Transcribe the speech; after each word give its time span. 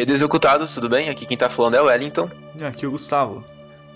E 0.00 0.12
executados, 0.12 0.72
tudo 0.72 0.88
bem? 0.88 1.10
Aqui 1.10 1.26
quem 1.26 1.36
tá 1.36 1.50
falando 1.50 1.74
é 1.74 1.82
o 1.82 1.84
Wellington. 1.84 2.30
E 2.58 2.64
aqui 2.64 2.86
o 2.86 2.92
Gustavo. 2.92 3.44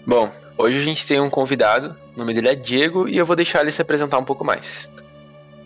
Bom, 0.06 0.30
hoje 0.58 0.77
a 0.77 0.82
gente 0.82 1.06
tem 1.06 1.18
um 1.18 1.30
convidado, 1.30 1.96
o 2.14 2.18
nome 2.18 2.34
dele 2.34 2.50
é 2.50 2.54
Diego, 2.54 3.08
e 3.08 3.16
eu 3.16 3.24
vou 3.24 3.34
deixar 3.34 3.62
ele 3.62 3.72
se 3.72 3.80
apresentar 3.80 4.18
um 4.18 4.25
pouco 4.25 4.45
mais. 4.45 4.86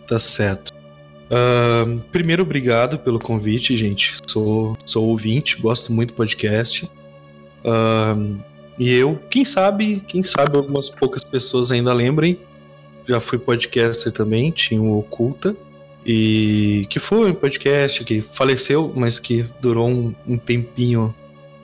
Tá 0.07 0.17
certo. 0.17 0.73
Uh, 1.25 1.99
primeiro, 2.09 2.43
obrigado 2.43 2.97
pelo 2.97 3.19
convite, 3.19 3.75
gente. 3.75 4.15
Sou, 4.29 4.77
sou 4.85 5.09
ouvinte, 5.09 5.57
gosto 5.57 5.91
muito 5.91 6.11
do 6.11 6.15
podcast. 6.15 6.89
Uh, 7.65 8.39
e 8.77 8.95
eu, 8.95 9.19
quem 9.29 9.43
sabe, 9.43 10.01
quem 10.07 10.23
sabe 10.23 10.57
algumas 10.57 10.89
poucas 10.89 11.25
pessoas 11.25 11.69
ainda 11.69 11.91
lembrem. 11.91 12.39
Já 13.05 13.19
fui 13.19 13.37
podcaster 13.37 14.09
também, 14.09 14.51
tinha 14.51 14.81
o 14.81 14.99
Oculta. 14.99 15.53
E 16.05 16.87
que 16.89 16.99
foi 16.99 17.31
um 17.31 17.33
podcast 17.33 18.03
que 18.03 18.21
faleceu, 18.21 18.91
mas 18.95 19.19
que 19.19 19.45
durou 19.61 19.89
um, 19.89 20.15
um 20.27 20.37
tempinho. 20.37 21.13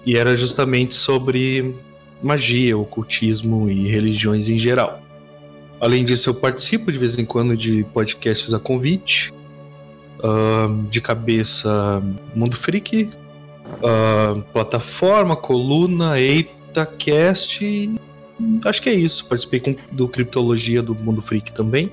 E 0.05 0.17
era 0.17 0.35
justamente 0.37 0.93
sobre 0.93 1.73
magia, 2.21 2.77
ocultismo 2.77 3.69
e 3.69 3.87
religiões 3.87 4.49
em 4.49 4.59
geral. 4.59 5.01
Além 5.79 6.03
disso, 6.03 6.29
eu 6.29 6.33
participo 6.33 6.91
de 6.91 6.97
vez 6.97 7.17
em 7.17 7.25
quando 7.25 7.55
de 7.55 7.83
podcasts 7.93 8.53
a 8.53 8.59
convite. 8.59 9.33
Uh, 10.17 10.83
de 10.89 11.01
cabeça 11.01 12.01
Mundo 12.33 12.55
Freak, 12.55 13.09
uh, 13.65 14.41
plataforma, 14.53 15.35
coluna, 15.35 16.19
EitaCast. 16.19 17.91
Acho 18.63 18.81
que 18.81 18.89
é 18.89 18.93
isso. 18.93 19.25
Participei 19.25 19.59
com, 19.59 19.75
do 19.91 20.07
Criptologia 20.07 20.81
do 20.81 20.95
Mundo 20.95 21.21
Freak 21.21 21.51
também. 21.51 21.91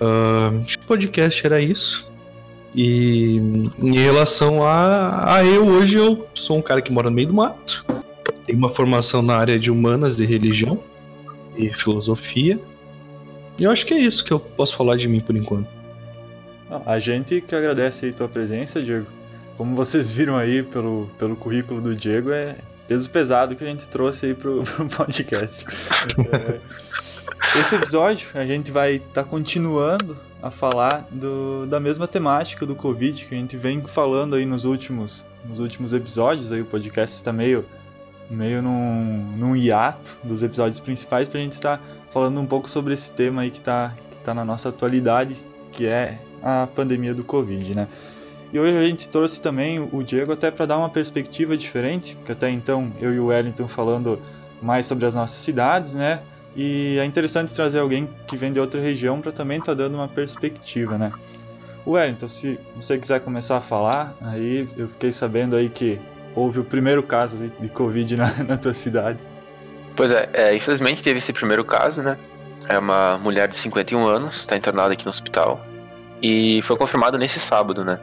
Uh, 0.00 0.62
acho 0.64 0.78
que 0.78 0.84
o 0.84 0.88
podcast 0.88 1.46
era 1.46 1.60
isso. 1.60 2.06
E 2.74 3.36
em 3.78 3.98
relação 3.98 4.62
a, 4.62 5.36
a 5.36 5.44
eu, 5.44 5.66
hoje 5.66 5.96
eu 5.96 6.28
sou 6.34 6.58
um 6.58 6.62
cara 6.62 6.82
que 6.82 6.92
mora 6.92 7.08
no 7.08 7.16
meio 7.16 7.28
do 7.28 7.34
mato. 7.34 7.84
Tenho 8.44 8.58
uma 8.58 8.74
formação 8.74 9.22
na 9.22 9.34
área 9.36 9.58
de 9.58 9.70
humanas 9.70 10.20
e 10.20 10.26
religião 10.26 10.82
e 11.56 11.72
filosofia. 11.72 12.60
E 13.58 13.64
eu 13.64 13.70
acho 13.70 13.86
que 13.86 13.94
é 13.94 13.98
isso 13.98 14.22
que 14.22 14.32
eu 14.32 14.38
posso 14.38 14.76
falar 14.76 14.96
de 14.96 15.08
mim 15.08 15.20
por 15.20 15.34
enquanto. 15.34 15.68
A 16.84 16.98
gente 16.98 17.40
que 17.40 17.54
agradece 17.54 18.06
a 18.08 18.12
tua 18.12 18.28
presença, 18.28 18.82
Diego. 18.82 19.06
Como 19.56 19.74
vocês 19.74 20.12
viram 20.12 20.36
aí 20.36 20.62
pelo, 20.62 21.08
pelo 21.18 21.34
currículo 21.34 21.80
do 21.80 21.94
Diego, 21.94 22.30
é 22.30 22.56
peso 22.86 23.10
pesado 23.10 23.56
que 23.56 23.64
a 23.64 23.66
gente 23.66 23.88
trouxe 23.88 24.26
aí 24.26 24.34
pro, 24.34 24.62
pro 24.64 24.86
podcast. 24.88 25.64
é, 26.30 26.60
esse 27.58 27.74
episódio 27.74 28.28
a 28.34 28.46
gente 28.46 28.70
vai 28.70 28.96
estar 28.96 29.22
tá 29.22 29.24
continuando 29.24 30.16
a 30.42 30.50
falar 30.50 31.06
do, 31.10 31.66
da 31.66 31.80
mesma 31.80 32.06
temática 32.06 32.66
do 32.66 32.74
Covid 32.74 33.24
que 33.24 33.34
a 33.34 33.38
gente 33.38 33.56
vem 33.56 33.80
falando 33.82 34.36
aí 34.36 34.46
nos 34.46 34.64
últimos, 34.64 35.24
nos 35.44 35.58
últimos 35.58 35.92
episódios. 35.92 36.52
Aí 36.52 36.60
o 36.60 36.66
podcast 36.66 37.16
está 37.16 37.32
meio, 37.32 37.64
meio 38.30 38.62
num, 38.62 39.32
num 39.36 39.56
hiato 39.56 40.18
dos 40.22 40.42
episódios 40.42 40.80
principais 40.80 41.28
para 41.28 41.40
a 41.40 41.42
gente 41.42 41.52
estar 41.52 41.78
tá 41.78 41.84
falando 42.10 42.40
um 42.40 42.46
pouco 42.46 42.68
sobre 42.68 42.94
esse 42.94 43.10
tema 43.10 43.42
aí 43.42 43.50
que 43.50 43.58
está 43.58 43.94
que 44.10 44.16
tá 44.18 44.34
na 44.34 44.44
nossa 44.44 44.68
atualidade, 44.68 45.36
que 45.72 45.86
é 45.86 46.18
a 46.42 46.68
pandemia 46.74 47.14
do 47.14 47.24
Covid, 47.24 47.74
né? 47.74 47.88
E 48.52 48.60
hoje 48.60 48.76
a 48.76 48.82
gente 48.84 49.08
trouxe 49.08 49.40
também 49.40 49.80
o 49.80 50.02
Diego 50.02 50.32
até 50.32 50.50
para 50.50 50.66
dar 50.66 50.78
uma 50.78 50.88
perspectiva 50.88 51.56
diferente, 51.56 52.14
porque 52.14 52.32
até 52.32 52.48
então 52.48 52.92
eu 53.00 53.12
e 53.12 53.18
o 53.18 53.26
Wellington 53.26 53.66
falando 53.66 54.20
mais 54.62 54.86
sobre 54.86 55.04
as 55.04 55.14
nossas 55.14 55.38
cidades, 55.38 55.94
né? 55.94 56.20
E 56.56 56.98
é 56.98 57.04
interessante 57.04 57.54
trazer 57.54 57.80
alguém 57.80 58.08
que 58.26 58.34
vem 58.36 58.50
de 58.50 58.58
outra 58.58 58.80
região 58.80 59.20
para 59.20 59.30
também 59.30 59.58
estar 59.58 59.72
tá 59.72 59.82
dando 59.82 59.96
uma 59.96 60.08
perspectiva, 60.08 60.96
né? 60.96 61.12
Wellington, 61.86 62.28
se 62.28 62.58
você 62.74 62.98
quiser 62.98 63.20
começar 63.20 63.58
a 63.58 63.60
falar, 63.60 64.14
aí 64.22 64.66
eu 64.76 64.88
fiquei 64.88 65.12
sabendo 65.12 65.54
aí 65.54 65.68
que 65.68 66.00
houve 66.34 66.58
o 66.58 66.64
primeiro 66.64 67.02
caso 67.02 67.36
de, 67.36 67.68
Covid 67.68 68.16
na, 68.16 68.32
na 68.42 68.56
tua 68.56 68.72
cidade. 68.74 69.18
Pois 69.94 70.10
é, 70.10 70.28
é, 70.32 70.56
infelizmente 70.56 71.02
teve 71.02 71.18
esse 71.18 71.32
primeiro 71.32 71.64
caso, 71.64 72.02
né? 72.02 72.18
É 72.68 72.78
uma 72.78 73.18
mulher 73.18 73.46
de 73.48 73.56
51 73.56 74.04
anos, 74.04 74.38
está 74.38 74.56
internada 74.56 74.94
aqui 74.94 75.04
no 75.04 75.10
hospital. 75.10 75.64
E 76.20 76.60
foi 76.62 76.76
confirmado 76.76 77.18
nesse 77.18 77.38
sábado, 77.38 77.84
né? 77.84 78.00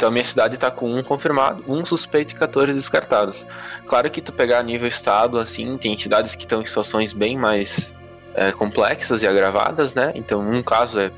Então 0.00 0.08
a 0.08 0.12
minha 0.12 0.24
cidade 0.24 0.54
está 0.54 0.70
com 0.70 0.94
um 0.94 1.02
confirmado, 1.02 1.62
um 1.68 1.84
suspeito 1.84 2.32
e 2.32 2.34
14 2.34 2.72
descartados. 2.72 3.46
Claro 3.86 4.10
que 4.10 4.22
tu 4.22 4.32
pegar 4.32 4.62
nível 4.62 4.88
estado, 4.88 5.38
assim, 5.38 5.76
tem 5.76 5.94
cidades 5.98 6.34
que 6.34 6.44
estão 6.44 6.62
em 6.62 6.64
situações 6.64 7.12
bem 7.12 7.36
mais 7.36 7.92
é, 8.34 8.50
complexas 8.50 9.22
e 9.22 9.26
agravadas, 9.26 9.92
né? 9.92 10.10
Então 10.14 10.40
um 10.40 10.62
caso 10.62 10.98
é, 10.98 11.10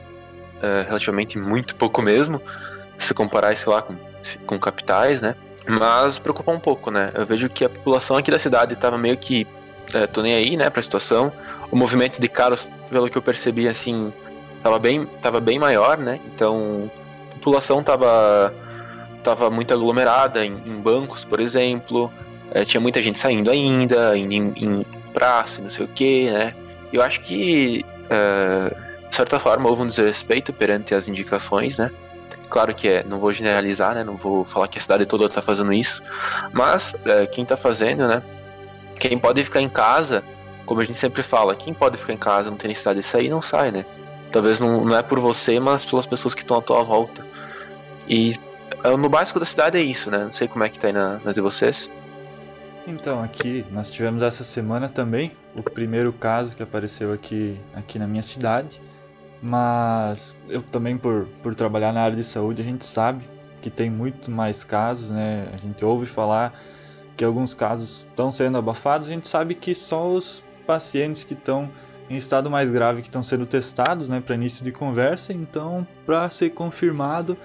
é, 0.60 0.82
relativamente 0.82 1.38
muito 1.38 1.76
pouco 1.76 2.02
mesmo, 2.02 2.42
se 2.98 3.14
comparar, 3.14 3.56
sei 3.56 3.72
lá, 3.72 3.82
com, 3.82 3.94
com 4.46 4.58
capitais, 4.58 5.22
né? 5.22 5.36
Mas 5.64 6.18
preocupa 6.18 6.50
um 6.50 6.58
pouco, 6.58 6.90
né? 6.90 7.12
Eu 7.14 7.24
vejo 7.24 7.48
que 7.48 7.64
a 7.64 7.68
população 7.68 8.16
aqui 8.16 8.32
da 8.32 8.38
cidade 8.40 8.74
estava 8.74 8.98
meio 8.98 9.16
que 9.16 9.46
é, 9.94 10.08
tô 10.08 10.22
nem 10.22 10.34
aí, 10.34 10.56
né, 10.56 10.68
pra 10.68 10.82
situação. 10.82 11.32
O 11.70 11.76
movimento 11.76 12.20
de 12.20 12.26
carros, 12.26 12.68
pelo 12.90 13.08
que 13.08 13.16
eu 13.16 13.22
percebi, 13.22 13.68
assim, 13.68 14.12
tava 14.60 14.80
bem, 14.80 15.06
tava 15.20 15.38
bem 15.38 15.60
maior, 15.60 15.98
né? 15.98 16.18
Então, 16.34 16.90
a 17.30 17.34
população 17.34 17.80
tava, 17.80 18.52
tava 19.22 19.50
muito 19.50 19.72
aglomerada 19.72 20.44
em, 20.44 20.52
em 20.52 20.80
bancos, 20.80 21.24
por 21.24 21.40
exemplo. 21.40 22.12
É, 22.50 22.64
tinha 22.64 22.80
muita 22.80 23.02
gente 23.02 23.18
saindo 23.18 23.50
ainda, 23.50 24.16
em, 24.16 24.34
em 24.34 24.86
praça, 25.12 25.62
não 25.62 25.70
sei 25.70 25.84
o 25.84 25.88
que, 25.88 26.30
né? 26.30 26.54
Eu 26.92 27.02
acho 27.02 27.20
que, 27.20 27.84
é, 28.10 28.74
de 29.08 29.14
certa 29.14 29.38
forma, 29.38 29.68
houve 29.68 29.82
um 29.82 29.86
desrespeito 29.86 30.52
perante 30.52 30.94
as 30.94 31.08
indicações, 31.08 31.78
né? 31.78 31.90
Claro 32.48 32.74
que 32.74 32.88
é, 32.88 33.04
não 33.04 33.18
vou 33.18 33.32
generalizar, 33.32 33.94
né? 33.94 34.04
Não 34.04 34.16
vou 34.16 34.44
falar 34.44 34.68
que 34.68 34.78
a 34.78 34.80
cidade 34.80 35.06
toda 35.06 35.24
está 35.24 35.40
fazendo 35.40 35.72
isso, 35.72 36.02
mas 36.52 36.94
é, 37.04 37.26
quem 37.26 37.42
está 37.42 37.56
fazendo, 37.56 38.06
né? 38.06 38.22
Quem 38.98 39.18
pode 39.18 39.42
ficar 39.42 39.60
em 39.60 39.68
casa, 39.68 40.22
como 40.66 40.80
a 40.80 40.84
gente 40.84 40.98
sempre 40.98 41.22
fala, 41.22 41.56
quem 41.56 41.72
pode 41.72 41.96
ficar 41.96 42.12
em 42.12 42.18
casa, 42.18 42.50
não 42.50 42.56
tem 42.56 42.68
necessidade 42.68 43.00
de 43.00 43.06
sair, 43.06 43.28
não 43.28 43.40
sai, 43.40 43.70
né? 43.70 43.84
Talvez 44.30 44.60
não, 44.60 44.84
não 44.84 44.96
é 44.96 45.02
por 45.02 45.18
você, 45.20 45.58
mas 45.58 45.84
pelas 45.84 46.06
pessoas 46.06 46.34
que 46.34 46.42
estão 46.42 46.58
à 46.58 46.62
tua 46.62 46.82
volta. 46.82 47.24
E 48.08 48.34
no 48.98 49.08
básico 49.08 49.38
da 49.38 49.46
cidade 49.46 49.78
é 49.78 49.82
isso, 49.82 50.10
né? 50.10 50.24
Não 50.24 50.32
sei 50.32 50.48
como 50.48 50.64
é 50.64 50.68
que 50.68 50.78
tá 50.78 50.88
aí 50.88 50.92
na, 50.92 51.18
na 51.18 51.32
de 51.32 51.40
vocês. 51.40 51.90
Então, 52.86 53.22
aqui 53.22 53.64
nós 53.70 53.90
tivemos 53.90 54.22
essa 54.22 54.42
semana 54.42 54.88
também 54.88 55.30
o 55.54 55.62
primeiro 55.62 56.12
caso 56.12 56.56
que 56.56 56.62
apareceu 56.62 57.12
aqui, 57.12 57.58
aqui 57.74 57.98
na 57.98 58.06
minha 58.06 58.22
cidade. 58.22 58.80
Mas 59.40 60.34
eu 60.48 60.62
também, 60.62 60.96
por, 60.96 61.26
por 61.42 61.54
trabalhar 61.54 61.92
na 61.92 62.02
área 62.02 62.16
de 62.16 62.24
saúde, 62.24 62.62
a 62.62 62.64
gente 62.64 62.84
sabe 62.84 63.24
que 63.60 63.70
tem 63.70 63.90
muito 63.90 64.30
mais 64.30 64.64
casos, 64.64 65.10
né? 65.10 65.48
A 65.52 65.56
gente 65.56 65.84
ouve 65.84 66.06
falar 66.06 66.52
que 67.16 67.24
alguns 67.24 67.54
casos 67.54 68.06
estão 68.08 68.32
sendo 68.32 68.58
abafados. 68.58 69.08
A 69.08 69.12
gente 69.12 69.28
sabe 69.28 69.54
que 69.54 69.74
só 69.74 70.08
os 70.08 70.42
pacientes 70.66 71.24
que 71.24 71.34
estão 71.34 71.70
em 72.10 72.16
estado 72.16 72.50
mais 72.50 72.70
grave 72.70 73.00
que 73.00 73.08
estão 73.08 73.22
sendo 73.22 73.46
testados, 73.46 74.08
né, 74.08 74.20
para 74.20 74.34
início 74.34 74.64
de 74.64 74.72
conversa. 74.72 75.32
Então, 75.32 75.86
para 76.04 76.28
ser 76.30 76.50
confirmado, 76.50 77.36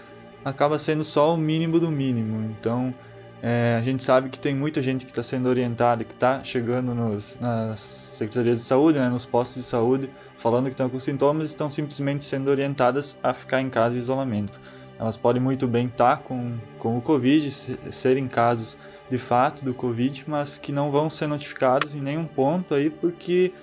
acaba 0.49 0.79
sendo 0.79 1.03
só 1.03 1.33
o 1.33 1.37
mínimo 1.37 1.79
do 1.79 1.91
mínimo. 1.91 2.55
Então, 2.57 2.93
é, 3.41 3.77
a 3.77 3.81
gente 3.81 4.03
sabe 4.03 4.29
que 4.29 4.39
tem 4.39 4.55
muita 4.55 4.81
gente 4.81 5.05
que 5.05 5.11
está 5.11 5.21
sendo 5.21 5.47
orientada, 5.47 6.03
que 6.03 6.13
está 6.13 6.43
chegando 6.43 6.93
nos, 6.95 7.37
nas 7.39 7.79
secretarias 7.79 8.59
de 8.59 8.65
saúde, 8.65 8.99
né, 8.99 9.09
nos 9.09 9.25
postos 9.25 9.63
de 9.63 9.69
saúde, 9.69 10.09
falando 10.37 10.65
que 10.65 10.71
estão 10.71 10.89
com 10.89 10.99
sintomas, 10.99 11.47
estão 11.47 11.69
simplesmente 11.69 12.23
sendo 12.23 12.49
orientadas 12.49 13.17
a 13.21 13.33
ficar 13.33 13.61
em 13.61 13.69
casa 13.69 13.95
em 13.95 13.99
isolamento. 13.99 14.59
Elas 14.99 15.15
podem 15.15 15.41
muito 15.41 15.67
bem 15.67 15.85
estar 15.85 16.17
tá 16.17 16.23
com, 16.23 16.57
com 16.79 16.97
o 16.97 17.01
Covid, 17.01 17.51
serem 17.51 18.27
casos 18.27 18.77
de 19.07 19.17
fato 19.17 19.63
do 19.63 19.73
Covid, 19.73 20.23
mas 20.27 20.57
que 20.57 20.71
não 20.71 20.89
vão 20.89 21.09
ser 21.09 21.27
notificados 21.27 21.93
em 21.93 22.01
nenhum 22.01 22.25
ponto 22.25 22.73
aí, 22.73 22.89
porque 22.89 23.53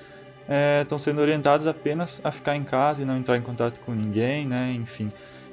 estão 0.81 0.97
é, 0.97 1.00
sendo 1.00 1.21
orientados 1.21 1.67
apenas 1.67 2.21
a 2.23 2.31
ficar 2.31 2.55
em 2.55 2.62
casa 2.62 3.03
e 3.03 3.05
não 3.05 3.17
entrar 3.17 3.37
em 3.37 3.43
contato 3.43 3.81
com 3.81 3.93
ninguém, 3.93 4.47
né? 4.47 4.73
Enfim. 4.76 5.08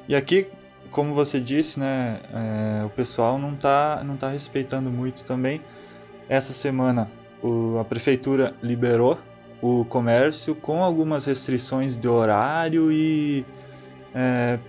E 0.07 0.15
aqui, 0.15 0.47
como 0.91 1.15
você 1.15 1.39
disse, 1.39 1.79
né, 1.79 2.19
é, 2.33 2.85
o 2.85 2.89
pessoal 2.89 3.39
não 3.39 3.53
está 3.53 4.03
não 4.03 4.17
tá 4.17 4.29
respeitando 4.29 4.89
muito 4.89 5.23
também. 5.23 5.61
Essa 6.29 6.53
semana 6.53 7.09
o, 7.41 7.77
a 7.79 7.85
prefeitura 7.85 8.53
liberou 8.61 9.17
o 9.61 9.85
comércio 9.85 10.55
com 10.55 10.83
algumas 10.83 11.25
restrições 11.25 11.95
de 11.95 12.07
horário 12.07 12.91
e 12.91 13.45
é, 14.13 14.59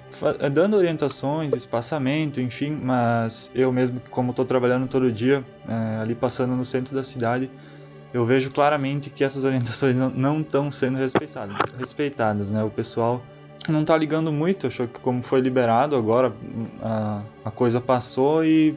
dando 0.50 0.76
orientações, 0.76 1.52
espaçamento, 1.54 2.40
enfim, 2.40 2.70
mas 2.70 3.50
eu 3.54 3.72
mesmo, 3.72 4.00
como 4.10 4.30
estou 4.30 4.44
trabalhando 4.44 4.86
todo 4.86 5.10
dia 5.10 5.44
é, 5.68 6.00
ali 6.00 6.14
passando 6.14 6.54
no 6.54 6.64
centro 6.64 6.94
da 6.94 7.02
cidade, 7.02 7.50
eu 8.12 8.24
vejo 8.26 8.50
claramente 8.50 9.10
que 9.10 9.24
essas 9.24 9.42
orientações 9.42 9.96
não 9.96 10.40
estão 10.40 10.70
sendo 10.70 10.98
respeitadas, 10.98 11.56
respeitadas, 11.78 12.50
né? 12.50 12.62
O 12.62 12.70
pessoal 12.70 13.22
não 13.68 13.82
está 13.82 13.96
ligando 13.96 14.32
muito, 14.32 14.66
achou 14.66 14.88
que 14.88 14.98
como 14.98 15.22
foi 15.22 15.40
liberado 15.40 15.94
agora 15.94 16.32
a, 16.82 17.22
a 17.44 17.50
coisa 17.50 17.80
passou 17.80 18.44
e 18.44 18.76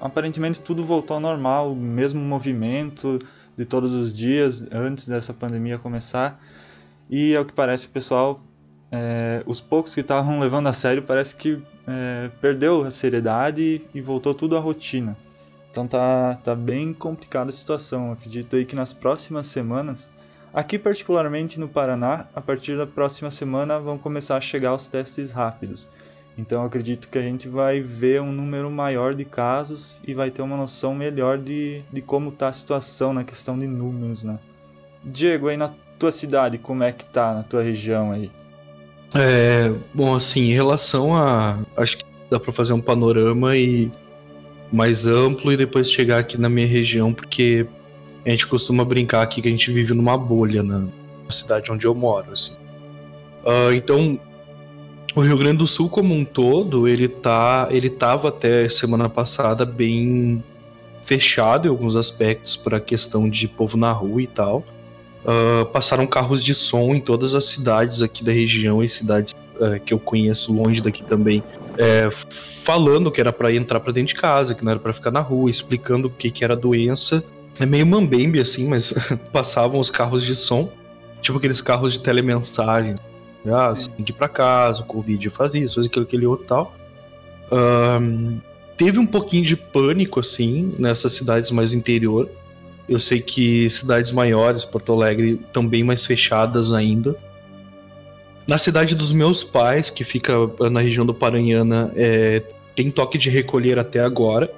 aparentemente 0.00 0.60
tudo 0.60 0.84
voltou 0.84 1.14
ao 1.14 1.20
normal, 1.20 1.72
o 1.72 1.76
mesmo 1.76 2.20
movimento 2.20 3.18
de 3.56 3.64
todos 3.64 3.94
os 3.94 4.14
dias 4.14 4.66
antes 4.70 5.06
dessa 5.08 5.32
pandemia 5.32 5.78
começar. 5.78 6.38
E 7.08 7.34
ao 7.34 7.44
que 7.44 7.52
parece 7.52 7.86
o 7.86 7.90
pessoal, 7.90 8.40
é, 8.92 9.42
os 9.46 9.60
poucos 9.60 9.94
que 9.94 10.00
estavam 10.00 10.38
levando 10.40 10.66
a 10.66 10.72
sério 10.72 11.02
parece 11.02 11.34
que 11.36 11.62
é, 11.86 12.30
perdeu 12.40 12.82
a 12.84 12.90
seriedade 12.90 13.82
e 13.94 14.00
voltou 14.00 14.34
tudo 14.34 14.56
à 14.56 14.60
rotina. 14.60 15.16
Então 15.70 15.86
tá, 15.86 16.38
tá 16.42 16.54
bem 16.54 16.92
complicada 16.92 17.50
a 17.50 17.52
situação. 17.52 18.12
Acredito 18.12 18.56
aí 18.56 18.64
que 18.64 18.74
nas 18.74 18.92
próximas 18.92 19.46
semanas, 19.46 20.08
aqui 20.56 20.78
particularmente 20.78 21.60
no 21.60 21.68
Paraná, 21.68 22.28
a 22.34 22.40
partir 22.40 22.78
da 22.78 22.86
próxima 22.86 23.30
semana 23.30 23.78
vão 23.78 23.98
começar 23.98 24.38
a 24.38 24.40
chegar 24.40 24.74
os 24.74 24.86
testes 24.86 25.30
rápidos. 25.30 25.86
Então 26.38 26.64
acredito 26.64 27.10
que 27.10 27.18
a 27.18 27.22
gente 27.22 27.46
vai 27.46 27.82
ver 27.82 28.22
um 28.22 28.32
número 28.32 28.70
maior 28.70 29.14
de 29.14 29.26
casos 29.26 30.00
e 30.06 30.14
vai 30.14 30.30
ter 30.30 30.40
uma 30.40 30.56
noção 30.56 30.94
melhor 30.94 31.36
de, 31.36 31.82
de 31.92 32.00
como 32.00 32.30
está 32.30 32.48
a 32.48 32.52
situação 32.54 33.12
na 33.12 33.22
questão 33.22 33.58
de 33.58 33.66
números, 33.66 34.24
né? 34.24 34.38
Diego, 35.04 35.48
aí 35.48 35.58
na 35.58 35.74
tua 35.98 36.10
cidade, 36.10 36.56
como 36.56 36.82
é 36.82 36.90
que 36.90 37.04
tá 37.04 37.34
na 37.34 37.42
tua 37.42 37.62
região 37.62 38.12
aí? 38.12 38.30
É, 39.14 39.72
bom, 39.94 40.14
assim, 40.14 40.50
em 40.50 40.54
relação 40.54 41.14
a. 41.14 41.58
Acho 41.76 41.98
que 41.98 42.04
dá 42.30 42.40
para 42.40 42.52
fazer 42.52 42.72
um 42.72 42.80
panorama 42.80 43.56
e 43.56 43.90
mais 44.72 45.06
amplo 45.06 45.52
e 45.52 45.56
depois 45.56 45.90
chegar 45.90 46.18
aqui 46.18 46.38
na 46.38 46.48
minha 46.48 46.66
região, 46.66 47.14
porque 47.14 47.66
a 48.26 48.30
gente 48.30 48.46
costuma 48.48 48.84
brincar 48.84 49.22
aqui 49.22 49.40
que 49.40 49.46
a 49.46 49.50
gente 49.50 49.70
vive 49.70 49.94
numa 49.94 50.18
bolha 50.18 50.60
na 50.60 50.86
cidade 51.30 51.70
onde 51.70 51.86
eu 51.86 51.94
moro, 51.94 52.32
assim. 52.32 52.54
Uh, 53.44 53.72
então, 53.72 54.18
o 55.14 55.20
Rio 55.20 55.38
Grande 55.38 55.58
do 55.58 55.66
Sul 55.66 55.88
como 55.88 56.12
um 56.12 56.24
todo, 56.24 56.88
ele 56.88 57.06
tá, 57.06 57.68
ele 57.70 57.88
tava 57.88 58.28
até 58.28 58.68
semana 58.68 59.08
passada 59.08 59.64
bem 59.64 60.42
fechado 61.02 61.68
em 61.68 61.70
alguns 61.70 61.94
aspectos 61.94 62.56
para 62.56 62.78
a 62.78 62.80
questão 62.80 63.30
de 63.30 63.46
povo 63.46 63.76
na 63.76 63.92
rua 63.92 64.20
e 64.20 64.26
tal. 64.26 64.64
Uh, 65.24 65.64
passaram 65.66 66.04
carros 66.04 66.42
de 66.42 66.52
som 66.52 66.94
em 66.94 67.00
todas 67.00 67.34
as 67.34 67.44
cidades 67.44 68.02
aqui 68.02 68.24
da 68.24 68.32
região 68.32 68.82
e 68.82 68.88
cidades 68.88 69.32
uh, 69.54 69.78
que 69.84 69.94
eu 69.94 70.00
conheço 70.00 70.52
longe 70.52 70.80
daqui 70.80 71.02
também, 71.04 71.42
é, 71.78 72.08
falando 72.10 73.10
que 73.10 73.20
era 73.20 73.32
para 73.32 73.54
entrar 73.54 73.80
para 73.80 73.92
dentro 73.92 74.14
de 74.14 74.20
casa, 74.20 74.54
que 74.54 74.64
não 74.64 74.72
era 74.72 74.80
para 74.80 74.92
ficar 74.92 75.10
na 75.10 75.20
rua, 75.20 75.48
explicando 75.48 76.08
o 76.08 76.10
que, 76.10 76.30
que 76.30 76.44
era 76.44 76.56
doença. 76.56 77.24
É 77.58 77.66
meio 77.66 77.86
mambembe 77.86 78.40
assim, 78.40 78.66
mas 78.66 78.92
passavam 79.32 79.80
os 79.80 79.90
carros 79.90 80.22
de 80.22 80.34
som, 80.34 80.70
tipo 81.22 81.38
aqueles 81.38 81.60
carros 81.60 81.92
de 81.92 82.00
telemensagem. 82.00 82.96
Ah, 83.46 83.70
você 83.70 83.88
tem 83.88 84.04
que 84.04 84.12
ir 84.12 84.14
pra 84.14 84.28
casa, 84.28 84.82
o 84.82 84.86
Covid 84.86 85.30
faz 85.30 85.54
isso, 85.54 85.76
faz 85.76 85.86
aquilo, 85.86 86.04
aquele 86.04 86.26
outro 86.26 86.46
tal. 86.46 86.74
Um, 87.50 88.38
teve 88.76 88.98
um 88.98 89.06
pouquinho 89.06 89.44
de 89.44 89.56
pânico, 89.56 90.20
assim, 90.20 90.74
nessas 90.78 91.12
cidades 91.12 91.50
mais 91.50 91.72
interior. 91.72 92.28
Eu 92.88 93.00
sei 93.00 93.20
que 93.20 93.68
cidades 93.70 94.12
maiores, 94.12 94.64
Porto 94.64 94.92
Alegre, 94.92 95.40
estão 95.44 95.66
bem 95.66 95.82
mais 95.82 96.04
fechadas 96.04 96.72
ainda. 96.72 97.16
Na 98.46 98.58
cidade 98.58 98.94
dos 98.94 99.12
meus 99.12 99.42
pais, 99.42 99.90
que 99.90 100.04
fica 100.04 100.32
na 100.70 100.80
região 100.80 101.04
do 101.04 101.12
Paranhana, 101.12 101.90
é, 101.96 102.42
tem 102.74 102.90
toque 102.90 103.18
de 103.18 103.28
recolher 103.28 103.78
até 103.78 104.00
agora. 104.00 104.52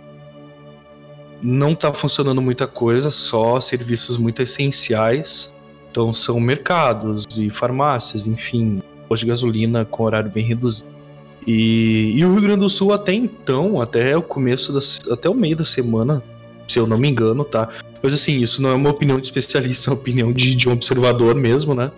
Não 1.41 1.73
está 1.73 1.93
funcionando 1.93 2.43
muita 2.43 2.67
coisa, 2.67 3.11
só 3.11 3.61
serviços 3.61 4.17
muito 4.17 4.43
essenciais. 4.43 5.55
Então 5.91 6.13
são 6.13 6.39
mercados 6.39 7.27
e 7.39 7.49
farmácias, 7.51 8.27
enfim, 8.27 8.83
postos 9.09 9.21
de 9.21 9.27
gasolina 9.27 9.85
com 9.85 10.05
horário 10.05 10.31
bem 10.31 10.45
reduzido. 10.45 10.99
E, 11.47 12.13
e, 12.15 12.25
o 12.25 12.33
Rio 12.33 12.43
Grande 12.43 12.61
do 12.61 12.69
Sul 12.69 12.93
até 12.93 13.15
então, 13.15 13.81
até 13.81 14.15
o 14.17 14.23
começo, 14.23 14.73
da, 14.73 15.15
até 15.15 15.31
o 15.31 15.35
meio 15.35 15.57
da 15.57 15.65
semana, 15.65 16.23
se 16.67 16.79
eu 16.79 16.87
não 16.87 16.99
me 16.99 17.09
engano, 17.09 17.43
tá? 17.43 17.69
Mas 18.03 18.13
assim, 18.13 18.39
isso 18.39 18.61
não 18.61 18.69
é 18.71 18.75
uma 18.75 18.91
opinião 18.91 19.19
de 19.19 19.27
especialista, 19.27 19.89
é 19.89 19.91
uma 19.91 19.99
opinião 19.99 20.31
de, 20.31 20.55
de 20.55 20.69
um 20.69 20.73
observador 20.73 21.35
mesmo, 21.35 21.75
né? 21.75 21.91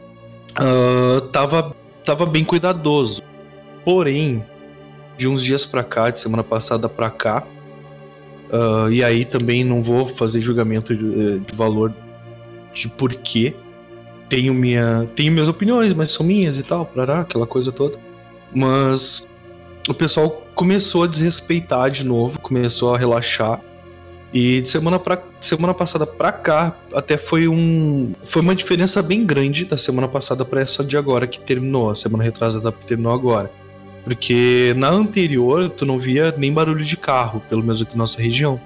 Uh, 0.53 1.21
tava, 1.29 1.75
tava 2.05 2.27
bem 2.27 2.45
cuidadoso. 2.45 3.23
Porém, 3.85 4.45
de 5.19 5.27
uns 5.27 5.43
dias 5.43 5.67
pra 5.67 5.83
cá, 5.83 6.11
de 6.11 6.19
semana 6.19 6.45
passada 6.45 6.89
pra 6.89 7.11
cá, 7.11 7.45
uh, 8.53 8.91
e 8.91 9.03
aí 9.03 9.25
também 9.25 9.65
não 9.65 9.83
vou 9.83 10.07
fazer 10.07 10.41
julgamento 10.41 10.95
de, 10.95 11.41
de 11.41 11.55
valor 11.55 11.93
de 12.73 12.89
porquê. 12.89 13.55
Tenho, 14.29 14.55
minha, 14.55 15.09
tenho 15.17 15.33
minhas 15.33 15.49
opiniões, 15.49 15.93
mas 15.93 16.13
são 16.13 16.25
minhas 16.25 16.57
e 16.57 16.63
tal, 16.63 16.87
parará, 16.87 17.21
aquela 17.21 17.47
coisa 17.47 17.73
toda. 17.73 17.99
Mas 18.55 19.27
o 19.89 19.95
pessoal 19.95 20.47
começou 20.55 21.05
a 21.05 21.07
desrespeitar 21.07 21.91
de 21.91 22.05
novo, 22.05 22.39
começou 22.41 22.95
a 22.95 22.99
relaxar. 22.99 23.61
E 24.33 24.61
de 24.61 24.69
semana, 24.69 24.99
pra, 24.99 25.21
semana 25.41 25.75
passada 25.75 26.07
pra 26.07 26.31
cá, 26.31 26.77
até 26.95 27.17
foi 27.17 27.49
um. 27.49 28.13
Foi 28.23 28.41
uma 28.41 28.55
diferença 28.55 29.03
bem 29.03 29.27
grande 29.27 29.65
da 29.65 29.77
semana 29.77 30.07
passada 30.07 30.45
para 30.45 30.61
essa 30.61 30.85
de 30.85 30.97
agora 30.97 31.27
que 31.27 31.41
terminou, 31.41 31.91
a 31.91 31.97
semana 31.97 32.23
retrasada 32.23 32.71
que 32.71 32.87
terminou 32.87 33.13
agora. 33.13 33.51
Porque 34.05 34.75
na 34.77 34.89
anterior 34.89 35.69
tu 35.69 35.85
não 35.85 35.99
via 35.99 36.35
nem 36.37 36.53
barulho 36.53 36.85
de 36.85 36.97
carro, 36.97 37.43
pelo 37.49 37.63
menos 37.63 37.83
aqui 37.83 37.93
na 37.93 37.99
nossa 37.99 38.21
região. 38.21 38.61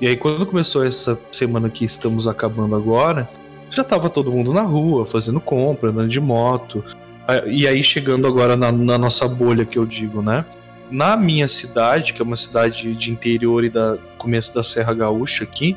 E 0.00 0.06
aí 0.06 0.16
quando 0.16 0.44
começou 0.44 0.84
essa 0.84 1.18
semana 1.30 1.70
que 1.70 1.84
estamos 1.84 2.28
acabando 2.28 2.74
agora, 2.74 3.28
já 3.70 3.84
tava 3.84 4.10
todo 4.10 4.30
mundo 4.30 4.52
na 4.52 4.62
rua, 4.62 5.06
fazendo 5.06 5.40
compra, 5.40 5.90
andando 5.90 6.08
de 6.08 6.20
moto. 6.20 6.84
E 7.46 7.66
aí 7.66 7.82
chegando 7.82 8.26
agora 8.26 8.56
na, 8.56 8.70
na 8.70 8.98
nossa 8.98 9.26
bolha 9.26 9.64
que 9.64 9.78
eu 9.78 9.86
digo, 9.86 10.22
né? 10.22 10.44
Na 10.90 11.16
minha 11.16 11.48
cidade, 11.48 12.12
que 12.12 12.22
é 12.22 12.24
uma 12.24 12.36
cidade 12.36 12.94
de 12.94 13.10
interior 13.10 13.64
e 13.64 13.70
da 13.70 13.98
começo 14.18 14.54
da 14.54 14.62
Serra 14.62 14.94
Gaúcha 14.94 15.42
aqui, 15.42 15.76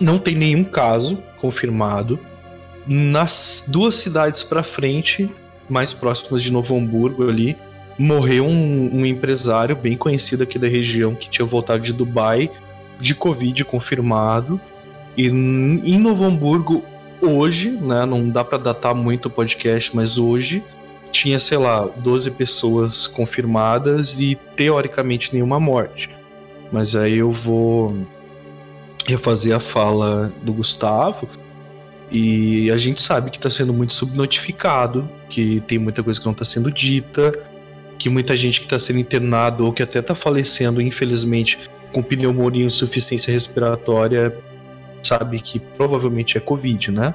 não 0.00 0.18
tem 0.18 0.34
nenhum 0.34 0.62
caso 0.62 1.18
confirmado. 1.38 2.18
Nas 2.86 3.64
duas 3.66 3.96
cidades 3.96 4.44
para 4.44 4.62
frente, 4.62 5.30
mais 5.68 5.92
próximas 5.92 6.42
de 6.42 6.52
Novo 6.52 6.76
Hamburgo 6.76 7.28
ali, 7.28 7.56
morreu 7.98 8.46
um, 8.46 8.90
um, 8.92 9.06
empresário 9.06 9.76
bem 9.76 9.96
conhecido 9.96 10.42
aqui 10.42 10.58
da 10.58 10.68
região 10.68 11.14
que 11.14 11.28
tinha 11.28 11.46
voltado 11.46 11.82
de 11.82 11.92
Dubai 11.92 12.50
de 12.98 13.14
Covid 13.14 13.64
confirmado. 13.64 14.60
E 15.16 15.26
em 15.26 15.98
Novo 15.98 16.24
Hamburgo, 16.24 16.84
hoje, 17.20 17.70
né, 17.70 18.04
não 18.04 18.28
dá 18.28 18.44
para 18.44 18.58
datar 18.58 18.94
muito 18.94 19.26
o 19.26 19.30
podcast, 19.30 19.94
mas 19.94 20.18
hoje 20.18 20.62
tinha, 21.12 21.38
sei 21.38 21.58
lá, 21.58 21.88
12 21.96 22.32
pessoas 22.32 23.06
confirmadas 23.06 24.18
e 24.18 24.36
teoricamente 24.56 25.32
nenhuma 25.32 25.60
morte. 25.60 26.10
Mas 26.72 26.96
aí 26.96 27.18
eu 27.18 27.30
vou 27.30 27.96
refazer 29.06 29.54
a 29.54 29.60
fala 29.60 30.32
do 30.42 30.52
Gustavo. 30.52 31.28
E 32.10 32.70
a 32.70 32.76
gente 32.76 33.00
sabe 33.00 33.30
que 33.30 33.36
está 33.36 33.48
sendo 33.48 33.72
muito 33.72 33.94
subnotificado, 33.94 35.08
que 35.28 35.60
tem 35.66 35.78
muita 35.78 36.02
coisa 36.02 36.18
que 36.18 36.26
não 36.26 36.32
está 36.32 36.44
sendo 36.44 36.70
dita, 36.70 37.32
que 37.98 38.08
muita 38.08 38.36
gente 38.36 38.60
que 38.60 38.66
está 38.66 38.78
sendo 38.78 38.98
internado 38.98 39.66
ou 39.66 39.72
que 39.72 39.82
até 39.82 40.00
está 40.00 40.14
falecendo, 40.14 40.80
infelizmente, 40.80 41.58
com 41.92 42.02
pneumonia 42.02 42.62
e 42.62 42.66
insuficiência 42.66 43.32
respiratória, 43.32 44.36
sabe 45.02 45.40
que 45.40 45.58
provavelmente 45.58 46.36
é 46.36 46.40
Covid, 46.40 46.90
né? 46.90 47.14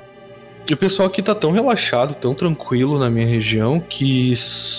E 0.70 0.74
o 0.74 0.78
pessoal 0.78 1.08
aqui 1.08 1.22
tá 1.22 1.34
tão 1.34 1.52
relaxado, 1.52 2.14
tão 2.14 2.36
tranquilo 2.36 3.00
na 3.00 3.10
minha 3.10 3.26
região, 3.26 3.80
que 3.80 4.34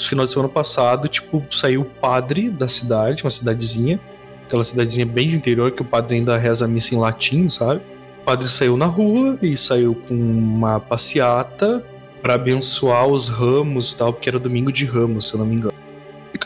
final 0.08 0.25
de 0.25 0.30
semana 0.30 0.48
passado, 0.48 1.08
tipo, 1.08 1.44
saiu 1.50 1.80
o 1.80 1.84
padre 1.84 2.48
da 2.48 2.68
cidade, 2.68 3.25
uma 3.25 3.30
cidadezinha, 3.30 3.98
aquela 4.46 4.62
cidadezinha 4.62 5.04
bem 5.04 5.28
de 5.28 5.36
interior, 5.36 5.72
que 5.72 5.82
o 5.82 5.84
padre 5.84 6.14
ainda 6.14 6.36
reza 6.36 6.64
a 6.64 6.68
missa 6.68 6.94
em 6.94 6.98
latim, 6.98 7.50
sabe? 7.50 7.80
O 8.22 8.25
padre 8.25 8.48
saiu 8.48 8.76
na 8.76 8.86
rua 8.86 9.36
e 9.42 9.56
saiu 9.56 9.96
com 10.06 10.14
uma 10.14 10.78
passeata 10.78 11.84
para 12.22 12.34
abençoar 12.34 13.08
os 13.08 13.28
ramos 13.28 13.92
e 13.92 13.96
tal, 13.96 14.12
porque 14.12 14.28
era 14.28 14.38
domingo 14.38 14.70
de 14.70 14.84
ramos, 14.84 15.26
se 15.26 15.34
eu 15.34 15.38
não 15.38 15.46
me 15.46 15.56
engano. 15.56 15.69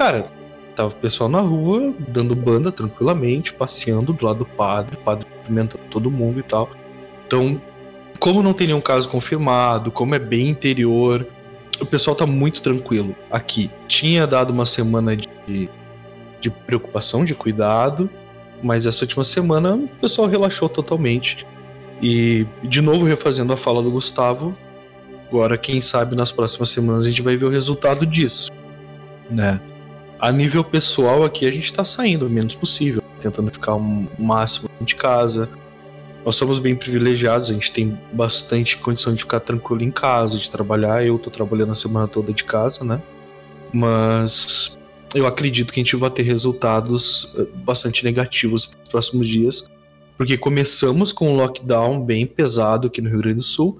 Cara, 0.05 0.27
tava 0.77 0.91
o 0.91 0.97
pessoal 0.97 1.31
na 1.31 1.41
rua, 1.41 1.95
dando 2.09 2.37
banda 2.37 2.71
tranquilamente, 2.71 3.55
passeando 3.55 4.13
do 4.13 4.27
lado 4.27 4.41
do 4.41 4.45
padre, 4.45 4.97
o 4.97 4.99
padre 4.99 5.25
cumprimentando 5.25 5.83
todo 5.91 6.11
mundo 6.11 6.41
e 6.41 6.43
tal. 6.43 6.69
Então, 7.27 7.59
como 8.19 8.43
não 8.43 8.53
tem 8.53 8.67
nenhum 8.67 8.83
caso 8.83 9.09
confirmado, 9.09 9.91
como 9.91 10.15
é 10.15 10.19
bem 10.19 10.51
interior, 10.51 11.27
o 11.81 11.87
pessoal 11.87 12.15
tá 12.15 12.27
muito 12.27 12.61
tranquilo 12.61 13.17
aqui. 13.31 13.71
Tinha 13.89 14.27
dado 14.27 14.53
uma 14.53 14.67
semana 14.67 15.17
de, 15.17 15.71
de 16.39 16.51
preocupação, 16.51 17.25
de 17.25 17.35
cuidado, 17.35 18.11
mas 18.63 18.85
essa 18.85 19.05
última 19.05 19.25
semana 19.25 19.75
o 19.75 19.89
pessoal 20.03 20.29
relaxou 20.29 20.69
totalmente. 20.69 21.47
E, 22.03 22.47
de 22.63 22.83
novo, 22.83 23.07
refazendo 23.07 23.55
a 23.55 23.57
fala 23.57 23.83
do 23.83 23.91
Gustavo, 23.91 24.55
agora, 25.27 25.57
quem 25.57 25.81
sabe, 25.81 26.15
nas 26.15 26.31
próximas 26.31 26.69
semanas 26.69 27.07
a 27.07 27.09
gente 27.09 27.23
vai 27.23 27.39
ver 27.39 27.47
o 27.47 27.51
resultado 27.51 28.05
disso, 28.05 28.53
né? 29.31 29.59
A 30.25 30.33
nível 30.33 30.65
pessoal 30.65 31.23
aqui, 31.23 31.47
a 31.47 31.51
gente 31.51 31.71
tá 31.71 31.85
saindo 31.85 32.27
o 32.27 32.31
menos 32.31 32.55
possível, 32.55 33.03
tentando 33.21 33.51
ficar 33.51 33.75
o 33.75 34.09
máximo 34.19 34.71
de 34.81 34.97
casa, 34.97 35.51
nós 36.25 36.35
somos 36.37 36.59
bem 36.59 36.75
privilegiados, 36.75 37.51
a 37.51 37.53
gente 37.53 37.71
tem 37.71 37.99
bastante 38.11 38.79
condição 38.79 39.13
de 39.13 39.21
ficar 39.21 39.41
tranquilo 39.41 39.83
em 39.83 39.91
casa, 39.91 40.39
de 40.39 40.51
trabalhar. 40.51 41.05
Eu 41.05 41.19
tô 41.19 41.29
trabalhando 41.29 41.73
a 41.73 41.75
semana 41.75 42.09
toda 42.09 42.33
de 42.33 42.43
casa, 42.43 42.83
né? 42.83 43.03
Mas 43.71 44.79
eu 45.15 45.27
acredito 45.27 45.75
que 45.75 45.81
a 45.81 45.85
gente 45.85 45.95
vai 45.95 46.09
ter 46.09 46.23
resultados 46.23 47.31
eh, 47.37 47.47
bastante 47.57 48.03
negativos 48.03 48.67
nos 48.81 48.89
próximos 48.89 49.29
dias, 49.29 49.71
porque 50.17 50.39
começamos 50.39 51.13
com 51.13 51.35
um 51.35 51.37
lockdown 51.37 52.03
bem 52.03 52.27
pesado 52.27 52.87
aqui 52.87 53.03
no 53.03 53.11
Rio 53.11 53.19
Grande 53.19 53.37
do 53.37 53.43
Sul, 53.43 53.79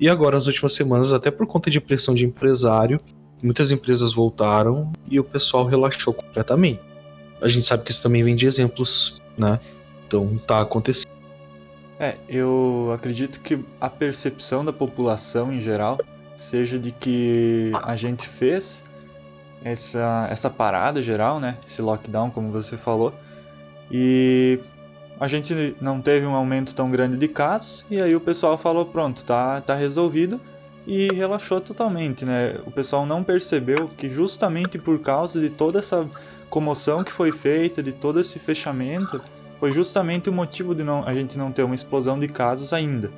e 0.00 0.08
agora 0.08 0.36
nas 0.36 0.46
últimas 0.46 0.72
semanas, 0.72 1.12
até 1.12 1.30
por 1.30 1.46
conta 1.46 1.68
de 1.68 1.82
pressão 1.82 2.14
de 2.14 2.24
empresário, 2.24 2.98
muitas 3.42 3.70
empresas 3.70 4.12
voltaram 4.12 4.92
e 5.08 5.18
o 5.18 5.24
pessoal 5.24 5.64
relaxou 5.64 6.14
completamente. 6.14 6.80
A 7.40 7.48
gente 7.48 7.66
sabe 7.66 7.82
que 7.82 7.90
isso 7.90 8.02
também 8.02 8.22
vem 8.22 8.36
de 8.36 8.46
exemplos, 8.46 9.20
né? 9.36 9.58
Então 10.06 10.38
tá 10.46 10.60
acontecendo. 10.60 11.10
É, 11.98 12.16
eu 12.28 12.92
acredito 12.94 13.40
que 13.40 13.64
a 13.80 13.90
percepção 13.90 14.64
da 14.64 14.72
população 14.72 15.52
em 15.52 15.60
geral 15.60 15.98
seja 16.36 16.78
de 16.78 16.92
que 16.92 17.70
a 17.82 17.94
gente 17.96 18.28
fez 18.28 18.84
essa, 19.64 20.26
essa 20.30 20.50
parada 20.50 21.02
geral, 21.02 21.38
né? 21.38 21.56
Esse 21.66 21.82
lockdown, 21.82 22.30
como 22.30 22.50
você 22.50 22.76
falou, 22.76 23.12
e 23.90 24.58
a 25.20 25.28
gente 25.28 25.76
não 25.80 26.00
teve 26.00 26.26
um 26.26 26.34
aumento 26.34 26.74
tão 26.74 26.90
grande 26.90 27.16
de 27.16 27.28
casos, 27.28 27.84
e 27.90 28.00
aí 28.00 28.14
o 28.16 28.20
pessoal 28.20 28.58
falou: 28.58 28.86
pronto, 28.86 29.24
tá, 29.24 29.60
tá 29.60 29.74
resolvido, 29.74 30.40
e 30.86 31.08
relaxou 31.14 31.60
totalmente, 31.60 32.24
né? 32.24 32.56
O 32.66 32.70
pessoal 32.70 33.06
não 33.06 33.22
percebeu 33.22 33.90
que 33.96 34.08
justamente 34.08 34.78
por 34.78 34.98
causa 35.00 35.40
de 35.40 35.50
toda 35.50 35.78
essa 35.78 36.06
comoção 36.50 37.04
que 37.04 37.12
foi 37.12 37.32
feita, 37.32 37.82
de 37.82 37.92
todo 37.92 38.20
esse 38.20 38.38
fechamento, 38.38 39.20
foi 39.60 39.70
justamente 39.70 40.28
o 40.28 40.32
motivo 40.32 40.74
de 40.74 40.82
não, 40.82 41.06
a 41.06 41.14
gente 41.14 41.38
não 41.38 41.52
ter 41.52 41.62
uma 41.62 41.74
explosão 41.74 42.18
de 42.18 42.28
casos 42.28 42.72
ainda. 42.72 43.10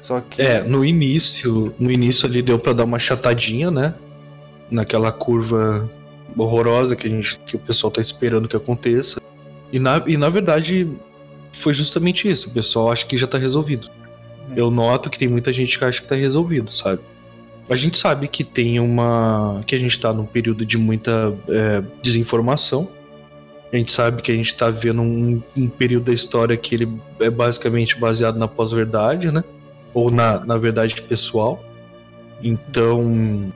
Só 0.00 0.20
que 0.20 0.42
É, 0.42 0.62
no 0.62 0.84
início, 0.84 1.72
no 1.78 1.90
início 1.90 2.28
ali 2.28 2.42
deu 2.42 2.58
para 2.58 2.72
dar 2.72 2.84
uma 2.84 2.98
chatadinha, 2.98 3.70
né? 3.70 3.94
Naquela 4.68 5.12
curva 5.12 5.88
horrorosa 6.36 6.96
que 6.96 7.06
a 7.06 7.10
gente 7.10 7.38
que 7.46 7.54
o 7.54 7.58
pessoal 7.58 7.90
tá 7.90 8.00
esperando 8.00 8.48
que 8.48 8.56
aconteça. 8.56 9.20
E 9.72 9.78
na, 9.78 10.02
e 10.06 10.16
na 10.16 10.28
verdade 10.28 10.88
foi 11.52 11.72
justamente 11.72 12.28
isso. 12.28 12.48
O 12.48 12.52
pessoal 12.52 12.90
acha 12.90 13.06
que 13.06 13.16
já 13.16 13.26
tá 13.26 13.38
resolvido. 13.38 13.88
É. 14.50 14.60
Eu 14.60 14.70
noto 14.70 15.08
que 15.08 15.18
tem 15.18 15.28
muita 15.28 15.52
gente 15.52 15.78
que 15.78 15.84
acha 15.84 16.02
que 16.02 16.08
tá 16.08 16.16
resolvido, 16.16 16.72
sabe? 16.72 17.00
A 17.68 17.76
gente 17.76 17.96
sabe 17.96 18.28
que 18.28 18.44
tem 18.44 18.80
uma. 18.80 19.60
que 19.66 19.74
a 19.74 19.78
gente 19.78 19.98
tá 19.98 20.12
num 20.12 20.26
período 20.26 20.66
de 20.66 20.76
muita 20.76 21.34
é, 21.48 21.82
desinformação. 22.02 22.88
A 23.72 23.76
gente 23.76 23.92
sabe 23.92 24.20
que 24.20 24.30
a 24.30 24.34
gente 24.34 24.54
tá 24.54 24.68
vivendo 24.68 25.00
um, 25.00 25.42
um 25.56 25.68
período 25.68 26.04
da 26.04 26.12
história 26.12 26.56
que 26.56 26.74
ele 26.74 27.00
é 27.18 27.30
basicamente 27.30 27.98
baseado 27.98 28.38
na 28.38 28.46
pós-verdade, 28.46 29.30
né? 29.30 29.42
Ou 29.94 30.10
na, 30.10 30.44
na 30.44 30.56
verdade 30.58 31.00
pessoal. 31.02 31.64
Então. 32.42 33.52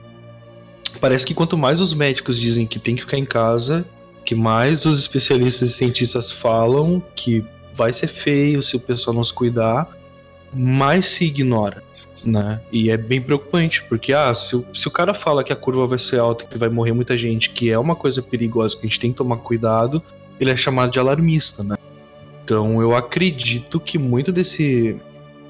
Parece 0.99 1.25
que 1.25 1.33
quanto 1.33 1.55
mais 1.55 1.79
os 1.79 1.93
médicos 1.93 2.39
dizem 2.39 2.65
que 2.65 2.79
tem 2.79 2.95
que 2.95 3.01
ficar 3.01 3.17
em 3.17 3.25
casa, 3.25 3.85
que 4.25 4.33
mais 4.33 4.85
os 4.85 4.97
especialistas 4.97 5.69
e 5.69 5.73
cientistas 5.73 6.31
falam 6.31 7.03
que 7.15 7.45
vai 7.75 7.93
ser 7.93 8.07
feio 8.07 8.63
se 8.63 8.75
o 8.75 8.79
pessoal 8.79 9.15
não 9.15 9.23
se 9.23 9.31
cuidar, 9.31 9.87
mais 10.53 11.05
se 11.05 11.25
ignora, 11.25 11.83
né? 12.25 12.61
E 12.71 12.89
é 12.89 12.97
bem 12.97 13.21
preocupante, 13.21 13.83
porque 13.83 14.13
ah, 14.13 14.33
se, 14.33 14.55
o- 14.55 14.65
se 14.73 14.87
o 14.87 14.91
cara 14.91 15.13
fala 15.13 15.43
que 15.43 15.53
a 15.53 15.55
curva 15.55 15.85
vai 15.87 15.99
ser 15.99 16.19
alta, 16.19 16.45
que 16.45 16.57
vai 16.57 16.69
morrer 16.69 16.93
muita 16.93 17.17
gente, 17.17 17.49
que 17.49 17.69
é 17.71 17.77
uma 17.77 17.95
coisa 17.95 18.21
perigosa, 18.21 18.75
que 18.75 18.85
a 18.85 18.89
gente 18.89 18.99
tem 18.99 19.11
que 19.11 19.17
tomar 19.17 19.37
cuidado, 19.37 20.01
ele 20.39 20.51
é 20.51 20.55
chamado 20.55 20.91
de 20.91 20.99
alarmista, 20.99 21.63
né? 21.63 21.77
Então 22.43 22.81
eu 22.81 22.95
acredito 22.95 23.79
que 23.79 23.97
muito 23.97 24.31
desse 24.31 24.95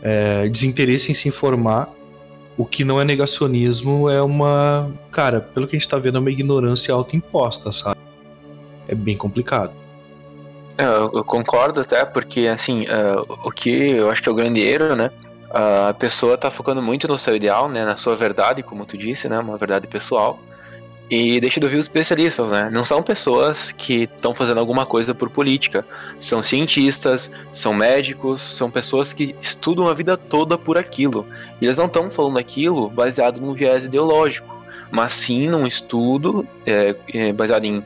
é, 0.01 0.47
desinteresse 0.47 1.11
em 1.11 1.13
se 1.13 1.27
informar, 1.27 1.89
o 2.57 2.65
que 2.65 2.83
não 2.83 2.99
é 2.99 3.05
negacionismo 3.05 4.09
é 4.09 4.21
uma. 4.21 4.91
Cara, 5.11 5.39
pelo 5.39 5.67
que 5.67 5.75
a 5.75 5.79
gente 5.79 5.87
tá 5.87 5.97
vendo, 5.99 6.17
é 6.17 6.19
uma 6.19 6.31
ignorância 6.31 6.91
autoimposta, 6.93 7.71
sabe? 7.71 7.99
É 8.87 8.95
bem 8.95 9.15
complicado. 9.15 9.71
É, 10.77 10.83
Eu, 10.83 11.11
eu 11.13 11.23
concordo 11.23 11.81
até, 11.81 12.05
porque 12.05 12.47
assim, 12.47 12.85
é, 12.87 13.15
o 13.43 13.51
que 13.51 13.69
eu 13.69 14.11
acho 14.11 14.21
que 14.21 14.29
é 14.29 14.31
o 14.31 14.35
grande 14.35 14.61
erro, 14.61 14.95
né? 14.95 15.11
A 15.49 15.93
pessoa 15.93 16.37
tá 16.37 16.51
focando 16.51 16.81
muito 16.81 17.07
no 17.07 17.17
seu 17.17 17.35
ideal, 17.35 17.69
né? 17.69 17.85
Na 17.85 17.97
sua 17.97 18.15
verdade, 18.15 18.61
como 18.61 18.85
tu 18.85 18.97
disse, 18.97 19.27
né? 19.27 19.39
Uma 19.39 19.57
verdade 19.57 19.87
pessoal. 19.87 20.39
E 21.09 21.39
deixa 21.39 21.57
de 21.57 21.65
ouvir 21.65 21.77
os 21.77 21.85
especialistas, 21.85 22.51
né? 22.51 22.69
Não 22.69 22.83
são 22.83 23.01
pessoas 23.01 23.71
que 23.71 24.03
estão 24.03 24.35
fazendo 24.35 24.59
alguma 24.59 24.85
coisa 24.85 25.15
por 25.15 25.29
política. 25.29 25.85
São 26.19 26.43
cientistas, 26.43 27.31
são 27.49 27.73
médicos, 27.73 28.41
são 28.41 28.69
pessoas 28.69 29.13
que 29.13 29.33
estudam 29.41 29.87
a 29.87 29.93
vida 29.93 30.17
toda 30.17 30.57
por 30.57 30.77
aquilo. 30.77 31.25
E 31.61 31.65
eles 31.65 31.77
não 31.77 31.85
estão 31.85 32.11
falando 32.11 32.37
aquilo 32.37 32.89
baseado 32.89 33.39
num 33.39 33.53
viés 33.53 33.85
ideológico, 33.85 34.53
mas 34.91 35.13
sim 35.13 35.47
num 35.47 35.65
estudo 35.65 36.45
é, 36.65 36.93
é, 37.13 37.31
baseado 37.31 37.63
em 37.63 37.81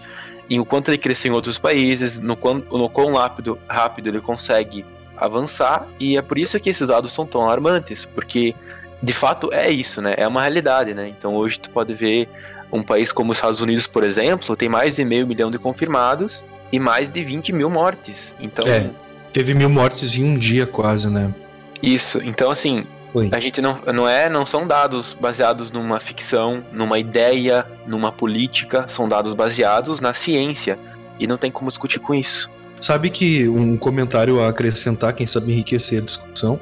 em 0.52 0.60
o 0.60 0.66
quanto 0.66 0.90
ele 0.90 0.98
cresceu 0.98 1.32
em 1.32 1.34
outros 1.34 1.58
países, 1.58 2.20
no 2.20 2.36
quão, 2.36 2.56
no 2.56 2.90
quão 2.90 3.14
rápido, 3.14 3.58
rápido 3.70 4.10
ele 4.10 4.20
consegue 4.20 4.86
avançar, 5.16 5.88
e 5.98 6.18
é 6.18 6.22
por 6.22 6.38
isso 6.38 6.60
que 6.60 6.70
esses 6.70 6.90
dados 6.90 7.14
são 7.14 7.26
tão 7.26 7.44
alarmantes, 7.44 8.04
porque 8.04 8.54
de 9.02 9.14
fato 9.14 9.50
é 9.54 9.72
isso, 9.72 10.02
né? 10.02 10.14
É 10.18 10.28
uma 10.28 10.42
realidade, 10.42 10.94
né? 10.94 11.08
Então 11.08 11.36
hoje 11.36 11.58
tu 11.58 11.70
pode 11.70 11.94
ver 11.94 12.28
um 12.70 12.84
país 12.84 13.14
como 13.14 13.32
os 13.32 13.38
Estados 13.38 13.62
Unidos, 13.62 13.88
por 13.88 14.04
exemplo, 14.04 14.54
tem 14.58 14.68
mais 14.68 14.98
de 14.98 15.06
meio 15.06 15.26
milhão 15.26 15.50
de 15.50 15.58
confirmados 15.58 16.44
e 16.70 16.80
mais 16.82 17.10
de 17.10 17.24
20 17.24 17.54
mil 17.54 17.70
mortes. 17.70 18.36
Então, 18.38 18.68
É. 18.68 18.90
Teve 19.32 19.54
mil 19.54 19.70
mortes 19.70 20.18
em 20.18 20.26
um 20.26 20.38
dia 20.38 20.68
quase, 20.68 21.10
né? 21.10 21.34
isso. 21.82 22.22
Então, 22.22 22.52
assim, 22.52 22.86
A 23.32 23.40
gente 23.40 23.62
não, 23.62 23.80
não 23.94 24.08
é, 24.08 24.30
não 24.30 24.46
são 24.46 24.66
dados 24.66 25.14
baseados 25.14 25.72
numa 25.72 26.00
ficção, 26.00 26.64
numa 26.72 26.98
ideia, 26.98 27.66
numa 27.86 28.12
política, 28.12 28.86
são 28.88 29.08
dados 29.08 29.34
baseados 29.34 30.00
na 30.00 30.14
ciência. 30.14 30.80
E 31.20 31.28
não 31.28 31.38
tem 31.38 31.52
como 31.52 31.70
discutir 31.70 32.00
com 32.00 32.16
isso. 32.16 32.50
Sabe 32.80 33.10
que 33.10 33.48
um 33.48 33.78
comentário 33.78 34.42
a 34.42 34.50
acrescentar, 34.50 35.14
quem 35.14 35.28
sabe 35.28 35.52
enriquecer 35.52 36.02
a 36.02 36.06
discussão. 36.06 36.60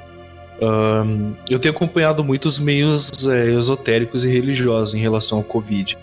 ahn, 0.62 1.34
eu 1.50 1.60
tenho 1.60 1.74
acompanhado 1.74 2.24
muitos 2.24 2.60
meios 2.60 3.28
é, 3.28 3.52
esotéricos 3.52 4.26
e 4.26 4.30
religiosos 4.30 4.96
em 4.96 5.00
relação 5.00 5.38
ao 5.38 5.44
Covid. 5.44 5.98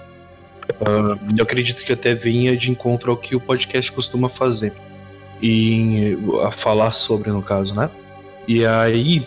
Ahn, 0.89 1.19
eu 1.37 1.43
acredito 1.43 1.85
que 1.85 1.93
até 1.93 2.15
venha 2.15 2.57
de 2.57 2.71
encontro 2.71 3.11
ao 3.11 3.17
que 3.17 3.37
o 3.37 3.41
podcast 3.41 3.91
costuma 3.93 4.29
fazer. 4.29 4.73
E 5.43 6.17
a 6.45 6.51
falar 6.51 6.93
sobre, 6.93 7.31
no 7.31 7.43
caso, 7.43 7.75
né? 7.75 7.91
E 8.49 8.65
aí, 8.65 9.27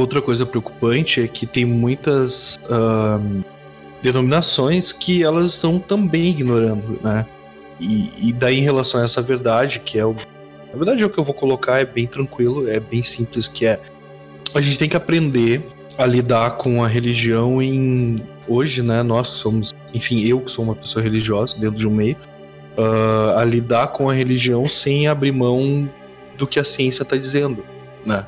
outra 0.00 0.20
coisa 0.20 0.44
preocupante 0.44 1.20
é 1.20 1.28
que 1.28 1.46
tem 1.46 1.64
muitas 1.64 2.58
ahn, 2.68 3.42
denominações 4.02 4.92
que 4.92 5.24
elas 5.24 5.54
estão 5.54 5.78
também 5.78 6.28
ignorando, 6.28 6.98
né? 7.02 7.26
E, 7.80 8.28
e 8.28 8.32
daí, 8.32 8.58
em 8.58 8.62
relação 8.62 9.00
a 9.00 9.04
essa 9.04 9.20
verdade, 9.20 9.80
que 9.80 9.98
é 9.98 10.04
o. 10.04 10.14
Na 10.14 10.76
verdade, 10.76 11.02
é 11.02 11.06
o 11.06 11.10
que 11.10 11.18
eu 11.18 11.24
vou 11.24 11.34
colocar 11.34 11.78
é 11.78 11.84
bem 11.84 12.06
tranquilo, 12.06 12.68
é 12.68 12.80
bem 12.80 13.02
simples, 13.02 13.48
que 13.48 13.66
é. 13.66 13.80
A 14.54 14.60
gente 14.60 14.78
tem 14.78 14.88
que 14.88 14.96
aprender 14.96 15.62
a 15.98 16.06
lidar 16.06 16.52
com 16.52 16.82
a 16.82 16.88
religião 16.88 17.60
em. 17.60 18.22
Hoje, 18.48 18.82
né? 18.82 19.02
Nós 19.02 19.30
que 19.30 19.36
somos. 19.36 19.74
Enfim, 19.92 20.24
eu 20.24 20.40
que 20.40 20.50
sou 20.50 20.64
uma 20.64 20.74
pessoa 20.74 21.02
religiosa 21.02 21.56
dentro 21.58 21.78
de 21.78 21.86
um 21.86 21.90
meio. 21.90 22.16
ah, 22.78 23.40
a 23.40 23.44
lidar 23.44 23.88
com 23.88 24.08
a 24.08 24.14
religião 24.14 24.68
sem 24.68 25.08
abrir 25.08 25.32
mão 25.32 25.88
do 26.38 26.46
que 26.46 26.60
a 26.60 26.64
ciência 26.64 27.02
está 27.02 27.16
dizendo, 27.16 27.64
né? 28.04 28.26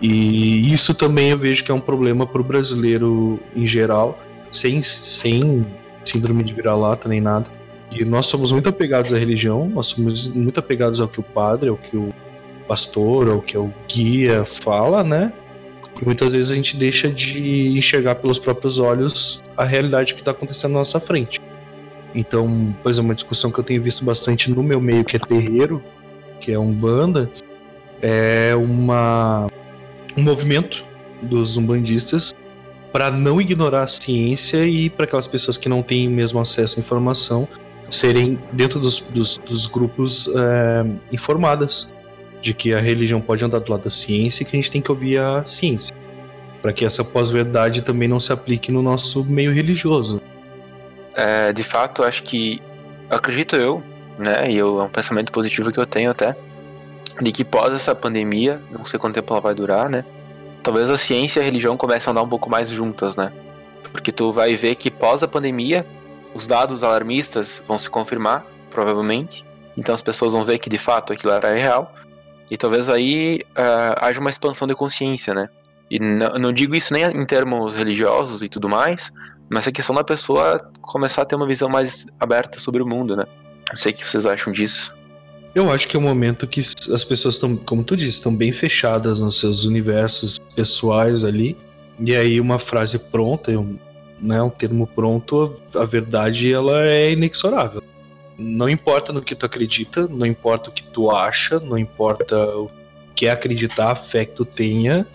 E 0.00 0.72
isso 0.72 0.94
também 0.94 1.30
eu 1.30 1.38
vejo 1.38 1.62
que 1.62 1.70
é 1.70 1.74
um 1.74 1.80
problema 1.80 2.26
para 2.26 2.40
o 2.40 2.44
brasileiro 2.44 3.38
em 3.54 3.66
geral, 3.66 4.18
sem, 4.50 4.80
sem 4.82 5.66
síndrome 6.04 6.42
de 6.42 6.54
vira-lata 6.54 7.08
nem 7.08 7.20
nada. 7.20 7.46
E 7.90 8.04
nós 8.04 8.26
somos 8.26 8.52
muito 8.52 8.68
apegados 8.68 9.12
à 9.12 9.18
religião, 9.18 9.68
nós 9.68 9.88
somos 9.88 10.28
muito 10.28 10.58
apegados 10.58 11.00
ao 11.00 11.08
que 11.08 11.20
o 11.20 11.22
padre, 11.22 11.68
ao 11.68 11.76
que 11.76 11.96
o 11.96 12.08
pastor, 12.66 13.28
ao 13.28 13.42
que 13.42 13.58
o 13.58 13.72
guia 13.88 14.44
fala, 14.44 15.02
né? 15.02 15.32
E 16.00 16.04
muitas 16.04 16.32
vezes 16.32 16.50
a 16.50 16.54
gente 16.54 16.76
deixa 16.76 17.08
de 17.08 17.76
enxergar 17.76 18.14
pelos 18.14 18.38
próprios 18.38 18.78
olhos 18.78 19.42
a 19.56 19.64
realidade 19.64 20.14
que 20.14 20.20
está 20.20 20.30
acontecendo 20.30 20.72
na 20.72 20.78
nossa 20.78 21.00
frente. 21.00 21.40
Então, 22.14 22.74
pois 22.82 22.98
é 22.98 23.02
uma 23.02 23.14
discussão 23.14 23.50
que 23.50 23.58
eu 23.58 23.64
tenho 23.64 23.82
visto 23.82 24.04
bastante 24.04 24.50
no 24.50 24.62
meu 24.62 24.80
meio, 24.80 25.04
que 25.04 25.16
é 25.16 25.18
terreiro, 25.18 25.82
que 26.40 26.52
é 26.52 26.58
umbanda, 26.58 27.28
é 28.00 28.54
uma 28.56 29.46
um 30.16 30.22
movimento 30.22 30.84
dos 31.22 31.56
umbandistas 31.56 32.34
para 32.92 33.10
não 33.10 33.40
ignorar 33.40 33.82
a 33.82 33.86
ciência 33.86 34.66
e 34.66 34.90
para 34.90 35.04
aquelas 35.04 35.26
pessoas 35.26 35.56
que 35.56 35.68
não 35.68 35.82
têm 35.82 36.08
mesmo 36.08 36.40
acesso 36.40 36.78
à 36.78 36.80
informação 36.80 37.46
serem 37.90 38.38
dentro 38.52 38.78
dos, 38.80 39.00
dos, 39.00 39.38
dos 39.38 39.66
grupos 39.66 40.28
é, 40.28 40.86
informadas 41.12 41.88
de 42.42 42.54
que 42.54 42.72
a 42.72 42.80
religião 42.80 43.20
pode 43.20 43.44
andar 43.44 43.58
do 43.58 43.70
lado 43.70 43.84
da 43.84 43.90
ciência 43.90 44.42
e 44.42 44.46
que 44.46 44.56
a 44.56 44.60
gente 44.60 44.70
tem 44.70 44.80
que 44.80 44.90
ouvir 44.90 45.18
a 45.18 45.44
ciência 45.44 45.94
para 46.60 46.72
que 46.72 46.84
essa 46.84 47.02
pós-verdade 47.02 47.82
também 47.82 48.08
não 48.08 48.20
se 48.20 48.32
aplique 48.32 48.70
no 48.70 48.82
nosso 48.82 49.24
meio 49.24 49.52
religioso. 49.52 50.20
É, 51.14 51.52
de 51.52 51.62
fato, 51.62 52.02
acho 52.02 52.22
que 52.22 52.60
acredito 53.08 53.56
eu, 53.56 53.82
né? 54.18 54.50
E 54.50 54.58
eu, 54.58 54.80
é 54.80 54.84
um 54.84 54.88
pensamento 54.88 55.32
positivo 55.32 55.72
que 55.72 55.80
eu 55.80 55.86
tenho 55.86 56.10
até, 56.10 56.36
de 57.20 57.32
que 57.32 57.44
pós 57.44 57.74
essa 57.74 57.94
pandemia, 57.94 58.60
não 58.70 58.84
sei 58.84 58.98
quanto 58.98 59.14
tempo 59.14 59.32
ela 59.32 59.40
vai 59.40 59.54
durar, 59.54 59.88
né? 59.88 60.04
Talvez 60.62 60.90
a 60.90 60.98
ciência 60.98 61.40
e 61.40 61.42
a 61.42 61.44
religião 61.44 61.76
comecem 61.76 62.10
a 62.10 62.12
andar 62.12 62.22
um 62.22 62.28
pouco 62.28 62.50
mais 62.50 62.68
juntas, 62.68 63.16
né? 63.16 63.32
Porque 63.92 64.12
tu 64.12 64.32
vai 64.32 64.54
ver 64.56 64.74
que 64.74 64.90
pós 64.90 65.22
a 65.22 65.28
pandemia, 65.28 65.86
os 66.34 66.46
dados 66.46 66.84
alarmistas 66.84 67.62
vão 67.66 67.78
se 67.78 67.88
confirmar, 67.88 68.44
provavelmente. 68.70 69.44
Então 69.76 69.94
as 69.94 70.02
pessoas 70.02 70.32
vão 70.32 70.44
ver 70.44 70.58
que 70.58 70.68
de 70.68 70.78
fato 70.78 71.12
aquilo 71.12 71.32
era 71.32 71.52
real. 71.52 71.94
E 72.50 72.56
talvez 72.56 72.90
aí 72.90 73.40
ah, 73.54 74.06
haja 74.06 74.20
uma 74.20 74.30
expansão 74.30 74.66
de 74.68 74.74
consciência, 74.74 75.32
né? 75.32 75.48
E 75.90 75.98
não, 75.98 76.38
não 76.38 76.52
digo 76.52 76.74
isso 76.74 76.92
nem 76.92 77.04
em 77.04 77.26
termos 77.26 77.74
religiosos 77.74 78.42
e 78.42 78.48
tudo 78.48 78.68
mais, 78.68 79.12
mas 79.48 79.66
a 79.66 79.72
questão 79.72 79.94
da 79.94 80.04
pessoa 80.04 80.70
começar 80.80 81.22
a 81.22 81.24
ter 81.24 81.34
uma 81.34 81.46
visão 81.46 81.68
mais 81.68 82.06
aberta 82.18 82.60
sobre 82.60 82.82
o 82.82 82.86
mundo, 82.86 83.16
né? 83.16 83.24
Não 83.68 83.76
sei 83.76 83.92
o 83.92 83.94
que 83.94 84.06
vocês 84.06 84.26
acham 84.26 84.52
disso. 84.52 84.94
Eu 85.54 85.70
acho 85.70 85.88
que 85.88 85.96
é 85.96 85.98
o 85.98 86.02
um 86.02 86.06
momento 86.06 86.46
que 86.46 86.60
as 86.60 87.02
pessoas 87.02 87.34
estão, 87.34 87.56
como 87.56 87.82
tu 87.82 87.96
disse, 87.96 88.18
estão 88.18 88.34
bem 88.34 88.52
fechadas 88.52 89.20
nos 89.20 89.40
seus 89.40 89.64
universos 89.64 90.38
pessoais 90.54 91.24
ali. 91.24 91.56
E 91.98 92.14
aí 92.14 92.40
uma 92.40 92.58
frase 92.58 92.98
pronta, 92.98 93.50
um, 93.50 93.76
né, 94.20 94.40
um 94.40 94.48
termo 94.48 94.86
pronto, 94.86 95.60
a, 95.74 95.84
verdade 95.84 96.52
ela 96.52 96.86
é 96.86 97.12
inexorável. 97.12 97.82
Não 98.38 98.68
importa 98.68 99.12
no 99.12 99.20
que 99.20 99.34
tu 99.34 99.44
acredita, 99.44 100.06
não 100.06 100.24
importa 100.24 100.70
o 100.70 100.72
que 100.72 100.84
tu 100.84 101.10
acha, 101.10 101.58
não 101.58 101.76
importa 101.76 102.36
o 102.56 102.70
que 103.14 103.26
é 103.26 103.32
acreditar, 103.32 103.90
a 103.90 103.96
fé 103.96 104.24
que 104.24 104.34
tu 104.34 104.44
tenha, 104.44 105.06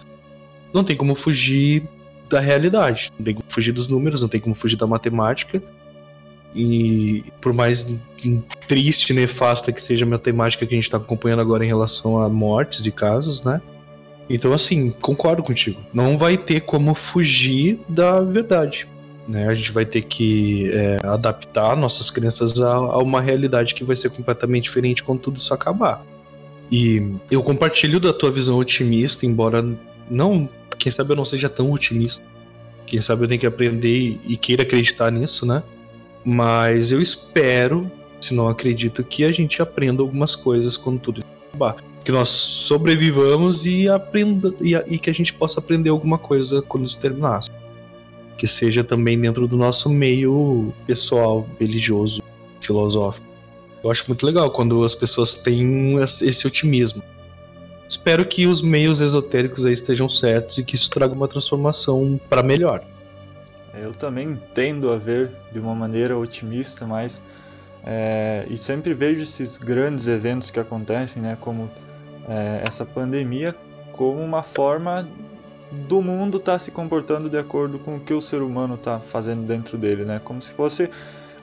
não 0.74 0.84
tem 0.84 0.96
como 0.96 1.16
fugir 1.16 1.88
da 2.30 2.40
realidade, 2.40 3.12
não 3.18 3.26
tem 3.26 3.36
como 3.36 3.50
fugir 3.50 3.72
dos 3.72 3.88
números, 3.88 4.22
não 4.22 4.28
tem 4.28 4.42
como 4.42 4.54
fugir 4.54 4.76
da 4.76 4.86
matemática. 4.86 5.64
E 6.56 7.26
por 7.42 7.54
mais 7.54 7.86
triste, 8.68 9.12
nefasta 9.12 9.74
que 9.74 9.82
seja 9.82 10.06
a 10.06 10.08
matemática 10.08 10.66
que 10.66 10.74
a 10.74 10.78
gente 10.78 10.86
está 10.86 10.98
acompanhando 10.98 11.42
agora 11.42 11.66
em 11.66 11.68
relação 11.68 12.22
a 12.22 12.30
mortes 12.30 12.86
e 12.86 12.92
casos, 12.92 13.44
né? 13.44 13.62
Então, 14.30 14.54
assim, 14.54 14.90
concordo 14.90 15.44
contigo. 15.44 15.80
Não 15.94 16.18
vai 16.18 16.38
ter 16.38 16.62
como 16.62 16.96
fugir 16.96 17.80
da 17.88 18.22
verdade. 18.22 18.88
Né? 19.28 19.48
A 19.48 19.54
gente 19.54 19.72
vai 19.72 19.86
ter 19.86 20.02
que 20.02 20.72
é, 20.72 21.02
adaptar 21.04 21.76
nossas 21.76 22.10
crenças 22.10 22.60
a, 22.60 22.74
a, 22.74 22.98
uma 23.00 23.22
realidade 23.22 23.76
que 23.76 23.84
vai 23.84 23.96
ser 23.96 24.10
completamente 24.10 24.64
diferente 24.64 25.04
quando 25.04 25.20
tudo 25.20 25.38
isso 25.38 25.54
acabar. 25.54 26.04
E 26.72 27.12
eu 27.30 27.44
compartilho 27.44 28.00
da 28.00 28.12
tua 28.12 28.32
visão 28.32 28.58
otimista, 28.58 29.26
embora 29.26 29.64
não, 30.10 30.50
quem 30.78 30.92
sabe 30.92 31.12
eu 31.12 31.16
não 31.16 31.26
seja 31.26 31.50
tão 31.50 31.72
otimista. 31.72 32.24
Quem 32.88 33.02
sabe 33.02 33.24
eu 33.24 33.28
tenho 33.28 33.40
que 33.40 33.48
aprender 33.48 34.20
e 34.26 34.38
queira 34.38 34.64
acreditar 34.64 35.12
nisso, 35.12 35.46
né? 35.46 35.62
Mas 36.26 36.92
eu 36.92 37.00
espero, 37.00 37.90
se 38.20 38.34
não 38.34 38.48
acredito, 38.48 39.04
que 39.04 39.24
a 39.24 39.32
gente 39.32 39.62
aprenda 39.62 40.02
algumas 40.02 40.36
coisas 40.36 40.76
quando 40.76 41.00
tudo 41.00 41.24
acabar. 41.52 41.76
Que 42.04 42.12
nós 42.12 42.30
sobrevivamos 42.30 43.68
e 43.68 43.88
aprenda 43.88 44.54
e, 44.60 44.76
e 44.88 44.98
que 44.98 45.10
a 45.10 45.14
gente 45.14 45.32
possa 45.32 45.60
aprender 45.60 45.90
alguma 45.90 46.18
coisa 46.18 46.64
quando 46.64 46.86
isso 46.86 46.98
terminar. 47.00 47.42
Que 48.38 48.48
seja 48.48 48.84
também 48.84 49.20
dentro 49.20 49.48
do 49.48 49.56
nosso 49.56 49.88
meio 49.88 50.74
pessoal, 50.88 51.48
religioso, 51.60 52.24
filosófico. 52.60 53.26
Eu 53.84 53.92
acho 53.92 54.04
muito 54.08 54.26
legal 54.26 54.50
quando 54.50 54.84
as 54.84 54.96
pessoas 54.96 55.38
têm 55.38 55.98
esse 56.00 56.48
otimismo. 56.48 57.04
Espero 57.88 58.26
que 58.26 58.48
os 58.48 58.64
meios 58.64 59.00
esotéricos 59.00 59.64
aí 59.64 59.74
estejam 59.74 60.10
certos 60.10 60.58
e 60.58 60.64
que 60.64 60.74
isso 60.74 60.90
traga 60.90 61.14
uma 61.14 61.28
transformação 61.28 62.20
para 62.28 62.42
melhor. 62.42 62.84
Eu 63.82 63.92
também 63.92 64.40
tendo 64.54 64.92
a 64.92 64.98
ver 64.98 65.32
de 65.52 65.60
uma 65.60 65.76
maneira 65.76 66.18
otimista, 66.18 66.86
mas 66.86 67.22
é, 67.84 68.46
e 68.50 68.58
sempre 68.58 68.94
vejo 68.94 69.22
esses 69.22 69.58
grandes 69.58 70.08
eventos 70.08 70.50
que 70.50 70.60
acontecem, 70.60 71.22
né, 71.22 71.38
como 71.40 71.70
é, 72.28 72.64
essa 72.68 72.84
pandemia, 72.84 73.56
como 73.94 74.22
uma 74.22 74.42
forma 74.42 75.08
do 75.88 76.02
mundo 76.02 76.38
estar 76.38 76.54
tá 76.54 76.60
se 76.60 76.72
comportando 76.72 77.30
de 77.30 77.38
acordo 77.38 77.78
com 77.78 77.98
o 77.98 78.00
que 78.00 78.14
o 78.14 78.22
ser 78.22 78.42
humano 78.42 78.74
está 78.74 79.00
fazendo 79.00 79.46
dentro 79.46 79.78
dele, 79.78 80.04
né, 80.04 80.20
como 80.24 80.42
se 80.42 80.52
fosse 80.54 80.90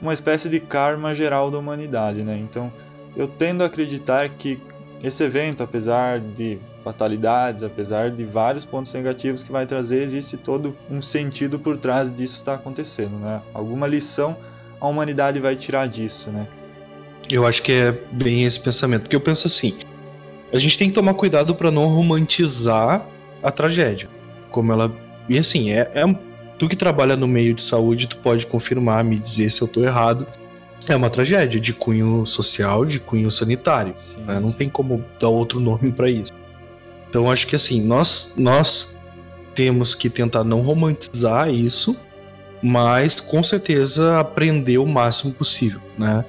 uma 0.01 0.13
espécie 0.13 0.49
de 0.49 0.59
karma 0.59 1.15
geral 1.15 1.49
da 1.49 1.59
humanidade, 1.59 2.25
né. 2.25 2.37
Então, 2.37 2.73
eu 3.15 3.29
tendo 3.29 3.63
a 3.63 3.67
acreditar 3.67 4.29
que 4.31 4.61
esse 5.03 5.25
evento, 5.25 5.63
apesar 5.63 6.21
de 6.21 6.59
fatalidades, 6.85 7.65
apesar 7.65 8.11
de 8.11 8.25
vários 8.25 8.65
pontos 8.65 8.93
negativos 8.95 9.43
que 9.43 9.51
vai 9.51 9.67
trazer, 9.67 10.03
existe 10.03 10.37
todo 10.37 10.77
um 10.91 11.03
sentido 11.03 11.59
por 11.59 11.77
trás 11.77 12.13
disso 12.13 12.37
estar 12.37 12.53
tá 12.53 12.59
acontecendo, 12.59 13.19
né? 13.19 13.41
Alguma 13.53 13.87
lição 13.87 14.37
a 14.81 14.89
humanidade 14.89 15.39
vai 15.39 15.55
tirar 15.57 15.87
disso, 15.87 16.31
né? 16.31 16.47
Eu 17.31 17.47
acho 17.47 17.63
que 17.63 17.73
é 17.73 17.93
bem 18.11 18.45
esse 18.45 18.59
pensamento, 18.59 19.03
porque 19.03 19.17
eu 19.17 19.21
penso 19.21 19.47
assim, 19.47 19.75
a 20.53 20.59
gente 20.59 20.77
tem 20.77 20.89
que 20.89 20.95
tomar 20.95 21.15
cuidado 21.15 21.55
para 21.55 21.71
não 21.71 21.87
romantizar 21.87 23.07
a 23.43 23.51
tragédia, 23.51 24.09
como 24.51 24.73
ela 24.73 24.93
e 25.29 25.39
assim 25.39 25.71
é, 25.71 25.91
é 25.95 26.05
tu 26.59 26.69
que 26.69 26.77
trabalha 26.77 27.17
no 27.17 27.27
meio 27.27 27.55
de 27.55 27.63
saúde, 27.63 28.09
tu 28.09 28.19
pode 28.19 28.47
confirmar, 28.47 29.03
me 29.03 29.19
dizer 29.19 29.51
se 29.51 29.63
eu 29.63 29.69
tô 29.69 29.83
errado. 29.83 30.27
É 30.89 30.97
uma 30.97 31.11
tragédia 31.11 31.61
de 31.61 31.73
cunho 31.73 32.27
social, 32.27 32.85
de 32.85 32.99
cunho 32.99 33.31
sanitário. 33.31 33.95
Sim, 33.97 34.23
né? 34.23 34.41
Não 34.41 34.53
tem 34.53 34.69
como 34.69 35.05
dar 35.21 35.29
outro 35.29 35.61
nome 35.61 35.93
para 35.93 36.11
isso. 36.11 36.33
Então 37.09 37.31
acho 37.31 37.47
que 37.47 37.55
assim, 37.55 37.81
nós, 37.81 38.33
nós 38.37 38.97
temos 39.55 39.95
que 39.95 40.09
tentar 40.09 40.45
não 40.45 40.61
romantizar 40.61 41.51
isso, 41.51 41.97
mas 42.63 43.21
com 43.21 43.43
certeza 43.43 44.19
aprender 44.19 44.79
o 44.79 44.87
máximo 44.87 45.33
possível, 45.33 45.81
né? 45.99 46.25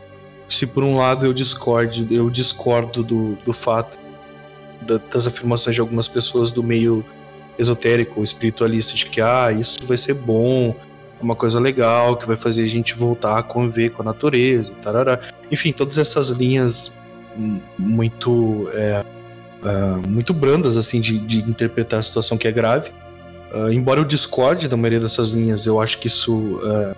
Se 0.49 0.67
por 0.67 0.83
um 0.83 0.97
lado 0.97 1.25
eu 1.25 1.33
discordo, 1.33 2.13
eu 2.13 2.29
discordo 2.29 3.03
do, 3.03 3.35
do 3.45 3.53
fato 3.53 3.97
das 5.09 5.25
afirmações 5.25 5.75
de 5.75 5.81
algumas 5.81 6.07
pessoas 6.07 6.51
do 6.51 6.61
meio 6.61 7.03
esotérico 7.57 8.15
ou 8.17 8.23
espiritualista 8.23 8.93
de 8.93 9.05
que 9.05 9.21
ah, 9.21 9.51
isso 9.51 9.79
vai 9.85 9.97
ser 9.97 10.13
bom, 10.13 10.75
uma 11.23 11.35
coisa 11.35 11.59
legal, 11.59 12.17
que 12.17 12.27
vai 12.27 12.37
fazer 12.37 12.63
a 12.63 12.67
gente 12.67 12.93
voltar 12.93 13.39
a 13.39 13.43
conviver 13.43 13.91
com 13.91 14.01
a 14.01 14.05
natureza, 14.05 14.71
tarará. 14.81 15.19
Enfim, 15.51 15.71
todas 15.71 15.97
essas 15.97 16.29
linhas 16.29 16.91
muito 17.77 18.69
é, 18.73 19.03
uh, 19.63 20.07
muito 20.07 20.33
brandas 20.33 20.77
assim 20.77 21.01
de, 21.01 21.17
de, 21.17 21.39
interpretar 21.49 21.99
a 21.99 22.03
situação 22.03 22.37
que 22.37 22.47
é 22.47 22.51
grave. 22.51 22.91
Uh, 23.53 23.71
embora 23.71 23.99
eu 23.99 24.05
discorde 24.05 24.67
da 24.67 24.77
maioria 24.77 24.99
dessas 24.99 25.29
linhas, 25.29 25.65
eu 25.65 25.79
acho 25.79 25.97
que 25.97 26.07
isso 26.07 26.35
uh, 26.35 26.95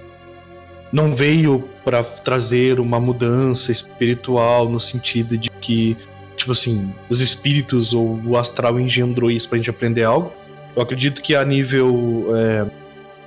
não 0.92 1.14
veio 1.14 1.64
para 1.84 2.02
trazer 2.04 2.80
uma 2.80 3.00
mudança 3.00 3.72
espiritual 3.72 4.70
no 4.70 4.80
sentido 4.80 5.38
de 5.38 5.50
que, 5.50 5.98
tipo 6.36 6.52
assim, 6.52 6.94
os 7.10 7.22
espíritos 7.22 7.94
ou 7.94 8.20
o 8.26 8.38
astral 8.38 8.80
engendrou 8.80 9.30
isso 9.30 9.48
pra 9.48 9.58
gente 9.58 9.70
aprender 9.70 10.04
algo. 10.04 10.32
Eu 10.76 10.82
acredito 10.82 11.22
que 11.22 11.36
a 11.36 11.44
nível 11.44 12.28
é, 12.36 12.66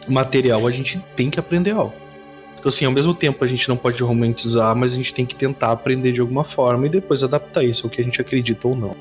material 0.08 0.66
a 0.66 0.70
gente 0.70 0.98
tem 1.14 1.30
que 1.30 1.38
aprender 1.38 1.72
algo. 1.72 1.94
Então, 2.58 2.68
assim, 2.68 2.84
ao 2.84 2.92
mesmo 2.92 3.14
tempo 3.14 3.44
a 3.44 3.48
gente 3.48 3.68
não 3.68 3.76
pode 3.76 4.02
romantizar, 4.02 4.74
mas 4.74 4.92
a 4.92 4.96
gente 4.96 5.14
tem 5.14 5.24
que 5.24 5.34
tentar 5.34 5.70
aprender 5.70 6.12
de 6.12 6.20
alguma 6.20 6.44
forma 6.44 6.86
e 6.86 6.88
depois 6.88 7.22
adaptar 7.22 7.62
isso 7.62 7.86
ao 7.86 7.90
que 7.90 8.00
a 8.00 8.04
gente 8.04 8.20
acredita 8.20 8.66
ou 8.66 8.76
não. 8.76 8.96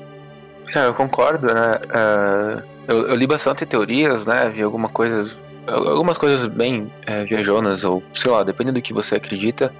É, 0.74 0.86
eu 0.86 0.94
concordo, 0.94 1.46
né? 1.46 1.80
Uh, 1.88 2.62
eu, 2.86 3.08
eu, 3.08 3.16
li 3.16 3.26
bastante 3.26 3.66
teorias, 3.66 4.26
né? 4.26 4.50
Vi 4.54 4.62
alguma 4.62 4.88
coisa, 4.88 5.36
algumas 5.66 6.18
coisas 6.18 6.46
bem 6.46 6.90
é, 7.06 7.24
viajonas, 7.24 7.84
ou 7.84 8.02
sei 8.12 8.30
lá, 8.30 8.42
dependendo 8.42 8.78
do 8.78 8.82
que 8.82 8.92
você 8.92 9.16
acredita, 9.16 9.72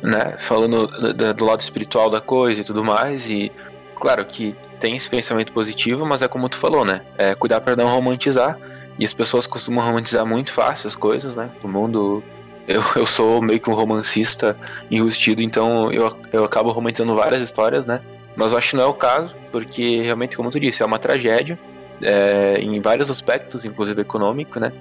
né? 0.00 0.36
Falando 0.38 0.86
do, 0.86 1.34
do 1.34 1.44
lado 1.44 1.60
espiritual 1.60 2.08
da 2.08 2.20
coisa 2.20 2.60
e 2.60 2.64
tudo 2.64 2.84
mais. 2.84 3.28
E 3.28 3.52
claro 3.96 4.24
que 4.24 4.54
tem 4.78 4.96
esse 4.96 5.10
pensamento 5.10 5.52
positivo, 5.52 6.06
mas 6.06 6.22
é 6.22 6.28
como 6.28 6.48
tu 6.48 6.56
falou, 6.56 6.84
né? 6.84 7.02
É 7.18 7.34
cuidar 7.34 7.60
para 7.60 7.76
não 7.76 7.88
romantizar. 7.88 8.56
E 8.98 9.04
as 9.04 9.14
pessoas 9.14 9.46
costumam 9.46 9.84
romantizar 9.84 10.26
muito 10.26 10.52
fácil 10.52 10.86
as 10.86 10.96
coisas, 10.96 11.36
né? 11.36 11.50
O 11.62 11.68
mundo. 11.68 12.22
Eu, 12.68 12.82
eu 12.94 13.06
sou 13.06 13.42
meio 13.42 13.58
que 13.58 13.68
um 13.68 13.74
romancista 13.74 14.56
enrustido, 14.90 15.42
então 15.42 15.92
eu, 15.92 16.16
eu 16.32 16.44
acabo 16.44 16.70
romantizando 16.70 17.14
várias 17.14 17.42
histórias, 17.42 17.84
né? 17.84 18.00
Mas 18.36 18.54
acho 18.54 18.70
que 18.70 18.76
não 18.76 18.84
é 18.84 18.86
o 18.86 18.94
caso, 18.94 19.34
porque 19.50 20.02
realmente, 20.02 20.36
como 20.36 20.50
tu 20.50 20.60
disse, 20.60 20.82
é 20.82 20.86
uma 20.86 20.98
tragédia 20.98 21.58
é, 22.00 22.54
em 22.60 22.80
vários 22.80 23.10
aspectos, 23.10 23.64
inclusive 23.64 24.00
econômico, 24.00 24.60
né? 24.60 24.72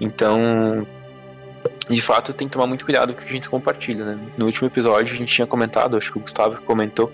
Então, 0.00 0.86
de 1.88 2.00
fato, 2.00 2.32
tem 2.32 2.48
que 2.48 2.52
tomar 2.52 2.66
muito 2.66 2.84
cuidado 2.84 3.12
com 3.14 3.20
o 3.20 3.22
que 3.22 3.28
a 3.28 3.32
gente 3.32 3.48
compartilha, 3.48 4.04
né? 4.04 4.18
No 4.36 4.46
último 4.46 4.68
episódio 4.68 5.14
a 5.14 5.16
gente 5.16 5.32
tinha 5.32 5.46
comentado, 5.46 5.96
acho 5.96 6.12
que 6.12 6.18
o 6.18 6.20
Gustavo 6.20 6.60
comentou, 6.62 7.12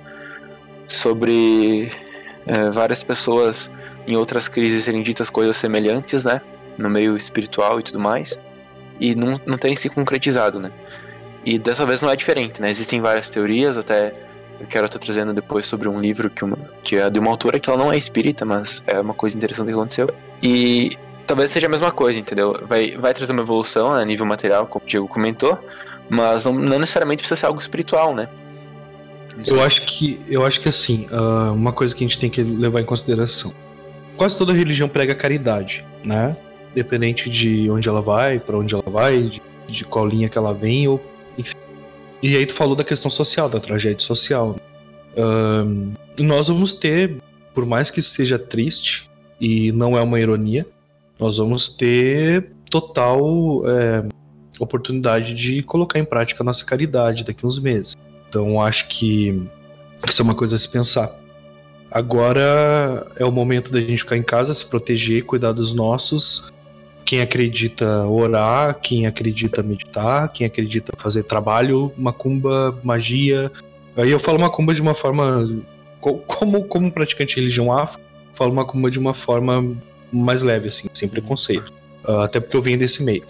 sobre 0.87 1.92
é, 2.46 2.70
várias 2.70 3.02
pessoas 3.02 3.70
em 4.09 4.16
outras 4.16 4.49
crises 4.49 4.85
serem 4.85 5.03
ditas 5.03 5.29
coisas 5.29 5.57
semelhantes, 5.57 6.25
né? 6.25 6.40
No 6.79 6.88
meio 6.88 7.14
espiritual 7.16 7.79
e 7.79 7.83
tudo 7.83 8.01
mais, 8.01 8.38
e 8.99 9.14
não, 9.14 9.38
não 9.44 9.59
terem 9.59 9.77
se 9.77 9.90
concretizado, 9.90 10.59
né? 10.59 10.73
E 11.44 11.59
dessa 11.59 11.85
vez 11.85 12.01
não 12.01 12.11
é 12.11 12.16
diferente, 12.16 12.61
né? 12.61 12.71
Existem 12.71 13.01
várias 13.01 13.29
teorias, 13.29 13.77
até 13.77 14.14
eu 14.59 14.66
quero 14.66 14.87
estar 14.87 14.99
trazendo 14.99 15.35
depois 15.35 15.66
sobre 15.66 15.88
um 15.88 16.01
livro 16.01 16.31
que, 16.31 16.42
uma, 16.42 16.57
que 16.83 16.97
é 16.97 17.11
de 17.11 17.18
uma 17.18 17.31
autora 17.31 17.61
que 17.61 17.68
ela 17.68 17.79
não 17.79 17.92
é 17.92 17.99
espírita, 17.99 18.47
mas 18.47 18.83
é 18.87 18.99
uma 18.99 19.14
coisa 19.14 19.37
interessante 19.37 19.66
que 19.66 19.73
aconteceu. 19.73 20.09
E 20.42 20.97
talvez 21.27 21.51
seja 21.51 21.66
a 21.66 21.71
mesma 21.71 21.92
coisa, 21.92 22.18
entendeu? 22.18 22.59
Vai, 22.66 22.97
vai 22.97 23.12
trazer 23.12 23.33
uma 23.33 23.42
evolução 23.42 23.94
né, 23.94 24.03
a 24.03 24.05
nível 24.07 24.25
material, 24.25 24.66
como 24.66 24.85
o 24.85 24.88
Diego 24.88 25.07
comentou, 25.07 25.59
mas 26.09 26.47
não, 26.47 26.55
não 26.55 26.79
necessariamente 26.79 27.21
precisa 27.21 27.37
ser 27.37 27.47
algo 27.47 27.61
espiritual, 27.61 28.14
né? 28.14 28.29
Eu 29.47 29.62
acho 29.62 29.83
que 29.83 30.21
eu 30.29 30.44
acho 30.44 30.61
que 30.61 30.68
assim, 30.68 31.07
uh, 31.12 31.53
uma 31.53 31.73
coisa 31.73 31.94
que 31.94 32.03
a 32.03 32.09
gente 32.09 32.18
tem 32.18 32.29
que 32.31 32.42
levar 32.42 32.81
em 32.81 32.85
consideração. 32.85 33.55
Quase 34.18 34.37
toda 34.37 34.52
religião 34.52 34.88
prega 34.88 35.14
caridade, 35.14 35.85
né? 36.04 36.37
Independente 36.72 37.31
de 37.31 37.70
onde 37.70 37.88
ela 37.88 38.02
vai, 38.02 38.40
para 38.40 38.59
onde 38.59 38.74
ela 38.74 38.83
vai, 38.85 39.22
de, 39.22 39.42
de 39.68 39.85
qual 39.85 40.07
linha 40.07 40.28
que 40.28 40.37
ela 40.37 40.52
vem, 40.52 40.88
ou 40.88 41.00
enfim. 41.38 41.57
E 42.20 42.37
aí 42.37 42.44
tu 42.44 42.52
falou 42.52 42.74
da 42.74 42.83
questão 42.83 43.11
social, 43.11 43.48
da 43.48 43.61
tragédia 43.61 44.04
social. 44.04 44.57
Um, 45.16 45.92
nós 46.18 46.48
vamos 46.48 46.74
ter, 46.74 47.18
por 47.54 47.64
mais 47.64 47.92
que 47.92 48.00
isso 48.00 48.11
seja 48.11 48.38
triste, 48.38 49.09
e 49.40 49.70
não 49.70 49.96
é 49.96 50.02
uma 50.02 50.18
ironia, 50.18 50.66
nós 51.18 51.38
vamos 51.38 51.70
ter 51.70 52.50
total 52.68 53.62
é, 53.68 54.04
oportunidade 54.59 55.33
de 55.33 55.62
colocar 55.62 55.98
em 56.00 56.04
prática 56.04 56.42
a 56.42 56.44
nossa 56.44 56.64
caridade 56.64 57.24
daqui 57.24 57.46
uns 57.46 57.59
meses. 57.59 57.96
Então 58.28 58.61
acho 58.61 58.88
que 58.88 59.48
Isso 60.07 60.22
é 60.22 60.24
uma 60.24 60.35
coisa 60.35 60.57
a 60.57 60.59
se 60.59 60.68
pensar. 60.68 61.14
Agora 61.90 63.07
é 63.16 63.24
o 63.24 63.33
momento 63.33 63.72
da 63.72 63.81
gente 63.81 63.98
ficar 63.98 64.16
em 64.16 64.22
casa, 64.22 64.53
se 64.53 64.64
proteger, 64.64 65.24
cuidar 65.24 65.53
dos 65.53 65.72
nossos. 65.74 66.53
Quem 67.05 67.22
acredita 67.22 68.07
orar, 68.07 68.79
quem 68.81 69.07
acredita 69.07 69.62
meditar, 69.62 70.29
quem 70.29 70.46
acredita 70.46 70.92
fazer 70.98 71.22
trabalho, 71.22 71.90
macumba, 71.96 72.79
magia. 72.83 73.51
Aí 73.96 74.11
eu 74.11 74.20
falo 74.20 74.38
macumba 74.38 74.74
de 74.74 74.83
uma 74.83 74.94
forma. 74.94 75.48
Como, 76.01 76.64
como 76.64 76.92
praticante 76.92 77.35
de 77.35 77.40
religião 77.40 77.72
afro, 77.72 78.01
falo 78.35 78.55
macumba 78.55 78.90
de 78.90 78.98
uma 78.98 79.14
forma 79.14 79.74
mais 80.12 80.42
leve, 80.42 80.68
assim, 80.68 80.88
sem 80.92 81.09
preconceito. 81.09 81.72
Uh, 82.07 82.20
até 82.20 82.38
porque 82.38 82.57
eu 82.57 82.62
venho 82.62 82.79
desse 82.79 83.03
meio. 83.03 83.24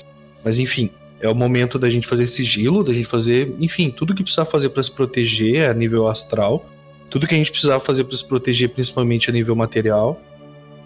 Mas 0.44 0.59
enfim, 0.59 0.90
é 1.21 1.29
o 1.29 1.35
momento 1.35 1.79
da 1.79 1.88
gente 1.88 2.07
fazer 2.07 2.27
sigilo, 2.27 2.85
da 2.85 2.92
gente 2.92 3.07
fazer, 3.07 3.55
enfim, 3.59 3.90
tudo 3.90 4.14
que 4.14 4.23
precisar 4.23 4.44
fazer 4.44 4.68
para 4.71 4.83
se 4.83 4.90
proteger 4.90 5.68
a 5.68 5.75
nível 5.75 6.07
astral, 6.09 6.64
tudo 7.11 7.27
que 7.27 7.35
a 7.35 7.38
gente 7.38 7.51
precisar 7.51 7.81
fazer 7.81 8.05
para 8.05 8.16
se 8.16 8.25
proteger, 8.25 8.71
principalmente 8.71 9.31
a 9.31 9.33
nível 9.33 9.55
material. 9.57 10.21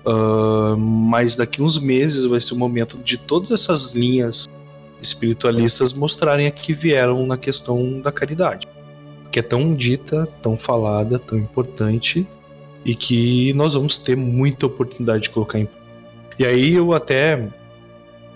Uh, 0.05 0.77
mas 0.77 1.37
daqui 1.37 1.63
uns 1.63 1.79
meses 1.79 2.25
vai 2.25 2.41
ser 2.41 2.55
o 2.55 2.57
momento 2.57 2.99
de 2.99 3.17
todas 3.17 3.53
essas 3.53 3.93
linhas 3.93 4.49
espiritualistas 5.01 5.93
mostrarem 5.93 6.47
a 6.47 6.51
que 6.51 6.73
vieram 6.73 7.25
na 7.27 7.37
questão 7.37 8.01
da 8.01 8.11
caridade, 8.11 8.67
que 9.31 9.39
é 9.39 9.43
tão 9.43 9.75
dita, 9.75 10.29
tão 10.41 10.57
falada, 10.57 11.19
tão 11.19 11.39
importante 11.39 12.27
e 12.85 12.95
que 12.95 13.53
nós 13.53 13.75
vamos 13.75 13.97
ter 13.97 14.17
muita 14.17 14.67
oportunidade 14.67 15.25
de 15.25 15.31
colocar 15.31 15.59
em 15.59 15.69
e 16.39 16.47
aí 16.47 16.73
eu 16.73 16.93
até 16.93 17.49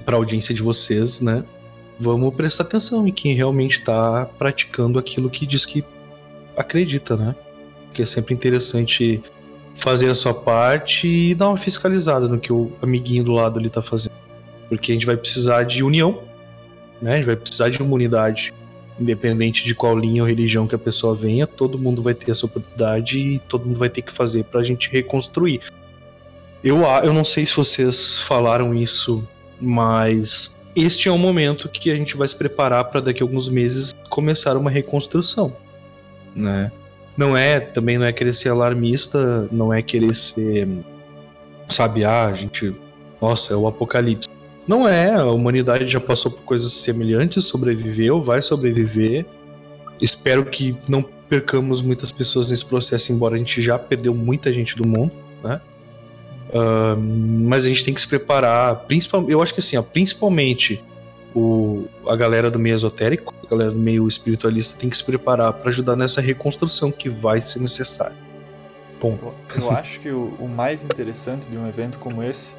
para 0.04 0.16
a 0.16 0.18
audiência 0.18 0.54
de 0.54 0.62
vocês, 0.62 1.20
né, 1.20 1.42
vamos 1.98 2.34
prestar 2.34 2.64
atenção 2.64 3.08
em 3.08 3.12
quem 3.12 3.34
realmente 3.34 3.78
está 3.78 4.26
praticando 4.38 4.98
aquilo 4.98 5.30
que 5.30 5.46
diz 5.46 5.64
que 5.64 5.82
acredita, 6.56 7.16
né? 7.16 7.34
Porque 7.96 8.02
é 8.02 8.06
sempre 8.06 8.34
interessante 8.34 9.22
fazer 9.74 10.10
a 10.10 10.14
sua 10.14 10.34
parte 10.34 11.08
e 11.08 11.34
dar 11.34 11.48
uma 11.48 11.56
fiscalizada 11.56 12.28
no 12.28 12.38
que 12.38 12.52
o 12.52 12.70
amiguinho 12.82 13.24
do 13.24 13.32
lado 13.32 13.58
ali 13.58 13.68
está 13.68 13.80
fazendo. 13.80 14.12
Porque 14.68 14.92
a 14.92 14.94
gente 14.94 15.06
vai 15.06 15.16
precisar 15.16 15.62
de 15.62 15.82
união, 15.82 16.20
né? 17.00 17.14
A 17.14 17.16
gente 17.16 17.24
vai 17.24 17.36
precisar 17.36 17.70
de 17.70 17.82
uma 17.82 17.94
unidade. 17.94 18.52
Independente 19.00 19.64
de 19.64 19.74
qual 19.74 19.98
linha 19.98 20.22
ou 20.22 20.28
religião 20.28 20.66
que 20.66 20.74
a 20.74 20.78
pessoa 20.78 21.14
venha, 21.14 21.46
todo 21.46 21.78
mundo 21.78 22.02
vai 22.02 22.12
ter 22.12 22.30
essa 22.30 22.44
oportunidade 22.44 23.18
e 23.18 23.38
todo 23.38 23.64
mundo 23.64 23.78
vai 23.78 23.88
ter 23.88 24.02
que 24.02 24.12
fazer 24.12 24.44
para 24.44 24.60
a 24.60 24.64
gente 24.64 24.90
reconstruir. 24.90 25.62
Eu, 26.62 26.82
eu 27.02 27.14
não 27.14 27.24
sei 27.24 27.46
se 27.46 27.56
vocês 27.56 28.20
falaram 28.20 28.74
isso, 28.74 29.26
mas 29.58 30.54
este 30.74 31.08
é 31.08 31.12
o 31.12 31.16
momento 31.16 31.66
que 31.66 31.90
a 31.90 31.96
gente 31.96 32.14
vai 32.14 32.28
se 32.28 32.36
preparar 32.36 32.84
para 32.84 33.00
daqui 33.00 33.22
a 33.22 33.24
alguns 33.24 33.48
meses 33.48 33.94
começar 34.10 34.54
uma 34.54 34.70
reconstrução, 34.70 35.56
né? 36.34 36.70
Não 37.16 37.36
é, 37.36 37.60
também 37.60 37.96
não 37.98 38.04
é 38.06 38.12
querer 38.12 38.34
ser 38.34 38.50
alarmista, 38.50 39.48
não 39.50 39.72
é 39.72 39.80
querer 39.80 40.14
ser, 40.14 40.68
sabe, 41.68 42.04
ah, 42.04 42.26
a 42.26 42.34
gente, 42.34 42.74
nossa, 43.20 43.54
é 43.54 43.56
o 43.56 43.66
apocalipse. 43.66 44.28
Não 44.68 44.86
é, 44.86 45.14
a 45.14 45.30
humanidade 45.30 45.88
já 45.88 46.00
passou 46.00 46.30
por 46.30 46.42
coisas 46.42 46.72
semelhantes, 46.72 47.44
sobreviveu, 47.44 48.20
vai 48.20 48.42
sobreviver. 48.42 49.24
Espero 50.00 50.44
que 50.44 50.76
não 50.88 51.02
percamos 51.02 51.80
muitas 51.80 52.12
pessoas 52.12 52.50
nesse 52.50 52.64
processo, 52.64 53.12
embora 53.12 53.36
a 53.36 53.38
gente 53.38 53.62
já 53.62 53.78
perdeu 53.78 54.14
muita 54.14 54.52
gente 54.52 54.76
do 54.76 54.86
mundo, 54.86 55.12
né? 55.42 55.60
Uh, 56.48 56.96
mas 57.48 57.64
a 57.64 57.68
gente 57.68 57.84
tem 57.84 57.94
que 57.94 58.00
se 58.00 58.06
preparar, 58.06 58.84
principalmente, 58.86 59.32
eu 59.32 59.42
acho 59.42 59.52
que 59.52 59.60
assim, 59.60 59.76
ó, 59.76 59.82
principalmente 59.82 60.82
o, 61.36 61.86
a 62.08 62.16
galera 62.16 62.50
do 62.50 62.58
meio 62.58 62.74
esotérico, 62.74 63.34
a 63.44 63.50
galera 63.50 63.70
do 63.70 63.78
meio 63.78 64.08
espiritualista 64.08 64.74
tem 64.78 64.88
que 64.88 64.96
se 64.96 65.04
preparar 65.04 65.52
para 65.52 65.68
ajudar 65.68 65.94
nessa 65.94 66.18
reconstrução 66.18 66.90
que 66.90 67.10
vai 67.10 67.42
ser 67.42 67.60
necessária. 67.60 68.16
Bom, 68.98 69.18
eu 69.54 69.70
acho 69.76 70.00
que 70.00 70.08
o, 70.08 70.34
o, 70.40 70.48
mais 70.48 70.82
interessante 70.82 71.46
de 71.46 71.58
um 71.58 71.68
evento 71.68 71.98
como 71.98 72.22
esse, 72.22 72.54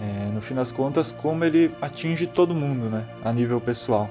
é, 0.00 0.30
no 0.30 0.40
fim 0.40 0.54
das 0.54 0.70
contas, 0.70 1.10
como 1.10 1.44
ele 1.44 1.72
atinge 1.82 2.28
todo 2.28 2.54
mundo, 2.54 2.88
né, 2.88 3.04
a 3.24 3.32
nível 3.32 3.60
pessoal. 3.60 4.08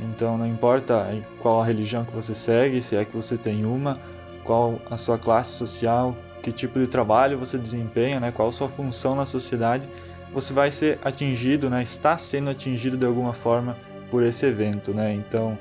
Então, 0.00 0.38
não 0.38 0.46
importa 0.46 1.08
qual 1.40 1.60
a 1.60 1.64
religião 1.64 2.04
que 2.04 2.14
você 2.14 2.32
segue, 2.32 2.80
se 2.80 2.94
é 2.94 3.04
que 3.04 3.16
você 3.16 3.36
tem 3.36 3.64
uma, 3.64 3.98
qual 4.44 4.80
a 4.88 4.96
sua 4.96 5.18
classe 5.18 5.54
social, 5.54 6.16
que 6.44 6.52
tipo 6.52 6.78
de 6.78 6.86
trabalho 6.86 7.36
você 7.36 7.58
desempenha, 7.58 8.20
né, 8.20 8.30
qual 8.30 8.50
a 8.50 8.52
sua 8.52 8.68
função 8.68 9.16
na 9.16 9.26
sociedade, 9.26 9.88
você 10.32 10.52
vai 10.52 10.70
ser 10.70 10.98
atingido, 11.04 11.70
né, 11.70 11.82
está 11.82 12.18
sendo 12.18 12.50
atingido 12.50 12.96
de 12.96 13.06
alguma 13.06 13.32
forma 13.32 13.76
por 14.10 14.22
esse 14.22 14.46
evento. 14.46 14.92
Né? 14.92 15.14
Então, 15.14 15.58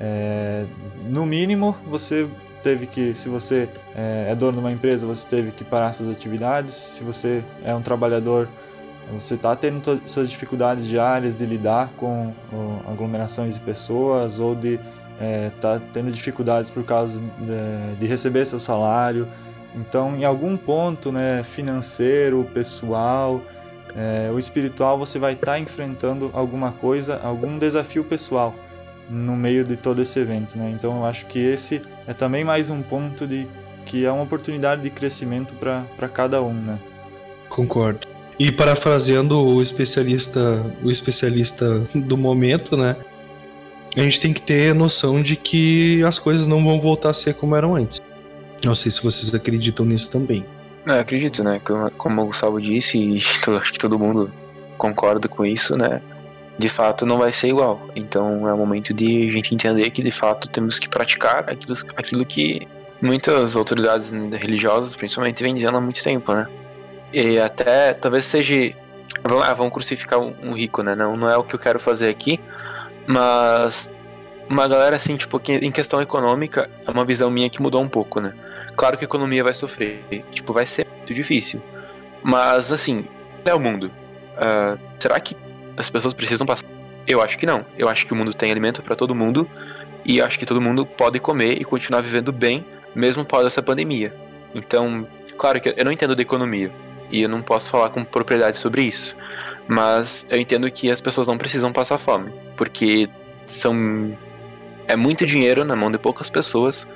é, 0.00 0.66
no 1.04 1.24
mínimo, 1.24 1.76
você 1.86 2.28
teve 2.62 2.86
que, 2.86 3.14
se 3.14 3.28
você 3.28 3.68
é, 3.94 4.28
é 4.30 4.34
dono 4.34 4.54
de 4.54 4.58
uma 4.58 4.72
empresa, 4.72 5.06
você 5.06 5.28
teve 5.28 5.50
que 5.52 5.64
parar 5.64 5.92
suas 5.92 6.10
atividades. 6.10 6.74
Se 6.74 7.04
você 7.04 7.42
é 7.64 7.74
um 7.74 7.82
trabalhador, 7.82 8.48
você 9.12 9.34
está 9.34 9.54
tendo 9.54 10.00
suas 10.04 10.28
dificuldades 10.28 10.84
diárias 10.86 11.34
de 11.34 11.46
lidar 11.46 11.90
com 11.96 12.32
aglomerações 12.86 13.54
de 13.54 13.60
pessoas 13.60 14.40
ou 14.40 14.54
de 14.54 14.80
está 15.46 15.76
é, 15.76 15.80
tendo 15.92 16.10
dificuldades 16.10 16.68
por 16.68 16.84
causa 16.84 17.20
de, 17.20 17.96
de, 17.98 18.06
receber 18.06 18.44
seu 18.44 18.60
salário, 18.60 19.26
então, 19.76 20.16
em 20.16 20.24
algum 20.24 20.56
ponto 20.56 21.12
né, 21.12 21.42
financeiro, 21.42 22.44
pessoal, 22.52 23.42
é, 23.96 24.30
o 24.30 24.38
espiritual, 24.38 24.98
você 24.98 25.18
vai 25.18 25.32
estar 25.32 25.52
tá 25.52 25.58
enfrentando 25.58 26.30
alguma 26.34 26.70
coisa, 26.70 27.18
algum 27.22 27.58
desafio 27.58 28.04
pessoal 28.04 28.54
no 29.08 29.34
meio 29.34 29.64
de 29.64 29.76
todo 29.76 30.02
esse 30.02 30.18
evento. 30.18 30.58
Né? 30.58 30.70
Então, 30.76 30.98
eu 30.98 31.04
acho 31.04 31.26
que 31.26 31.38
esse 31.38 31.80
é 32.06 32.12
também 32.12 32.44
mais 32.44 32.68
um 32.68 32.82
ponto 32.82 33.26
de 33.26 33.46
que 33.86 34.04
é 34.04 34.12
uma 34.12 34.24
oportunidade 34.24 34.82
de 34.82 34.90
crescimento 34.90 35.54
para 35.54 36.08
cada 36.08 36.42
um. 36.42 36.52
Né? 36.52 36.78
Concordo. 37.48 38.06
E 38.38 38.52
parafraseando 38.52 39.40
o 39.40 39.62
especialista, 39.62 40.62
o 40.82 40.90
especialista 40.90 41.80
do 41.94 42.18
momento, 42.18 42.76
né? 42.76 42.96
A 43.96 44.00
gente 44.00 44.20
tem 44.20 44.30
que 44.30 44.42
ter 44.42 44.74
noção 44.74 45.22
de 45.22 45.36
que 45.36 46.02
as 46.02 46.18
coisas 46.18 46.46
não 46.46 46.62
vão 46.62 46.78
voltar 46.78 47.10
a 47.10 47.14
ser 47.14 47.32
como 47.32 47.56
eram 47.56 47.76
antes. 47.76 48.02
Não 48.62 48.74
sei 48.74 48.92
se 48.92 49.02
vocês 49.02 49.34
acreditam 49.34 49.86
nisso 49.86 50.10
também. 50.10 50.44
Não, 50.86 50.94
eu 50.94 51.00
acredito, 51.00 51.42
né? 51.42 51.60
Como 51.98 52.22
o 52.22 52.26
Gustavo 52.26 52.60
disse, 52.60 52.96
e 52.96 53.16
acho 53.60 53.72
que 53.72 53.78
todo 53.78 53.98
mundo 53.98 54.32
concorda 54.78 55.26
com 55.26 55.44
isso, 55.44 55.76
né? 55.76 56.00
De 56.56 56.68
fato 56.68 57.04
não 57.04 57.18
vai 57.18 57.32
ser 57.32 57.48
igual. 57.48 57.88
Então 57.96 58.48
é 58.48 58.54
o 58.54 58.56
momento 58.56 58.94
de 58.94 59.28
a 59.28 59.32
gente 59.32 59.52
entender 59.52 59.90
que 59.90 60.00
de 60.00 60.12
fato 60.12 60.48
temos 60.48 60.78
que 60.78 60.88
praticar 60.88 61.50
aquilo, 61.50 61.76
aquilo 61.96 62.24
que 62.24 62.68
muitas 63.02 63.56
autoridades 63.56 64.12
religiosas, 64.12 64.94
principalmente, 64.94 65.42
vêm 65.42 65.56
dizendo 65.56 65.76
há 65.76 65.80
muito 65.80 66.00
tempo, 66.00 66.32
né? 66.32 66.46
E 67.12 67.36
até 67.40 67.92
talvez 67.92 68.24
seja. 68.24 68.72
Ah, 69.44 69.54
vamos 69.54 69.72
crucificar 69.72 70.20
um 70.20 70.52
rico, 70.52 70.84
né? 70.84 70.94
Não, 70.94 71.16
não 71.16 71.28
é 71.28 71.36
o 71.36 71.42
que 71.42 71.56
eu 71.56 71.58
quero 71.58 71.80
fazer 71.80 72.08
aqui, 72.10 72.38
mas 73.08 73.92
uma 74.48 74.68
galera 74.68 74.94
assim, 74.94 75.16
tipo, 75.16 75.40
em 75.48 75.72
questão 75.72 76.00
econômica, 76.00 76.70
é 76.86 76.90
uma 76.90 77.04
visão 77.04 77.28
minha 77.28 77.50
que 77.50 77.60
mudou 77.60 77.82
um 77.82 77.88
pouco, 77.88 78.20
né? 78.20 78.34
Claro 78.76 78.98
que 78.98 79.04
a 79.04 79.06
economia 79.06 79.42
vai 79.42 79.54
sofrer, 79.54 80.04
tipo, 80.32 80.52
vai 80.52 80.66
ser 80.66 80.86
muito 80.86 81.14
difícil. 81.14 81.62
Mas, 82.22 82.70
assim, 82.70 83.06
é 83.44 83.54
o 83.54 83.60
mundo. 83.60 83.90
Uh, 84.36 84.78
será 84.98 85.18
que 85.18 85.36
as 85.76 85.88
pessoas 85.88 86.12
precisam 86.12 86.46
passar? 86.46 86.66
Eu 87.06 87.22
acho 87.22 87.38
que 87.38 87.46
não. 87.46 87.64
Eu 87.78 87.88
acho 87.88 88.06
que 88.06 88.12
o 88.12 88.16
mundo 88.16 88.34
tem 88.34 88.50
alimento 88.50 88.82
para 88.82 88.94
todo 88.94 89.14
mundo 89.14 89.48
e 90.04 90.20
acho 90.20 90.38
que 90.38 90.46
todo 90.46 90.60
mundo 90.60 90.84
pode 90.84 91.18
comer 91.18 91.60
e 91.60 91.64
continuar 91.64 92.00
vivendo 92.00 92.32
bem, 92.32 92.64
mesmo 92.94 93.22
após 93.22 93.46
essa 93.46 93.62
pandemia. 93.62 94.12
Então, 94.54 95.06
claro 95.36 95.60
que 95.60 95.74
eu 95.76 95.84
não 95.84 95.92
entendo 95.92 96.14
de 96.14 96.22
economia 96.22 96.70
e 97.10 97.22
eu 97.22 97.28
não 97.28 97.42
posso 97.42 97.70
falar 97.70 97.90
com 97.90 98.04
propriedade 98.04 98.56
sobre 98.56 98.82
isso, 98.82 99.16
mas 99.68 100.26
eu 100.28 100.40
entendo 100.40 100.70
que 100.70 100.90
as 100.90 101.00
pessoas 101.00 101.26
não 101.26 101.38
precisam 101.38 101.72
passar 101.72 101.98
fome, 101.98 102.32
porque 102.56 103.08
são 103.46 104.16
é 104.88 104.96
muito 104.96 105.26
dinheiro 105.26 105.64
na 105.64 105.76
mão 105.76 105.90
de 105.90 105.98
poucas 105.98 106.30
pessoas. 106.30 106.86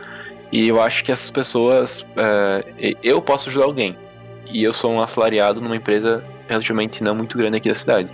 E 0.53 0.67
eu 0.69 0.81
acho 0.81 1.05
que 1.05 1.13
essas 1.13 1.31
pessoas. 1.31 2.07
É, 2.17 2.97
eu 3.03 3.23
posso 3.23 3.49
ajudar 3.49 3.67
alguém. 3.67 3.97
E 4.47 4.63
eu 4.63 4.73
sou 4.73 4.91
um 4.91 5.01
assalariado 5.01 5.61
numa 5.61 5.77
empresa 5.77 6.25
relativamente 6.49 7.05
não 7.05 7.15
muito 7.15 7.39
grande 7.39 7.57
aqui 7.57 7.69
da 7.69 7.75
cidade. 7.75 8.09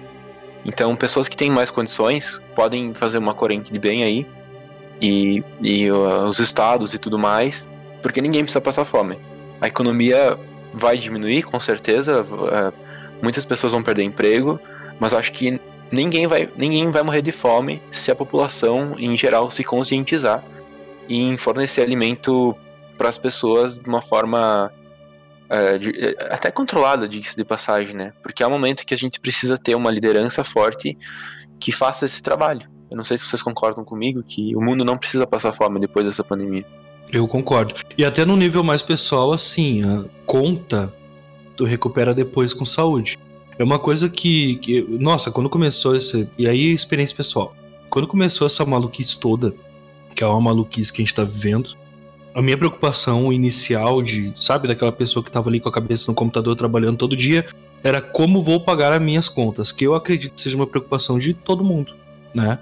Então, 0.64 0.94
pessoas 0.94 1.29
que 1.29 1.37
têm 1.37 1.51
mais 1.51 1.70
condições 1.70 2.40
podem 2.55 2.92
fazer 2.92 3.18
uma 3.18 3.33
corrente 3.33 3.72
de 3.72 3.79
bem 3.79 4.05
aí. 4.05 4.27
E, 5.01 5.42
e 5.62 5.90
uh, 5.90 6.25
os 6.25 6.38
estados 6.38 6.92
e 6.92 6.99
tudo 6.99 7.18
mais. 7.18 7.68
Porque 8.03 8.20
ninguém 8.20 8.42
precisa 8.42 8.61
passar 8.61 8.85
fome. 8.85 9.18
A 9.61 9.68
economia 9.68 10.38
vai 10.75 10.99
diminuir, 10.99 11.42
com 11.42 11.59
certeza. 11.59 12.20
Uh, 12.20 12.72
muitas 13.22 13.46
pessoas 13.46 13.72
vão 13.72 13.83
perder 13.83 14.03
emprego. 14.03 14.61
Mas 15.01 15.14
acho 15.14 15.33
que 15.33 15.59
ninguém 15.90 16.27
vai, 16.27 16.51
ninguém 16.55 16.90
vai 16.90 17.03
morrer 17.03 17.22
de 17.22 17.33
fome 17.33 17.81
se 17.90 18.11
a 18.11 18.14
população 18.14 18.94
em 18.99 19.16
geral 19.16 19.49
se 19.49 19.64
conscientizar 19.64 20.44
em 21.09 21.37
fornecer 21.37 21.83
alimento 21.83 22.57
para 22.97 23.09
as 23.09 23.19
pessoas 23.19 23.79
de 23.79 23.88
uma 23.88 24.01
forma 24.01 24.73
é, 25.49 25.79
de, 25.79 25.90
é, 25.90 26.16
até 26.31 26.51
controlada, 26.51 27.09
diga-se 27.09 27.37
de 27.37 27.45
passagem, 27.45 27.95
né? 27.95 28.12
Porque 28.23 28.42
é 28.42 28.47
um 28.47 28.51
momento 28.51 28.85
que 28.85 28.95
a 28.95 28.97
gente 28.97 29.21
precisa 29.21 29.57
ter 29.57 29.75
uma 29.75 29.90
liderança 29.90 30.42
forte 30.42 30.97
que 31.61 31.73
faça 31.73 32.05
esse 32.05 32.23
trabalho. 32.23 32.69
Eu 32.90 32.97
não 32.97 33.05
sei 33.05 33.16
se 33.16 33.25
vocês 33.25 33.42
concordam 33.42 33.85
comigo 33.85 34.23
que 34.23 34.55
o 34.57 34.61
mundo 34.61 34.85
não 34.85 34.97
precisa 34.97 35.27
passar 35.27 35.53
fome 35.53 35.81
depois 35.81 36.05
dessa 36.05 36.25
pandemia. 36.25 36.64
Eu 37.12 37.27
concordo. 37.29 37.75
E 37.97 38.05
até 38.05 38.25
no 38.25 38.37
nível 38.37 38.64
mais 38.64 38.83
pessoal, 38.83 39.33
assim, 39.33 39.83
conta 40.25 40.92
tu 41.57 41.64
recupera 41.64 42.12
depois 42.12 42.53
com 42.53 42.64
saúde. 42.64 43.19
É 43.59 43.64
uma 43.64 43.79
coisa 43.79 44.09
que, 44.09 44.57
que 44.57 44.83
nossa, 44.83 45.31
quando 45.31 45.49
começou 45.49 45.97
esse, 45.97 46.29
e 46.37 46.47
aí 46.47 46.73
experiência 46.73 47.16
pessoal. 47.16 47.55
Quando 47.88 48.07
começou 48.07 48.47
essa 48.47 48.64
maluquice 48.64 49.19
toda, 49.19 49.55
que 50.17 50.25
é 50.25 50.27
uma 50.27 50.41
maluquice 50.41 50.91
que 50.91 51.03
a 51.03 51.05
gente 51.05 51.15
tá 51.15 51.23
vivendo, 51.23 51.77
a 52.35 52.43
minha 52.43 52.57
preocupação 52.57 53.33
inicial 53.33 54.03
de, 54.03 54.33
sabe, 54.35 54.67
daquela 54.67 54.91
pessoa 54.91 55.23
que 55.23 55.31
tava 55.31 55.49
ali 55.49 55.61
com 55.61 55.69
a 55.69 55.73
cabeça 55.73 56.05
no 56.09 56.15
computador 56.15 56.57
trabalhando 56.57 56.97
todo 56.97 57.15
dia, 57.17 57.47
era 57.85 58.01
como 58.01 58.43
vou 58.43 58.59
pagar 58.61 58.93
as 58.93 59.01
minhas 59.01 59.29
contas, 59.29 59.71
que 59.71 59.87
eu 59.87 59.95
acredito 59.95 60.41
seja 60.41 60.57
uma 60.57 60.67
preocupação 60.67 61.19
de 61.19 61.35
todo 61.35 61.63
mundo, 61.63 61.95
né? 62.35 62.59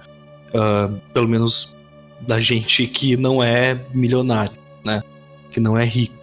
Uh, 0.50 1.00
pelo 1.12 1.28
menos 1.28 1.74
da 2.20 2.40
gente 2.40 2.86
que 2.86 3.16
não 3.16 3.42
é 3.42 3.80
milionário, 3.92 4.56
né? 4.84 5.02
Que 5.50 5.58
não 5.58 5.76
é 5.76 5.84
rico. 5.84 6.14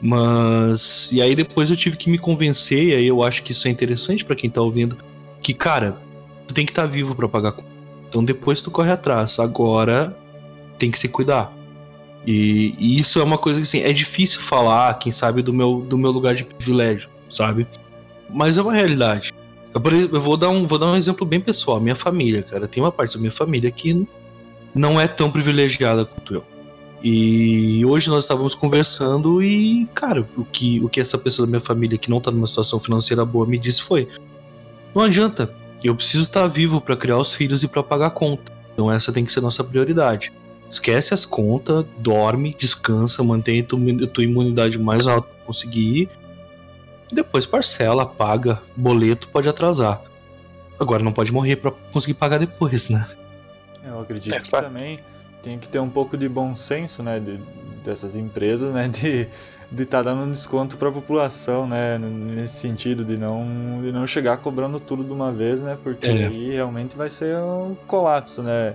Mas. 0.00 1.10
E 1.10 1.22
aí 1.22 1.34
depois 1.34 1.70
eu 1.70 1.76
tive 1.76 1.96
que 1.96 2.10
me 2.10 2.18
convencer, 2.18 2.82
e 2.84 2.94
aí 2.94 3.06
eu 3.06 3.22
acho 3.22 3.42
que 3.42 3.52
isso 3.52 3.66
é 3.66 3.70
interessante 3.70 4.24
para 4.24 4.36
quem 4.36 4.50
tá 4.50 4.60
ouvindo, 4.60 4.96
que, 5.40 5.54
cara, 5.54 5.96
tu 6.46 6.54
tem 6.54 6.66
que 6.66 6.72
estar 6.72 6.82
tá 6.82 6.88
vivo 6.88 7.14
para 7.14 7.28
pagar 7.28 7.52
conta. 7.52 7.68
Então 8.08 8.24
depois 8.24 8.62
tu 8.62 8.70
corre 8.70 8.92
atrás. 8.92 9.38
Agora 9.38 10.16
tem 10.78 10.90
que 10.90 10.98
se 10.98 11.08
cuidar. 11.08 11.52
E, 12.26 12.74
e, 12.78 12.98
isso 12.98 13.20
é 13.20 13.22
uma 13.22 13.38
coisa 13.38 13.60
que 13.60 13.66
assim, 13.66 13.80
é 13.80 13.92
difícil 13.92 14.40
falar, 14.40 14.94
quem 14.98 15.12
sabe, 15.12 15.42
do 15.42 15.52
meu, 15.52 15.80
do 15.80 15.98
meu 15.98 16.10
lugar 16.10 16.34
de 16.34 16.44
privilégio, 16.44 17.08
sabe? 17.28 17.66
Mas 18.30 18.56
é 18.56 18.62
uma 18.62 18.72
realidade. 18.72 19.34
Eu, 19.74 19.92
exemplo, 19.92 20.16
eu 20.16 20.20
vou 20.20 20.36
dar 20.36 20.48
um, 20.48 20.66
vou 20.66 20.78
dar 20.78 20.86
um 20.86 20.96
exemplo 20.96 21.26
bem 21.26 21.40
pessoal. 21.40 21.80
Minha 21.80 21.96
família, 21.96 22.42
cara, 22.42 22.66
tem 22.66 22.82
uma 22.82 22.92
parte 22.92 23.14
da 23.14 23.20
minha 23.20 23.32
família 23.32 23.70
que 23.70 24.06
não 24.74 25.00
é 25.00 25.06
tão 25.06 25.30
privilegiada 25.30 26.04
quanto 26.04 26.34
eu. 26.34 26.44
E 27.02 27.84
hoje 27.84 28.08
nós 28.08 28.24
estávamos 28.24 28.54
conversando 28.54 29.42
e, 29.42 29.86
cara, 29.94 30.26
o 30.38 30.44
que, 30.44 30.80
o 30.82 30.88
que 30.88 31.00
essa 31.00 31.18
pessoa 31.18 31.46
da 31.46 31.50
minha 31.50 31.60
família 31.60 31.98
que 31.98 32.08
não 32.08 32.18
tá 32.18 32.30
numa 32.30 32.46
situação 32.46 32.80
financeira 32.80 33.24
boa 33.26 33.46
me 33.46 33.58
disse 33.58 33.82
foi: 33.82 34.08
não 34.94 35.02
adianta, 35.02 35.54
eu 35.82 35.94
preciso 35.94 36.22
estar 36.22 36.46
vivo 36.46 36.80
para 36.80 36.96
criar 36.96 37.18
os 37.18 37.34
filhos 37.34 37.62
e 37.62 37.68
para 37.68 37.82
pagar 37.82 38.06
a 38.06 38.10
conta. 38.10 38.50
Então 38.72 38.90
essa 38.90 39.12
tem 39.12 39.22
que 39.22 39.30
ser 39.30 39.42
nossa 39.42 39.62
prioridade. 39.62 40.32
Esquece 40.68 41.14
as 41.14 41.24
contas, 41.24 41.84
dorme, 41.98 42.54
descansa, 42.58 43.22
mantém 43.22 43.62
tua, 43.62 43.78
tua 44.08 44.24
imunidade 44.24 44.78
mais 44.78 45.06
alta 45.06 45.28
que 45.28 45.46
conseguir. 45.46 46.08
E 47.10 47.14
depois 47.14 47.46
parcela, 47.46 48.04
paga, 48.06 48.60
boleto 48.76 49.28
pode 49.28 49.48
atrasar. 49.48 50.02
Agora 50.78 51.02
não 51.02 51.12
pode 51.12 51.32
morrer 51.32 51.56
para 51.56 51.70
conseguir 51.70 52.14
pagar 52.14 52.38
depois, 52.38 52.88
né? 52.88 53.06
Eu 53.84 54.00
acredito 54.00 54.34
é, 54.34 54.38
que 54.38 54.50
também 54.50 54.98
tem 55.42 55.58
que 55.58 55.68
ter 55.68 55.78
um 55.78 55.90
pouco 55.90 56.16
de 56.16 56.28
bom 56.28 56.56
senso, 56.56 57.02
né, 57.02 57.20
de, 57.20 57.38
dessas 57.84 58.16
empresas, 58.16 58.72
né, 58.72 58.88
de 58.88 59.28
de 59.70 59.82
estar 59.82 60.04
tá 60.04 60.14
dando 60.14 60.30
desconto 60.30 60.76
para 60.76 60.88
a 60.88 60.92
população, 60.92 61.66
né, 61.66 61.98
nesse 61.98 62.56
sentido 62.56 63.04
de 63.04 63.16
não 63.16 63.80
de 63.82 63.90
não 63.90 64.06
chegar 64.06 64.36
cobrando 64.36 64.78
tudo 64.78 65.02
de 65.02 65.12
uma 65.12 65.32
vez, 65.32 65.60
né, 65.60 65.76
porque 65.82 66.06
é. 66.06 66.26
aí 66.26 66.52
realmente 66.52 66.96
vai 66.96 67.10
ser 67.10 67.36
um 67.36 67.76
colapso, 67.86 68.42
né. 68.42 68.74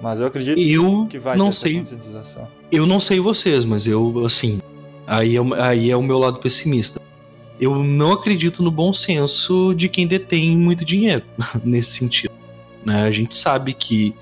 Mas 0.00 0.20
eu 0.20 0.26
acredito 0.26 0.58
eu 0.58 1.06
que 1.08 1.18
vai 1.18 1.36
não 1.36 1.52
sei, 1.52 1.78
conscientização. 1.78 2.48
Eu 2.72 2.86
não 2.86 2.98
sei 2.98 3.20
vocês, 3.20 3.64
mas 3.64 3.86
eu 3.86 4.24
assim, 4.24 4.60
aí 5.06 5.36
é, 5.36 5.40
aí 5.58 5.90
é 5.90 5.96
o 5.96 6.02
meu 6.02 6.18
lado 6.18 6.38
pessimista. 6.38 7.00
Eu 7.60 7.76
não 7.76 8.12
acredito 8.12 8.62
no 8.62 8.70
bom 8.70 8.92
senso 8.92 9.74
de 9.74 9.88
quem 9.88 10.06
detém 10.06 10.56
muito 10.56 10.84
dinheiro 10.84 11.24
nesse 11.62 11.90
sentido. 11.90 12.32
Né? 12.84 13.02
A 13.02 13.10
gente 13.10 13.34
sabe 13.34 13.74
que 13.74 14.14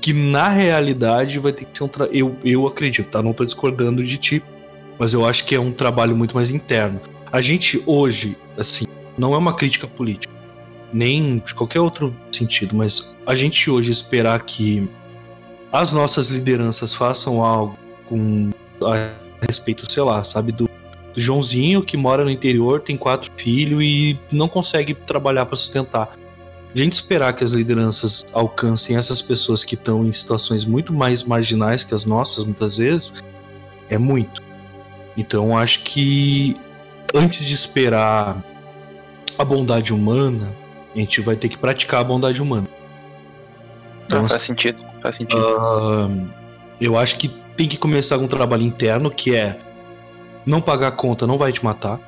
que 0.00 0.14
na 0.14 0.48
realidade 0.48 1.38
vai 1.38 1.52
ter 1.52 1.66
que 1.66 1.76
ser 1.76 1.84
um 1.84 1.88
tra... 1.88 2.06
eu, 2.06 2.34
eu 2.42 2.66
acredito, 2.66 3.10
tá? 3.10 3.22
Não 3.22 3.34
tô 3.34 3.44
discordando 3.44 4.02
de 4.02 4.16
ti, 4.16 4.42
mas 4.98 5.12
eu 5.12 5.26
acho 5.26 5.44
que 5.44 5.54
é 5.54 5.60
um 5.60 5.70
trabalho 5.70 6.16
muito 6.16 6.34
mais 6.34 6.50
interno. 6.50 6.98
A 7.30 7.42
gente 7.42 7.82
hoje, 7.84 8.34
assim, 8.56 8.86
não 9.16 9.34
é 9.34 9.38
uma 9.38 9.54
crítica 9.54 9.86
política, 9.86 10.32
nem 10.90 11.38
de 11.38 11.54
qualquer 11.54 11.80
outro 11.80 12.16
sentido, 12.32 12.74
mas 12.74 13.06
a 13.26 13.36
gente 13.36 13.70
hoje 13.70 13.90
esperar 13.90 14.40
que 14.40 14.88
as 15.72 15.92
nossas 15.92 16.28
lideranças 16.28 16.94
façam 16.94 17.44
algo 17.44 17.78
com 18.08 18.50
a 18.82 19.12
respeito, 19.46 19.90
sei 19.90 20.02
lá, 20.02 20.24
sabe, 20.24 20.52
do, 20.52 20.68
do 21.14 21.20
Joãozinho 21.20 21.82
que 21.82 21.96
mora 21.96 22.24
no 22.24 22.30
interior, 22.30 22.80
tem 22.80 22.96
quatro 22.96 23.30
filhos 23.36 23.82
e 23.82 24.18
não 24.30 24.48
consegue 24.48 24.94
trabalhar 24.94 25.46
para 25.46 25.56
sustentar 25.56 26.10
a 26.74 26.78
gente 26.78 26.92
esperar 26.92 27.32
que 27.32 27.42
as 27.42 27.50
lideranças 27.50 28.24
alcancem 28.32 28.96
essas 28.96 29.20
pessoas 29.20 29.64
que 29.64 29.74
estão 29.74 30.06
em 30.06 30.12
situações 30.12 30.64
muito 30.64 30.92
mais 30.92 31.24
marginais 31.24 31.82
que 31.82 31.94
as 31.94 32.04
nossas, 32.04 32.44
muitas 32.44 32.78
vezes, 32.78 33.12
é 33.88 33.98
muito. 33.98 34.40
Então, 35.16 35.58
acho 35.58 35.82
que 35.82 36.54
antes 37.12 37.44
de 37.44 37.54
esperar 37.54 38.42
a 39.36 39.44
bondade 39.44 39.92
humana, 39.92 40.54
a 40.94 40.98
gente 40.98 41.20
vai 41.20 41.34
ter 41.34 41.48
que 41.48 41.58
praticar 41.58 42.02
a 42.02 42.04
bondade 42.04 42.40
humana. 42.40 42.68
Então, 44.04 44.22
Não, 44.22 44.28
faz 44.28 44.42
sentido, 44.42 44.80
faz 45.00 45.16
sentido. 45.16 45.40
Uh, 45.40 46.28
eu 46.80 46.96
acho 46.96 47.16
que 47.16 47.28
tem 47.56 47.68
que 47.68 47.76
começar 47.76 48.18
um 48.18 48.28
trabalho 48.28 48.62
interno 48.62 49.10
que 49.10 49.34
é 49.34 49.58
não 50.46 50.60
pagar 50.60 50.88
a 50.88 50.92
conta 50.92 51.26
não 51.26 51.36
vai 51.36 51.52
te 51.52 51.62
matar 51.62 52.00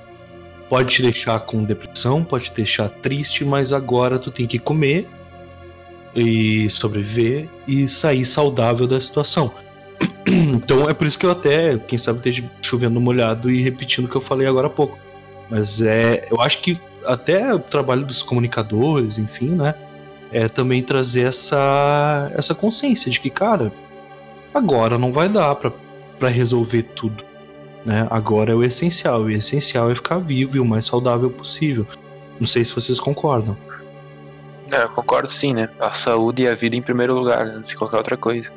pode 0.72 0.90
te 0.90 1.02
deixar 1.02 1.38
com 1.40 1.62
depressão, 1.64 2.24
pode 2.24 2.44
te 2.44 2.54
deixar 2.54 2.88
triste, 2.88 3.44
mas 3.44 3.74
agora 3.74 4.18
tu 4.18 4.30
tem 4.30 4.46
que 4.46 4.58
comer 4.58 5.06
e 6.16 6.70
sobreviver 6.70 7.46
e 7.68 7.86
sair 7.86 8.24
saudável 8.24 8.86
da 8.86 8.98
situação. 8.98 9.52
Então 10.26 10.88
é 10.88 10.94
por 10.94 11.06
isso 11.06 11.18
que 11.18 11.26
eu 11.26 11.30
até, 11.30 11.76
quem 11.76 11.98
sabe, 11.98 12.18
esteja 12.20 12.50
chovendo 12.62 12.98
molhado 12.98 13.50
e 13.50 13.60
repetindo 13.60 14.06
o 14.06 14.08
que 14.08 14.16
eu 14.16 14.20
falei 14.22 14.46
agora 14.46 14.68
há 14.68 14.70
pouco. 14.70 14.98
Mas 15.50 15.82
é, 15.82 16.26
eu 16.30 16.40
acho 16.40 16.60
que 16.60 16.80
até 17.04 17.52
o 17.52 17.58
trabalho 17.58 18.06
dos 18.06 18.22
comunicadores, 18.22 19.18
enfim, 19.18 19.50
né, 19.50 19.74
é 20.32 20.48
também 20.48 20.82
trazer 20.82 21.22
essa 21.22 22.30
essa 22.34 22.54
consciência 22.54 23.10
de 23.10 23.20
que, 23.20 23.30
cara, 23.30 23.72
agora 24.52 24.98
não 24.98 25.12
vai 25.12 25.28
dar 25.28 25.54
para 25.54 26.28
resolver 26.28 26.82
tudo. 26.82 27.24
Né? 27.84 28.06
Agora 28.10 28.52
é 28.52 28.54
o 28.54 28.62
essencial, 28.62 29.28
e 29.28 29.34
o 29.34 29.38
essencial 29.38 29.90
é 29.90 29.94
ficar 29.94 30.18
vivo 30.18 30.56
e 30.56 30.60
o 30.60 30.64
mais 30.64 30.84
saudável 30.84 31.30
possível. 31.30 31.86
Não 32.38 32.46
sei 32.46 32.64
se 32.64 32.74
vocês 32.74 32.98
concordam. 32.98 33.56
É, 34.72 34.84
eu 34.84 34.88
concordo 34.88 35.28
sim, 35.28 35.52
né? 35.52 35.68
A 35.78 35.92
saúde 35.92 36.42
e 36.42 36.48
a 36.48 36.54
vida 36.54 36.76
em 36.76 36.82
primeiro 36.82 37.14
lugar, 37.14 37.42
antes 37.42 37.70
de 37.70 37.76
qualquer 37.76 37.96
outra 37.96 38.16
coisa. 38.16 38.50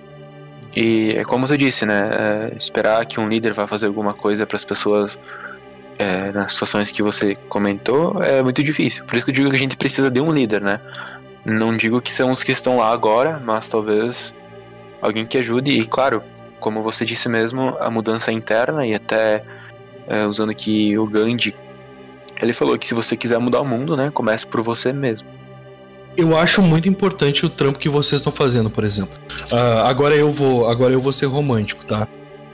E 0.76 1.10
é 1.16 1.24
como 1.24 1.48
você 1.48 1.58
disse, 1.58 1.86
né? 1.86 2.10
É, 2.14 2.58
esperar 2.58 3.06
que 3.06 3.20
um 3.20 3.28
líder 3.28 3.54
vá 3.54 3.68
fazer 3.68 3.88
alguma 3.88 4.14
coisa 4.14 4.46
para 4.46 4.56
as 4.56 4.64
pessoas 4.64 5.18
é, 5.98 6.32
nas 6.32 6.54
situações 6.54 6.92
que 6.92 7.02
você 7.02 7.36
comentou 7.48 8.22
é 8.22 8.44
muito 8.44 8.62
difícil. 8.64 9.04
Por 9.06 9.16
isso 9.16 9.26
que 9.26 9.32
eu 9.32 9.36
digo 9.36 9.50
que 9.50 9.56
a 9.56 9.60
gente 9.60 9.78
precisa 9.78 10.10
de 10.10 10.22
um 10.22 10.32
líder, 10.32 10.62
né? 10.62 10.80
Não 11.46 11.78
digo 11.78 12.02
que 12.02 12.12
são 12.12 12.32
os 12.32 12.44
que 12.44 12.52
estão 12.52 12.78
lá 12.78 12.92
agora, 12.92 13.40
mas 13.46 13.70
talvez 13.70 14.34
alguém 15.00 15.26
que 15.26 15.38
ajude. 15.38 15.72
E 15.72 15.86
claro, 15.86 16.24
como 16.60 16.82
você 16.82 17.06
disse 17.06 17.30
mesmo, 17.30 17.78
a 17.80 17.92
mudança 17.92 18.32
interna 18.32 18.86
e 18.86 18.96
até 18.96 19.44
é, 20.08 20.26
usando 20.26 20.50
aqui 20.50 20.98
o 20.98 21.06
Gandhi, 21.06 21.56
ele 22.42 22.54
falou 22.54 22.78
que 22.78 22.88
se 22.88 22.96
você 22.96 23.16
quiser 23.16 23.38
mudar 23.40 23.62
o 23.62 23.66
mundo, 23.66 23.96
né, 23.96 24.10
comece 24.12 24.46
por 24.46 24.62
você 24.62 24.92
mesmo. 24.92 25.28
Eu 26.18 26.38
acho 26.38 26.62
muito 26.62 26.88
importante 26.88 27.46
o 27.46 27.50
trampo 27.50 27.78
que 27.78 27.90
vocês 27.90 28.22
estão 28.22 28.32
fazendo, 28.32 28.70
por 28.70 28.84
exemplo. 28.84 29.16
Uh, 29.52 29.86
agora 29.86 30.16
eu 30.16 30.32
vou, 30.32 30.70
agora 30.70 30.94
eu 30.94 31.02
vou 31.02 31.12
ser 31.12 31.26
romântico, 31.26 31.86
tá? 31.86 32.08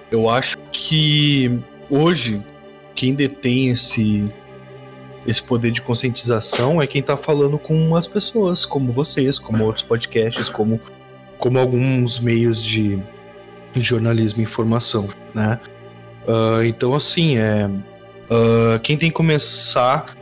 Eu 0.09 0.29
acho 0.29 0.57
que 0.71 1.59
hoje 1.89 2.41
quem 2.95 3.13
detém 3.13 3.69
esse 3.69 4.25
esse 5.25 5.41
poder 5.41 5.71
de 5.71 5.81
conscientização 5.81 6.81
é 6.81 6.87
quem 6.87 7.01
tá 7.01 7.15
falando 7.15 7.57
com 7.57 7.95
as 7.95 8.07
pessoas, 8.07 8.65
como 8.65 8.91
vocês, 8.91 9.37
como 9.37 9.63
outros 9.63 9.83
podcasts, 9.83 10.49
como 10.49 10.79
como 11.37 11.57
alguns 11.57 12.19
meios 12.19 12.63
de 12.63 13.01
jornalismo 13.75 14.41
e 14.41 14.43
informação, 14.43 15.09
né? 15.33 15.59
Uh, 16.27 16.63
então, 16.63 16.93
assim, 16.93 17.37
é, 17.37 17.65
uh, 17.65 18.79
quem 18.83 18.95
tem 18.95 19.09
que 19.09 19.15
começar 19.15 20.15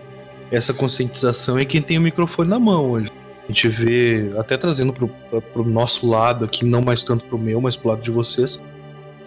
essa 0.50 0.74
conscientização 0.74 1.60
é 1.60 1.66
quem 1.66 1.82
tem 1.82 1.98
o 1.98 2.02
microfone 2.02 2.50
na 2.50 2.58
mão 2.58 2.90
hoje. 2.92 3.12
A 3.44 3.48
gente 3.52 3.68
vê, 3.68 4.32
até 4.38 4.56
trazendo 4.56 4.94
pro, 4.94 5.10
pro 5.54 5.66
nosso 5.66 6.08
lado 6.08 6.46
aqui, 6.46 6.64
não 6.66 6.82
mais 6.82 7.04
tanto 7.04 7.26
pro 7.26 7.38
meu, 7.38 7.60
mas 7.60 7.76
pro 7.76 7.90
lado 7.90 8.02
de 8.02 8.12
vocês. 8.12 8.60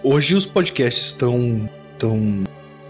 Hoje 0.02 0.35
os 0.35 0.46
podcasts 0.46 1.06
estão. 1.06 1.68
Tão... 1.98 2.42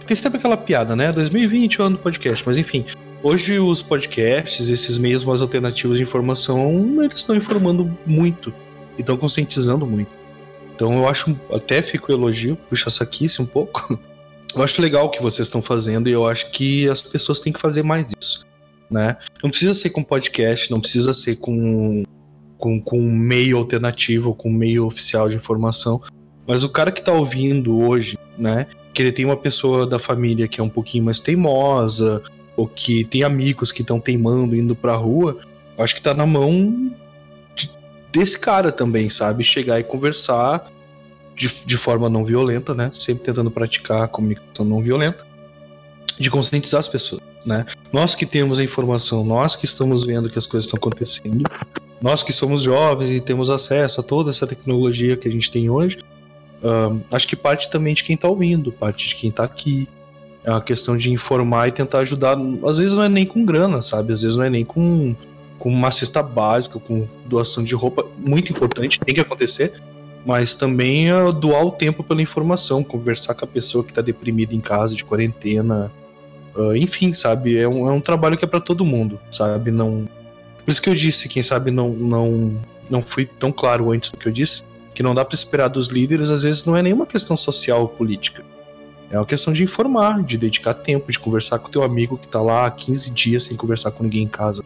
Tem 0.06 0.16
sempre 0.16 0.38
aquela 0.38 0.56
piada, 0.56 0.96
né? 0.96 1.12
2020 1.12 1.80
é 1.80 1.82
o 1.82 1.86
ano 1.86 1.96
do 1.96 2.02
podcast, 2.02 2.44
mas 2.46 2.56
enfim. 2.56 2.84
Hoje 3.22 3.58
os 3.58 3.82
podcasts, 3.82 4.68
esses 4.68 4.98
meios 4.98 5.24
mais 5.24 5.42
alternativos 5.42 5.98
de 5.98 6.02
informação, 6.02 7.02
eles 7.02 7.20
estão 7.20 7.36
informando 7.36 7.96
muito. 8.04 8.52
E 8.98 9.00
estão 9.00 9.16
conscientizando 9.16 9.86
muito. 9.86 10.10
Então 10.74 10.92
eu 10.94 11.08
acho, 11.08 11.38
até 11.52 11.80
fico 11.80 12.10
elogio, 12.10 12.56
puxa 12.68 12.90
saquice 12.90 13.40
um 13.40 13.46
pouco. 13.46 13.98
Eu 14.54 14.62
acho 14.62 14.82
legal 14.82 15.06
o 15.06 15.08
que 15.08 15.22
vocês 15.22 15.46
estão 15.46 15.62
fazendo 15.62 16.10
e 16.10 16.12
eu 16.12 16.26
acho 16.26 16.50
que 16.50 16.86
as 16.86 17.00
pessoas 17.00 17.40
têm 17.40 17.54
que 17.54 17.58
fazer 17.58 17.82
mais 17.82 18.12
isso, 18.20 18.46
né? 18.90 19.16
Não 19.42 19.48
precisa 19.48 19.72
ser 19.72 19.88
com 19.88 20.04
podcast, 20.04 20.70
não 20.70 20.78
precisa 20.78 21.14
ser 21.14 21.36
com 21.36 22.02
com, 22.58 22.78
com 22.78 23.00
um 23.00 23.10
meio 23.10 23.56
alternativo, 23.56 24.34
com 24.34 24.50
um 24.50 24.52
meio 24.52 24.86
oficial 24.86 25.28
de 25.28 25.34
informação, 25.34 26.00
Mas 26.46 26.62
o 26.62 26.68
cara 26.68 26.92
que 26.92 27.02
tá 27.02 27.12
ouvindo 27.12 27.80
hoje, 27.80 28.18
né? 28.36 28.66
Que 28.92 29.02
ele 29.02 29.12
tem 29.12 29.24
uma 29.24 29.37
pessoa 29.37 29.87
da 29.87 29.98
família 29.98 30.46
que 30.46 30.61
é 30.61 30.64
um 30.64 30.68
pouquinho 30.68 31.05
mais 31.05 31.18
teimosa, 31.18 32.22
ou 32.57 32.66
que 32.66 33.05
tem 33.05 33.22
amigos 33.22 33.72
que 33.72 33.83
estão 33.83 33.98
teimando, 33.98 34.55
indo 34.55 34.74
pra 34.74 34.94
rua, 34.94 35.38
acho 35.78 35.94
que 35.94 36.02
tá 36.02 36.14
na 36.14 36.26
mão 36.26 36.92
de, 37.55 37.70
desse 38.11 38.38
cara 38.38 38.70
também, 38.70 39.09
sabe? 39.09 39.42
Chegar 39.42 39.81
e 39.81 39.85
conversar 39.85 40.70
de, 41.35 41.48
de 41.64 41.76
forma 41.76 42.09
não 42.09 42.24
violenta, 42.24 42.74
né? 42.74 42.90
Sempre 42.92 43.24
tentando 43.24 43.50
praticar 43.50 44.02
a 44.02 44.09
comunicação 44.09 44.64
não 44.64 44.83
violenta, 44.83 45.26
de 46.18 46.31
conscientizar 46.31 46.81
as 46.81 46.88
pessoas, 46.88 47.22
né? 47.44 47.66
Nós 47.92 48.14
que 48.14 48.26
temos 48.26 48.59
a 48.59 48.64
informação, 48.64 49.24
nós 49.24 49.57
que 49.57 49.64
estamos 49.64 50.05
vendo 50.05 50.28
que 50.28 50.38
as 50.38 50.46
coisas 50.46 50.66
estão 50.66 50.78
acontecendo, 50.78 51.44
nós 52.00 52.22
que 52.22 52.33
somos 52.33 52.62
jovens 52.62 53.11
e 53.11 53.20
temos 53.20 53.48
acesso 53.48 54.00
a 54.00 54.02
toda 54.02 54.31
essa 54.31 54.46
tecnologia 54.46 55.16
que 55.16 55.26
a 55.26 55.31
gente 55.31 55.50
tem 55.50 55.70
hoje, 55.70 56.00
acho 57.11 57.27
que 57.27 57.37
parte 57.37 57.70
também 57.70 57.94
de 57.94 58.05
quem 58.05 58.14
está 58.14 58.29
ouvindo, 58.29 58.72
parte 58.72 59.09
de 59.09 59.14
quem 59.14 59.31
está 59.31 59.44
aqui. 59.44 59.88
É 60.44 60.51
uma 60.51 60.61
questão 60.61 60.96
de 60.96 61.11
informar 61.11 61.68
e 61.68 61.72
tentar 61.72 62.01
ajudar. 62.01 62.37
Às 62.66 62.79
vezes 62.79 62.96
não 62.96 63.05
é 63.05 63.09
nem 63.09 63.25
com 63.25 63.44
grana, 63.44 63.81
sabe? 63.81 64.12
Às 64.12 64.22
vezes 64.22 64.37
não 64.37 64.44
é 64.44 64.51
nem 64.51 64.64
com, 64.64 65.14
com 65.59 65.68
uma 65.68 65.90
cesta 65.90 66.22
básica, 66.22 66.79
com 66.79 67.07
doação 67.27 67.62
de 67.62 67.75
roupa. 67.75 68.07
Muito 68.18 68.51
importante, 68.51 68.98
tem 68.98 69.14
que 69.14 69.20
acontecer. 69.20 69.81
Mas 70.25 70.55
também 70.55 71.11
é 71.11 71.33
doar 71.33 71.64
o 71.64 71.70
tempo 71.70 72.03
pela 72.03 72.22
informação, 72.22 72.83
conversar 72.83 73.35
com 73.35 73.44
a 73.44 73.48
pessoa 73.48 73.83
que 73.83 73.90
está 73.90 74.03
deprimida 74.03 74.55
em 74.55 74.61
casa, 74.61 74.94
de 74.94 75.05
quarentena. 75.05 75.92
Uh, 76.55 76.77
enfim, 76.77 77.12
sabe? 77.12 77.57
É 77.57 77.68
um, 77.68 77.88
é 77.88 77.92
um 77.92 78.01
trabalho 78.01 78.37
que 78.37 78.44
é 78.44 78.48
para 78.48 78.61
todo 78.61 78.85
mundo, 78.85 79.18
sabe? 79.31 79.70
Não, 79.70 80.09
por 80.64 80.70
isso 80.70 80.83
que 80.83 80.88
eu 80.88 80.94
disse, 80.94 81.29
quem 81.29 81.42
sabe 81.42 81.70
não, 81.70 81.90
não, 81.90 82.53
não 82.88 83.03
fui 83.03 83.25
tão 83.25 83.51
claro 83.51 83.90
antes 83.90 84.11
do 84.11 84.18
que 84.18 84.29
eu 84.29 84.33
disse, 84.33 84.62
que 84.94 85.02
não 85.02 85.14
dá 85.14 85.24
para 85.24 85.35
esperar 85.35 85.68
dos 85.68 85.88
líderes, 85.88 86.31
às 86.31 86.42
vezes 86.42 86.64
não 86.64 86.76
é 86.76 86.83
nenhuma 86.83 87.07
questão 87.07 87.37
social 87.37 87.83
ou 87.83 87.88
política. 87.88 88.44
É 89.11 89.18
uma 89.18 89.26
questão 89.26 89.52
de 89.52 89.62
informar, 89.62 90.22
de 90.22 90.38
dedicar 90.38 90.72
tempo, 90.72 91.12
de 91.12 91.18
conversar 91.18 91.59
com 91.59 91.68
teu 91.68 91.83
amigo 91.83 92.16
que 92.16 92.26
tá 92.26 92.40
lá 92.40 92.66
há 92.66 92.70
15 92.70 93.11
dias 93.11 93.44
sem 93.44 93.57
conversar 93.57 93.90
com 93.90 94.02
ninguém 94.02 94.22
em 94.22 94.28
casa. 94.28 94.62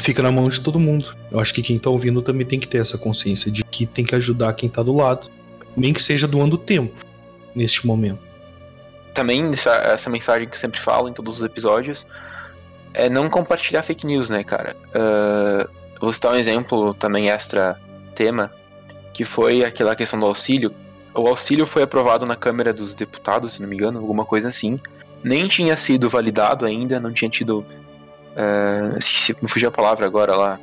Fica 0.00 0.22
na 0.22 0.30
mão 0.30 0.48
de 0.48 0.60
todo 0.60 0.78
mundo. 0.78 1.14
Eu 1.30 1.40
acho 1.40 1.52
que 1.54 1.62
quem 1.62 1.78
tá 1.78 1.88
ouvindo 1.88 2.20
também 2.20 2.46
tem 2.46 2.60
que 2.60 2.68
ter 2.68 2.78
essa 2.78 2.98
consciência 2.98 3.50
de 3.50 3.64
que 3.64 3.86
tem 3.86 4.04
que 4.04 4.14
ajudar 4.14 4.52
quem 4.52 4.68
tá 4.68 4.82
do 4.82 4.94
lado. 4.94 5.30
Nem 5.74 5.92
que 5.92 6.02
seja 6.02 6.26
doando 6.26 6.58
tempo 6.58 6.94
neste 7.54 7.86
momento. 7.86 8.20
Também 9.14 9.48
essa, 9.50 9.70
essa 9.70 10.10
mensagem 10.10 10.46
que 10.46 10.54
eu 10.54 10.60
sempre 10.60 10.78
falo 10.78 11.08
em 11.08 11.12
todos 11.12 11.38
os 11.38 11.42
episódios 11.42 12.06
é 12.92 13.08
não 13.08 13.30
compartilhar 13.30 13.82
fake 13.82 14.06
news, 14.06 14.28
né, 14.28 14.44
cara? 14.44 14.76
Uh, 14.88 15.70
vou 16.00 16.12
citar 16.12 16.32
um 16.32 16.36
exemplo 16.36 16.92
também 16.94 17.30
extra 17.30 17.80
tema, 18.14 18.52
que 19.12 19.24
foi 19.24 19.64
aquela 19.64 19.94
questão 19.96 20.18
do 20.18 20.26
auxílio. 20.26 20.74
O 21.14 21.26
auxílio 21.26 21.66
foi 21.66 21.82
aprovado 21.82 22.24
na 22.24 22.36
Câmara 22.36 22.72
dos 22.72 22.94
Deputados, 22.94 23.54
se 23.54 23.60
não 23.60 23.68
me 23.68 23.74
engano, 23.74 23.98
alguma 23.98 24.24
coisa 24.24 24.48
assim. 24.48 24.78
Nem 25.22 25.48
tinha 25.48 25.76
sido 25.76 26.08
validado 26.08 26.64
ainda, 26.64 27.00
não 27.00 27.12
tinha 27.12 27.28
tido. 27.28 27.64
Uh, 28.30 29.00
se 29.02 29.34
me 29.42 29.48
fugiu 29.48 29.68
a 29.68 29.72
palavra 29.72 30.06
agora 30.06 30.36
lá. 30.36 30.58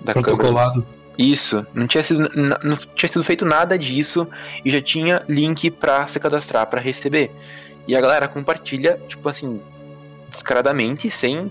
Da 0.00 0.12
Protocolado. 0.12 0.82
Câmara 0.82 0.88
Isso, 1.16 1.66
não 1.72 1.86
tinha, 1.86 2.02
sido, 2.02 2.28
não 2.34 2.76
tinha 2.94 3.08
sido 3.08 3.24
feito 3.24 3.44
nada 3.46 3.78
disso 3.78 4.28
e 4.64 4.70
já 4.70 4.82
tinha 4.82 5.22
link 5.28 5.70
para 5.70 6.06
se 6.08 6.18
cadastrar, 6.18 6.66
para 6.66 6.80
receber. 6.80 7.30
E 7.86 7.96
a 7.96 8.00
galera 8.00 8.26
compartilha, 8.26 9.00
tipo 9.06 9.28
assim, 9.28 9.60
descaradamente, 10.28 11.08
sem 11.08 11.50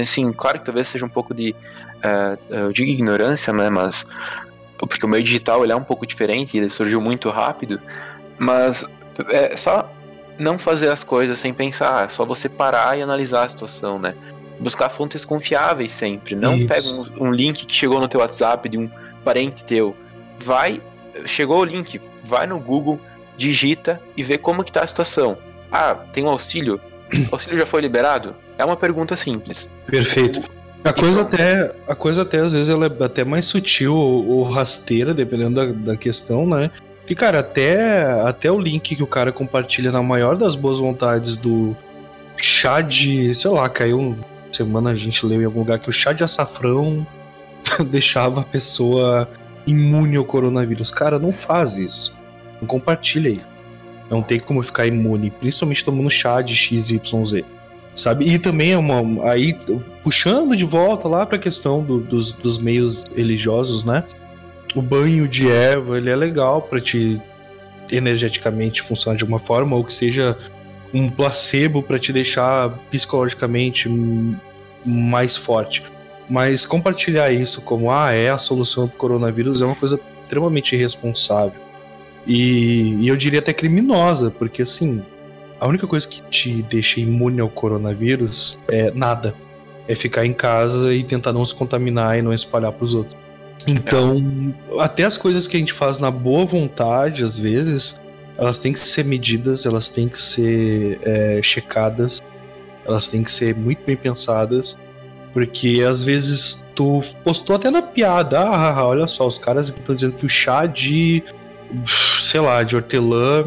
assim, 0.00 0.32
claro 0.32 0.58
que 0.58 0.64
talvez 0.64 0.88
seja 0.88 1.04
um 1.04 1.08
pouco 1.08 1.34
de, 1.34 1.54
uh, 1.96 2.38
eu 2.48 2.72
digo 2.72 2.90
ignorância, 2.90 3.52
né, 3.52 3.68
mas 3.68 4.06
porque 4.86 5.04
o 5.04 5.08
meio 5.08 5.22
digital 5.22 5.64
ele 5.64 5.72
é 5.72 5.76
um 5.76 5.82
pouco 5.82 6.06
diferente, 6.06 6.56
ele 6.56 6.68
surgiu 6.68 7.00
muito 7.00 7.28
rápido, 7.30 7.80
mas 8.38 8.84
é 9.30 9.56
só 9.56 9.90
não 10.38 10.58
fazer 10.58 10.88
as 10.88 11.02
coisas 11.02 11.38
sem 11.40 11.52
pensar, 11.52 12.06
é 12.06 12.08
só 12.08 12.24
você 12.24 12.48
parar 12.48 12.96
e 12.96 13.02
analisar 13.02 13.44
a 13.44 13.48
situação, 13.48 13.98
né? 13.98 14.14
Buscar 14.60 14.88
fontes 14.88 15.24
confiáveis 15.24 15.90
sempre, 15.92 16.34
não 16.34 16.56
Isso. 16.56 16.68
pega 16.68 16.88
um, 16.88 17.28
um, 17.28 17.32
link 17.32 17.66
que 17.66 17.72
chegou 17.72 18.00
no 18.00 18.08
teu 18.08 18.20
WhatsApp 18.20 18.68
de 18.68 18.78
um 18.78 18.90
parente 19.24 19.64
teu, 19.64 19.96
vai, 20.38 20.80
chegou 21.24 21.60
o 21.60 21.64
link, 21.64 22.00
vai 22.22 22.46
no 22.46 22.58
Google, 22.58 23.00
digita 23.36 24.00
e 24.16 24.22
vê 24.22 24.38
como 24.38 24.64
que 24.64 24.72
tá 24.72 24.82
a 24.82 24.86
situação. 24.86 25.38
Ah, 25.70 25.94
tem 25.94 26.24
um 26.24 26.28
auxílio? 26.28 26.80
O 27.30 27.34
auxílio 27.34 27.58
já 27.58 27.66
foi 27.66 27.80
liberado? 27.80 28.34
É 28.56 28.64
uma 28.64 28.76
pergunta 28.76 29.16
simples. 29.16 29.68
Perfeito. 29.86 30.57
A 30.88 30.92
coisa 30.92 31.20
então, 31.20 31.38
até, 31.38 31.74
a 31.86 31.94
coisa 31.94 32.22
até 32.22 32.38
às 32.38 32.54
vezes 32.54 32.70
ela 32.70 32.86
é 32.86 33.04
até 33.04 33.22
mais 33.22 33.44
sutil 33.44 33.94
ou, 33.94 34.26
ou 34.26 34.42
rasteira, 34.42 35.12
dependendo 35.12 35.56
da, 35.56 35.92
da 35.92 35.96
questão, 35.98 36.46
né? 36.46 36.70
Que, 37.06 37.14
cara, 37.14 37.40
até, 37.40 38.04
até 38.22 38.50
o 38.50 38.58
link 38.58 38.96
que 38.96 39.02
o 39.02 39.06
cara 39.06 39.30
compartilha 39.30 39.92
na 39.92 40.02
maior 40.02 40.34
das 40.34 40.56
boas 40.56 40.78
vontades 40.78 41.36
do 41.36 41.76
chá 42.38 42.80
de. 42.80 43.34
Sei 43.34 43.50
lá, 43.50 43.68
caiu. 43.68 44.16
Semana 44.50 44.90
a 44.90 44.96
gente 44.96 45.26
leu 45.26 45.42
em 45.42 45.44
algum 45.44 45.60
lugar 45.60 45.78
que 45.78 45.90
o 45.90 45.92
chá 45.92 46.14
de 46.14 46.24
açafrão 46.24 47.06
deixava 47.90 48.40
a 48.40 48.44
pessoa 48.44 49.28
imune 49.66 50.16
ao 50.16 50.24
coronavírus. 50.24 50.90
Cara, 50.90 51.18
não 51.18 51.32
faz 51.32 51.76
isso. 51.76 52.16
Não 52.62 52.66
compartilha 52.66 53.30
aí. 53.30 53.42
Não 54.08 54.22
tem 54.22 54.38
como 54.38 54.62
ficar 54.62 54.86
imune, 54.86 55.30
principalmente 55.30 55.84
tomando 55.84 56.10
chá 56.10 56.40
de 56.40 56.56
XYZ 56.56 57.44
sabe? 57.98 58.28
E 58.28 58.38
também 58.38 58.72
é 58.72 58.78
uma. 58.78 59.30
Aí, 59.30 59.56
puxando 60.02 60.56
de 60.56 60.64
volta 60.64 61.08
lá 61.08 61.26
para 61.26 61.36
a 61.36 61.38
questão 61.38 61.82
do, 61.82 61.98
dos, 61.98 62.32
dos 62.32 62.58
meios 62.58 63.04
religiosos, 63.14 63.84
né? 63.84 64.04
O 64.74 64.82
banho 64.82 65.26
de 65.26 65.50
erva, 65.50 65.96
ele 65.96 66.10
é 66.10 66.16
legal 66.16 66.62
para 66.62 66.80
te 66.80 67.20
energeticamente 67.90 68.82
funcionar 68.82 69.16
de 69.16 69.24
alguma 69.24 69.40
forma, 69.40 69.74
ou 69.74 69.82
que 69.82 69.92
seja 69.92 70.36
um 70.92 71.10
placebo 71.10 71.82
para 71.82 71.98
te 71.98 72.12
deixar 72.12 72.70
psicologicamente 72.90 73.88
mais 74.84 75.36
forte. 75.36 75.82
Mas 76.28 76.66
compartilhar 76.66 77.30
isso 77.30 77.60
como, 77.62 77.90
ah, 77.90 78.12
é 78.12 78.28
a 78.28 78.38
solução 78.38 78.86
do 78.86 78.92
coronavírus 78.92 79.62
é 79.62 79.66
uma 79.66 79.74
coisa 79.74 79.98
extremamente 80.22 80.74
irresponsável. 80.74 81.60
E, 82.26 82.96
e 83.00 83.08
eu 83.08 83.16
diria 83.16 83.38
até 83.38 83.54
criminosa, 83.54 84.30
porque 84.30 84.62
assim, 84.62 85.02
a 85.60 85.66
única 85.66 85.86
coisa 85.86 86.06
que 86.06 86.22
te 86.22 86.62
deixa 86.62 87.00
imune 87.00 87.40
ao 87.40 87.48
coronavírus 87.48 88.58
é 88.68 88.90
nada. 88.90 89.34
É 89.86 89.94
ficar 89.94 90.24
em 90.24 90.32
casa 90.32 90.92
e 90.94 91.02
tentar 91.02 91.32
não 91.32 91.44
se 91.44 91.54
contaminar 91.54 92.18
e 92.18 92.22
não 92.22 92.32
espalhar 92.32 92.72
para 92.72 92.84
os 92.84 92.94
outros. 92.94 93.16
Então, 93.66 94.22
é. 94.70 94.82
até 94.82 95.04
as 95.04 95.18
coisas 95.18 95.46
que 95.46 95.56
a 95.56 95.60
gente 95.60 95.72
faz 95.72 95.98
na 95.98 96.10
boa 96.10 96.44
vontade, 96.44 97.24
às 97.24 97.38
vezes, 97.38 98.00
elas 98.36 98.58
têm 98.58 98.72
que 98.72 98.78
ser 98.78 99.04
medidas, 99.04 99.66
elas 99.66 99.90
têm 99.90 100.08
que 100.08 100.18
ser 100.18 101.00
é, 101.02 101.40
checadas, 101.42 102.22
elas 102.86 103.08
têm 103.08 103.22
que 103.22 103.30
ser 103.30 103.54
muito 103.54 103.80
bem 103.84 103.96
pensadas, 103.96 104.78
porque 105.32 105.84
às 105.88 106.02
vezes 106.02 106.64
tu 106.74 107.02
postou 107.24 107.56
até 107.56 107.70
na 107.70 107.82
piada, 107.82 108.40
ah, 108.40 108.86
olha 108.86 109.06
só, 109.06 109.26
os 109.26 109.38
caras 109.38 109.68
estão 109.68 109.94
dizendo 109.94 110.14
que 110.14 110.24
o 110.24 110.28
chá 110.28 110.66
de, 110.66 111.22
sei 111.84 112.40
lá, 112.40 112.62
de 112.62 112.76
hortelã 112.76 113.44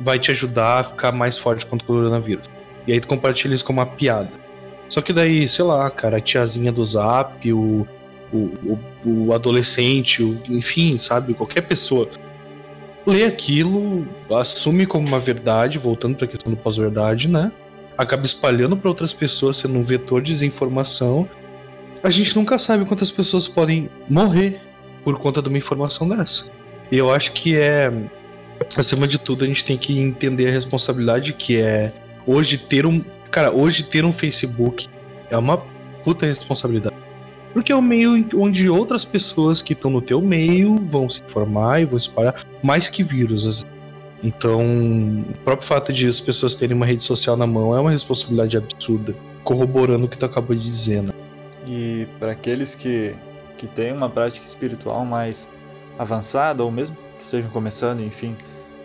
vai 0.00 0.18
te 0.18 0.30
ajudar 0.30 0.80
a 0.80 0.84
ficar 0.84 1.12
mais 1.12 1.36
forte 1.36 1.66
contra 1.66 1.84
o 1.84 1.86
coronavírus. 1.86 2.48
E 2.86 2.92
aí 2.92 3.00
tu 3.00 3.06
compartilha 3.06 3.54
isso 3.54 3.64
como 3.64 3.80
uma 3.80 3.86
piada. 3.86 4.30
Só 4.88 5.00
que 5.00 5.12
daí, 5.12 5.46
sei 5.48 5.64
lá, 5.64 5.88
cara, 5.90 6.16
a 6.16 6.20
tiazinha 6.20 6.72
do 6.72 6.84
zap, 6.84 7.52
o, 7.52 7.86
o, 8.32 8.36
o, 8.36 8.78
o 9.04 9.32
adolescente, 9.32 10.22
o, 10.22 10.40
enfim, 10.48 10.98
sabe, 10.98 11.34
qualquer 11.34 11.60
pessoa 11.60 12.08
lê 13.06 13.24
aquilo, 13.24 14.06
assume 14.30 14.86
como 14.86 15.06
uma 15.06 15.18
verdade, 15.18 15.78
voltando 15.78 16.16
para 16.16 16.24
a 16.24 16.28
questão 16.28 16.50
do 16.50 16.56
pós-verdade, 16.56 17.28
né? 17.28 17.52
Acaba 17.96 18.24
espalhando 18.24 18.76
para 18.76 18.88
outras 18.88 19.12
pessoas, 19.12 19.58
sendo 19.58 19.78
um 19.78 19.84
vetor 19.84 20.22
de 20.22 20.32
desinformação. 20.32 21.28
A 22.02 22.10
gente 22.10 22.34
nunca 22.34 22.58
sabe 22.58 22.84
quantas 22.84 23.10
pessoas 23.10 23.46
podem 23.46 23.90
morrer 24.08 24.60
por 25.04 25.18
conta 25.18 25.42
de 25.42 25.48
uma 25.48 25.58
informação 25.58 26.08
dessa. 26.08 26.44
E 26.90 26.96
eu 26.96 27.12
acho 27.12 27.32
que 27.32 27.56
é 27.56 27.92
acima 28.76 29.06
de 29.06 29.18
tudo, 29.18 29.44
a 29.44 29.46
gente 29.46 29.64
tem 29.64 29.76
que 29.76 29.98
entender 29.98 30.48
a 30.48 30.50
responsabilidade 30.50 31.32
que 31.32 31.60
é 31.60 31.92
hoje 32.26 32.58
ter 32.58 32.86
um. 32.86 33.02
Cara, 33.30 33.52
hoje 33.52 33.82
ter 33.82 34.04
um 34.04 34.12
Facebook 34.12 34.88
é 35.30 35.36
uma 35.36 35.58
puta 36.04 36.26
responsabilidade. 36.26 36.96
Porque 37.52 37.72
é 37.72 37.76
o 37.76 37.82
meio 37.82 38.28
onde 38.34 38.68
outras 38.68 39.04
pessoas 39.04 39.60
que 39.60 39.72
estão 39.72 39.90
no 39.90 40.00
teu 40.00 40.20
meio 40.20 40.76
vão 40.76 41.10
se 41.10 41.20
informar 41.20 41.80
e 41.80 41.84
vão 41.84 41.98
espalhar 41.98 42.34
mais 42.62 42.88
que 42.88 43.02
vírus. 43.02 43.66
Então, 44.22 44.60
o 44.62 45.34
próprio 45.44 45.66
fato 45.66 45.92
de 45.92 46.06
as 46.06 46.20
pessoas 46.20 46.54
terem 46.54 46.76
uma 46.76 46.86
rede 46.86 47.02
social 47.02 47.36
na 47.36 47.46
mão 47.46 47.74
é 47.74 47.80
uma 47.80 47.90
responsabilidade 47.90 48.56
absurda, 48.56 49.14
corroborando 49.42 50.06
o 50.06 50.08
que 50.08 50.16
tu 50.16 50.26
acabou 50.26 50.54
de 50.54 50.62
dizer, 50.62 51.02
né? 51.02 51.12
E 51.66 52.06
para 52.18 52.32
aqueles 52.32 52.74
que, 52.74 53.14
que 53.56 53.66
têm 53.66 53.92
uma 53.92 54.10
prática 54.10 54.44
espiritual 54.46 55.04
mais 55.04 55.48
avançada, 55.98 56.62
ou 56.62 56.70
mesmo 56.70 56.96
que 57.20 57.24
estejam 57.24 57.50
começando, 57.50 58.00
enfim, 58.00 58.34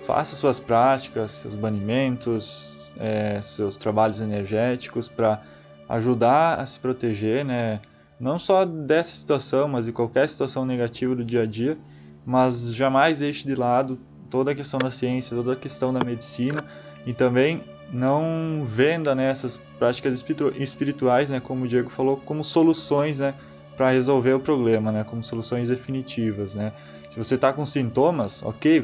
faça 0.04 0.36
suas 0.36 0.60
práticas, 0.60 1.32
seus 1.32 1.56
banimentos, 1.56 2.94
é, 3.00 3.40
seus 3.42 3.78
trabalhos 3.78 4.20
energéticos 4.20 5.08
para 5.08 5.42
ajudar 5.88 6.60
a 6.60 6.66
se 6.66 6.78
proteger, 6.80 7.46
né? 7.46 7.80
Não 8.20 8.38
só 8.38 8.66
dessa 8.66 9.12
situação, 9.12 9.70
mas 9.70 9.86
de 9.86 9.94
qualquer 9.94 10.30
situação 10.30 10.66
negativa 10.66 11.16
do 11.16 11.24
dia 11.24 11.44
a 11.44 11.46
dia, 11.46 11.78
mas 12.26 12.74
jamais 12.74 13.20
deixe 13.20 13.48
de 13.48 13.56
lado 13.56 13.98
toda 14.30 14.52
a 14.52 14.56
questão 14.56 14.80
da 14.80 14.92
ciência, 14.92 15.36
toda 15.36 15.54
a 15.54 15.56
questão 15.56 15.94
da 15.94 16.04
medicina 16.04 16.64
e 17.06 17.14
também 17.14 17.62
não 17.92 18.64
venda 18.66 19.14
né, 19.16 19.30
essas 19.30 19.60
práticas 19.80 20.24
espirituais, 20.58 21.30
né, 21.30 21.40
como 21.40 21.66
o 21.66 21.68
Diego 21.68 21.90
falou, 21.90 22.18
como 22.18 22.44
soluções 22.44 23.20
né, 23.20 23.34
para 23.78 23.92
resolver 23.92 24.34
o 24.34 24.40
problema, 24.40 24.92
né, 24.92 25.04
como 25.04 25.24
soluções 25.24 25.70
definitivas. 25.70 26.56
Né. 26.56 26.74
Se 27.16 27.24
você 27.24 27.36
está 27.36 27.54
com 27.54 27.66
sintomas, 27.66 28.44
ok, 28.44 28.84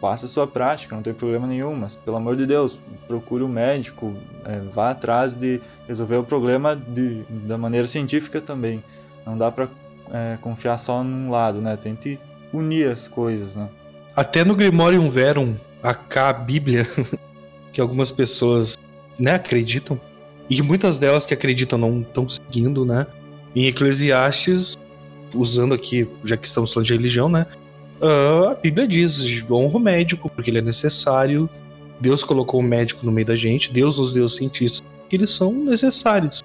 faça 0.00 0.26
a 0.26 0.28
sua 0.28 0.46
prática, 0.46 0.94
não 0.94 1.02
tem 1.02 1.12
problema 1.12 1.44
nenhum, 1.44 1.74
mas 1.74 1.96
pelo 1.96 2.16
amor 2.16 2.36
de 2.36 2.46
Deus, 2.46 2.78
procure 3.08 3.42
um 3.42 3.48
médico, 3.48 4.14
é, 4.44 4.60
vá 4.72 4.90
atrás 4.90 5.34
de 5.34 5.60
resolver 5.88 6.18
o 6.18 6.22
problema 6.22 6.76
de, 6.76 7.24
da 7.28 7.58
maneira 7.58 7.88
científica 7.88 8.40
também. 8.40 8.80
Não 9.26 9.36
dá 9.36 9.50
para 9.50 9.68
é, 10.12 10.38
confiar 10.40 10.78
só 10.78 11.02
num 11.02 11.28
lado, 11.30 11.60
né? 11.60 11.76
Tente 11.76 12.16
unir 12.52 12.92
as 12.92 13.08
coisas, 13.08 13.56
né? 13.56 13.68
Até 14.14 14.44
no 14.44 14.54
Grimorium 14.54 15.10
Verum, 15.10 15.56
a 15.82 16.32
Bíblia, 16.32 16.86
que 17.72 17.80
algumas 17.80 18.12
pessoas 18.12 18.78
né, 19.18 19.32
acreditam, 19.32 20.00
e 20.48 20.62
muitas 20.62 21.00
delas 21.00 21.26
que 21.26 21.34
acreditam 21.34 21.76
não 21.76 22.02
estão 22.02 22.28
seguindo, 22.28 22.84
né? 22.84 23.04
Em 23.52 23.66
Eclesiastes, 23.66 24.76
usando 25.34 25.74
aqui, 25.74 26.08
já 26.24 26.36
que 26.36 26.46
estamos 26.46 26.72
falando 26.72 26.86
de 26.86 26.92
religião, 26.92 27.28
né? 27.28 27.46
Uh, 28.00 28.48
a 28.48 28.54
Bíblia 28.54 28.86
diz: 28.86 29.44
honra 29.50 29.76
o 29.76 29.80
médico, 29.80 30.30
porque 30.30 30.50
ele 30.50 30.58
é 30.58 30.62
necessário. 30.62 31.48
Deus 32.00 32.22
colocou 32.22 32.60
o 32.60 32.62
médico 32.62 33.06
no 33.06 33.12
meio 33.12 33.26
da 33.26 33.36
gente, 33.36 33.72
Deus 33.72 33.98
nos 33.98 34.12
deu 34.12 34.28
cientistas, 34.28 34.82
que 35.08 35.16
eles 35.16 35.30
são 35.30 35.52
necessários. 35.52 36.42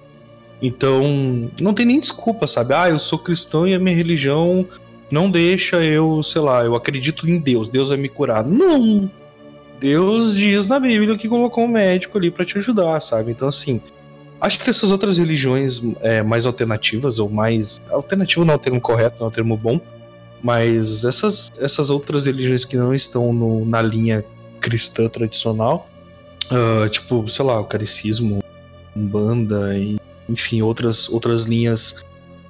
Então, 0.62 1.50
não 1.60 1.74
tem 1.74 1.86
nem 1.86 1.98
desculpa, 1.98 2.46
sabe? 2.46 2.74
Ah, 2.74 2.88
eu 2.88 2.98
sou 2.98 3.18
cristão 3.18 3.66
e 3.66 3.74
a 3.74 3.78
minha 3.78 3.96
religião 3.96 4.66
não 5.10 5.30
deixa 5.30 5.82
eu, 5.82 6.22
sei 6.22 6.40
lá, 6.40 6.64
eu 6.64 6.74
acredito 6.74 7.28
em 7.28 7.38
Deus, 7.38 7.68
Deus 7.68 7.88
vai 7.88 7.98
me 7.98 8.08
curar. 8.08 8.44
Não! 8.44 9.10
Deus 9.80 10.36
diz 10.36 10.66
na 10.66 10.78
Bíblia 10.78 11.16
que 11.16 11.28
colocou 11.28 11.64
um 11.64 11.68
médico 11.68 12.16
ali 12.16 12.30
para 12.30 12.44
te 12.44 12.56
ajudar, 12.58 13.00
sabe? 13.00 13.32
Então, 13.32 13.48
assim, 13.48 13.80
acho 14.40 14.60
que 14.60 14.68
essas 14.68 14.90
outras 14.90 15.16
religiões 15.18 15.82
é, 16.00 16.22
mais 16.22 16.44
alternativas, 16.46 17.18
ou 17.18 17.30
mais. 17.30 17.80
Alternativo 17.90 18.44
não 18.44 18.52
é 18.52 18.56
o 18.56 18.60
termo 18.60 18.80
correto, 18.80 19.16
não 19.18 19.26
é 19.26 19.30
o 19.30 19.32
termo 19.32 19.56
bom, 19.56 19.80
mas 20.42 21.04
essas, 21.04 21.52
essas 21.58 21.90
outras 21.90 22.26
religiões 22.26 22.64
que 22.64 22.76
não 22.76 22.94
estão 22.94 23.32
no, 23.32 23.64
na 23.64 23.82
linha 23.82 24.24
cristã 24.60 25.08
tradicional, 25.08 25.88
uh, 26.50 26.88
tipo, 26.88 27.28
sei 27.28 27.44
lá, 27.44 27.60
o 27.60 27.64
caricismo, 27.64 28.42
umbanda 28.96 29.76
e 29.76 29.98
enfim, 30.28 30.62
outras, 30.62 31.08
outras 31.08 31.42
linhas 31.42 31.96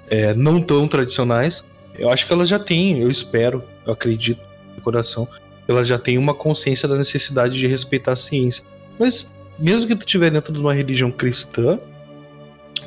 é, 0.08 0.34
não 0.34 0.60
tão 0.60 0.86
tradicionais, 0.86 1.64
eu 1.98 2.10
acho 2.10 2.26
que 2.26 2.32
elas 2.32 2.48
já 2.48 2.58
têm, 2.58 3.00
eu 3.00 3.10
espero, 3.10 3.62
eu 3.86 3.92
acredito 3.92 4.40
no 4.76 4.82
coração, 4.82 5.26
elas 5.66 5.88
já 5.88 5.98
têm 5.98 6.18
uma 6.18 6.34
consciência 6.34 6.88
da 6.88 6.96
necessidade 6.96 7.56
de 7.56 7.66
respeitar 7.66 8.12
a 8.12 8.16
ciência. 8.16 8.64
Mas 8.98 9.28
mesmo 9.58 9.88
que 9.88 9.96
tu 9.96 10.00
estiver 10.00 10.30
dentro 10.30 10.52
de 10.52 10.58
uma 10.58 10.74
religião 10.74 11.10
cristã, 11.10 11.78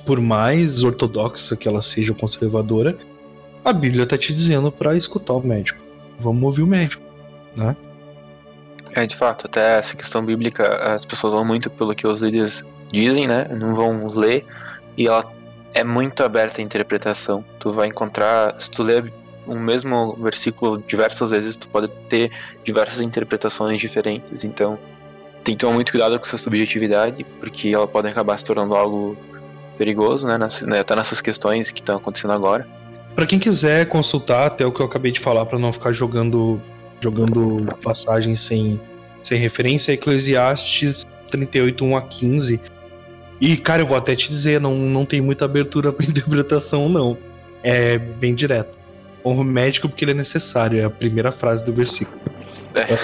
por 0.05 0.19
mais 0.19 0.83
ortodoxa 0.83 1.55
que 1.55 1.67
ela 1.67 1.81
seja 1.81 2.13
conservadora, 2.13 2.97
a 3.64 3.72
Bíblia 3.72 4.03
está 4.03 4.18
te 4.18 4.34
dizendo 4.34 4.72
para 4.72 4.95
escutar 4.95 5.34
o 5.34 5.45
médico. 5.45 5.82
Vamos 6.20 6.43
ouvir 6.43 6.64
o 6.64 6.68
médico, 6.68 7.03
né? 7.55 7.76
É, 8.95 9.05
de 9.05 9.16
fato, 9.16 9.47
até 9.47 9.80
essa 9.80 9.95
questão 9.95 10.24
bíblica, 10.24 10.93
as 10.93 11.05
pessoas 11.05 11.34
vão 11.34 11.43
muito 11.43 11.70
pelo 11.70 11.95
que 11.95 12.05
os 12.05 12.22
líderes 12.22 12.64
dizem, 12.91 13.28
né? 13.28 13.47
Não 13.49 13.76
vão 13.76 14.07
ler 14.07 14.45
e 14.95 15.07
ela 15.07 15.32
é 15.74 15.84
muito 15.84 16.24
aberta 16.24 16.61
à 16.61 16.64
interpretação. 16.64 17.43
Tu 17.59 17.72
vai 17.72 17.88
encontrar, 17.88 18.55
se 18.59 18.70
tu 18.70 18.84
ler 18.84 19.11
um 19.47 19.59
mesmo 19.59 20.16
versículo 20.22 20.84
diversas 20.88 21.32
vezes, 21.32 21.57
tu 21.57 21.68
pode 21.68 21.88
ter 22.07 22.32
diversas 22.64 23.01
interpretações 23.01 23.82
diferentes. 23.82 24.45
Então, 24.45 24.78
tem 25.43 25.55
que 25.55 25.59
tomar 25.59 25.74
muito 25.74 25.91
cuidado 25.91 26.18
com 26.18 26.26
essa 26.26 26.38
subjetividade, 26.38 27.26
porque 27.39 27.70
ela 27.70 27.88
pode 27.88 28.07
acabar 28.07 28.38
se 28.38 28.45
tornando 28.45 28.76
algo 28.76 29.18
perigoso, 29.78 30.28
né? 30.28 30.38
Nas, 30.38 30.61
né 30.61 30.82
até 30.82 30.95
nessas 30.95 31.20
questões 31.20 31.72
que 31.72 31.82
estão 31.82 31.97
acontecendo 31.97 32.32
agora. 32.32 32.68
Para 33.16 33.26
quem 33.26 33.39
quiser 33.39 33.88
consultar 33.88 34.47
até 34.47 34.66
o 34.66 34.72
que 34.72 34.80
eu 34.80 34.86
acabei 34.86 35.11
de 35.11 35.20
falar, 35.20 35.45
para 35.45 35.59
não 35.59 35.72
ficar 35.72 35.91
jogando 35.91 36.61
jogando 36.99 37.68
passagens 37.84 38.39
sem, 38.39 38.80
sem 39.22 39.38
referência, 39.38 39.91
Eclesiastes 39.91 41.05
38, 41.30 41.84
1 41.84 41.97
a 41.97 42.01
15 42.01 42.61
e, 43.45 43.57
cara, 43.57 43.82
eu 43.82 43.86
vou 43.86 43.97
até 43.97 44.16
te 44.16 44.30
dizer, 44.30 44.61
não, 44.61 44.74
não 44.74 45.05
tem 45.05 45.20
muita 45.20 45.43
abertura 45.43 45.91
pra 45.93 46.05
interpretação, 46.05 46.88
não. 46.88 47.18
É 47.61 47.97
bem 47.97 48.34
direto. 48.34 48.78
Honra 49.24 49.41
o 49.41 49.43
médico 49.43 49.89
porque 49.89 50.05
ele 50.05 50.11
é 50.11 50.16
necessário, 50.16 50.80
é 50.80 50.86
a 50.86 50.89
primeira 50.89 51.30
frase 51.30 51.64
do 51.64 51.74
versículo. 51.74 52.22
É. 52.74 52.97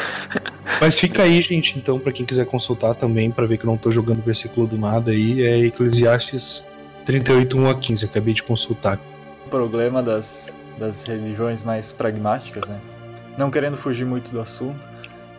Mas 0.79 0.97
fica 0.97 1.23
aí, 1.23 1.41
gente, 1.41 1.77
então, 1.77 1.99
para 1.99 2.13
quem 2.13 2.25
quiser 2.25 2.45
consultar 2.45 2.95
também, 2.95 3.29
para 3.29 3.45
ver 3.45 3.57
que 3.57 3.65
eu 3.65 3.69
não 3.69 3.77
tô 3.77 3.91
jogando 3.91 4.23
versículo 4.23 4.65
do 4.65 4.77
nada 4.77 5.11
aí, 5.11 5.43
é 5.43 5.57
Eclesiastes 5.65 6.65
38, 7.05 7.57
1 7.57 7.69
a 7.69 7.75
15, 7.75 8.05
acabei 8.05 8.33
de 8.33 8.41
consultar. 8.41 8.97
Problema 9.49 10.01
das, 10.03 10.53
das 10.77 11.03
religiões 11.05 11.63
mais 11.63 11.91
pragmáticas, 11.91 12.65
né? 12.67 12.79
Não 13.37 13.49
querendo 13.49 13.77
fugir 13.77 14.05
muito 14.05 14.31
do 14.31 14.39
assunto, 14.39 14.87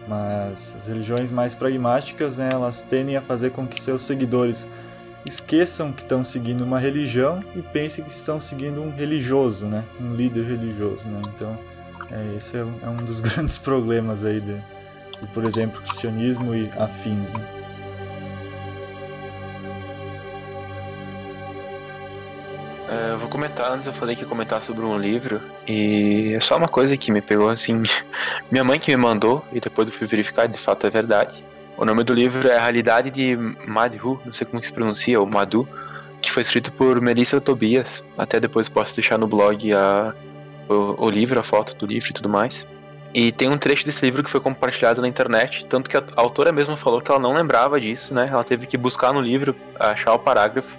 mas 0.08 0.74
as 0.76 0.88
religiões 0.88 1.30
mais 1.30 1.54
pragmáticas, 1.54 2.38
né, 2.38 2.48
elas 2.52 2.82
tendem 2.82 3.16
a 3.16 3.20
fazer 3.20 3.50
com 3.50 3.66
que 3.66 3.80
seus 3.80 4.02
seguidores 4.02 4.66
esqueçam 5.24 5.92
que 5.92 6.02
estão 6.02 6.24
seguindo 6.24 6.62
uma 6.62 6.78
religião 6.78 7.40
e 7.54 7.62
pensem 7.62 8.04
que 8.04 8.10
estão 8.10 8.40
seguindo 8.40 8.82
um 8.82 8.90
religioso, 8.90 9.66
né? 9.66 9.84
Um 10.00 10.14
líder 10.14 10.44
religioso, 10.44 11.08
né? 11.08 11.20
Então, 11.34 11.58
é, 12.10 12.36
esse 12.36 12.56
é 12.56 12.64
um, 12.64 12.74
é 12.82 12.88
um 12.88 13.04
dos 13.04 13.20
grandes 13.22 13.58
problemas 13.58 14.24
aí 14.24 14.40
de, 14.40 14.54
de, 14.54 15.26
por 15.32 15.44
exemplo, 15.44 15.80
cristianismo 15.82 16.54
e 16.54 16.70
afins, 16.78 17.32
né? 17.34 17.59
Eu 23.12 23.18
vou 23.18 23.28
comentar, 23.28 23.70
antes 23.70 23.86
eu 23.86 23.92
falei 23.92 24.16
que 24.16 24.22
ia 24.22 24.28
comentar 24.28 24.60
sobre 24.64 24.84
um 24.84 24.98
livro, 24.98 25.40
e 25.64 26.32
é 26.34 26.40
só 26.40 26.56
uma 26.56 26.66
coisa 26.66 26.96
que 26.96 27.12
me 27.12 27.20
pegou 27.20 27.48
assim. 27.48 27.80
Minha 28.50 28.64
mãe 28.64 28.80
que 28.80 28.90
me 28.90 28.96
mandou, 28.96 29.44
e 29.52 29.60
depois 29.60 29.88
eu 29.88 29.94
fui 29.94 30.08
verificar, 30.08 30.48
de 30.48 30.58
fato 30.58 30.88
é 30.88 30.90
verdade. 30.90 31.44
O 31.76 31.84
nome 31.84 32.02
do 32.02 32.12
livro 32.12 32.48
é 32.48 32.56
A 32.56 32.60
Realidade 32.60 33.10
de 33.10 33.36
Madhu, 33.64 34.20
não 34.24 34.32
sei 34.32 34.44
como 34.44 34.62
se 34.62 34.72
pronuncia, 34.72 35.20
ou 35.20 35.26
Madhu, 35.26 35.68
que 36.20 36.32
foi 36.32 36.42
escrito 36.42 36.72
por 36.72 37.00
Melissa 37.00 37.40
Tobias. 37.40 38.02
Até 38.18 38.40
depois 38.40 38.68
posso 38.68 38.94
deixar 38.96 39.18
no 39.18 39.28
blog 39.28 39.72
a, 39.72 40.12
o, 40.68 41.06
o 41.06 41.10
livro, 41.10 41.38
a 41.38 41.44
foto 41.44 41.76
do 41.76 41.86
livro 41.86 42.10
e 42.10 42.12
tudo 42.12 42.28
mais. 42.28 42.66
E 43.14 43.30
tem 43.30 43.48
um 43.48 43.56
trecho 43.56 43.84
desse 43.84 44.04
livro 44.04 44.22
que 44.22 44.30
foi 44.30 44.40
compartilhado 44.40 45.00
na 45.00 45.08
internet, 45.08 45.64
tanto 45.66 45.88
que 45.88 45.96
a 45.96 46.02
autora 46.16 46.52
mesma 46.52 46.76
falou 46.76 47.00
que 47.00 47.10
ela 47.10 47.20
não 47.20 47.34
lembrava 47.34 47.80
disso, 47.80 48.14
né? 48.14 48.28
Ela 48.30 48.44
teve 48.44 48.66
que 48.66 48.76
buscar 48.76 49.12
no 49.12 49.20
livro, 49.20 49.54
achar 49.78 50.12
o 50.12 50.18
parágrafo. 50.18 50.76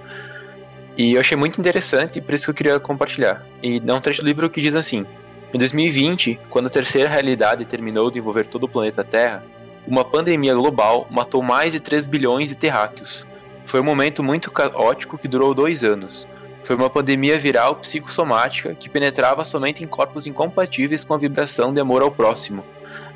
E 0.98 1.14
eu 1.14 1.22
achei 1.22 1.38
muito 1.38 1.60
interessante, 1.60 2.20
por 2.20 2.34
isso 2.34 2.46
que 2.46 2.50
eu 2.52 2.56
queria 2.56 2.80
compartilhar. 2.80 3.46
E 3.64 3.82
é 3.86 3.94
um 3.94 4.02
trecho 4.02 4.22
do 4.22 4.28
livro 4.28 4.50
que 4.50 4.62
diz 4.62 4.76
assim: 4.76 5.06
Em 5.54 5.58
2020, 5.58 6.40
quando 6.50 6.68
a 6.68 6.70
terceira 6.70 7.10
realidade 7.10 7.66
terminou 7.66 8.12
de 8.12 8.20
envolver 8.20 8.46
todo 8.46 8.64
o 8.64 8.70
planeta 8.70 9.04
Terra, 9.04 9.44
uma 9.88 10.06
pandemia 10.06 10.54
global 10.54 11.08
matou 11.10 11.42
mais 11.42 11.72
de 11.72 11.80
3 11.80 12.06
bilhões 12.08 12.50
de 12.50 12.56
terráqueos. 12.56 13.26
Foi 13.66 13.80
um 13.80 13.84
momento 13.86 14.22
muito 14.22 14.52
caótico 14.52 15.18
que 15.18 15.28
durou 15.28 15.54
dois 15.54 15.84
anos. 15.84 16.28
Foi 16.64 16.76
uma 16.76 16.90
pandemia 16.90 17.40
viral 17.40 17.76
psicossomática 17.78 18.76
que 18.76 18.90
penetrava 18.90 19.44
somente 19.44 19.84
em 19.84 19.88
corpos 19.88 20.28
incompatíveis 20.28 21.04
com 21.04 21.14
a 21.14 21.18
vibração 21.18 21.74
de 21.74 21.82
amor 21.82 22.02
ao 22.02 22.12
próximo. 22.12 22.64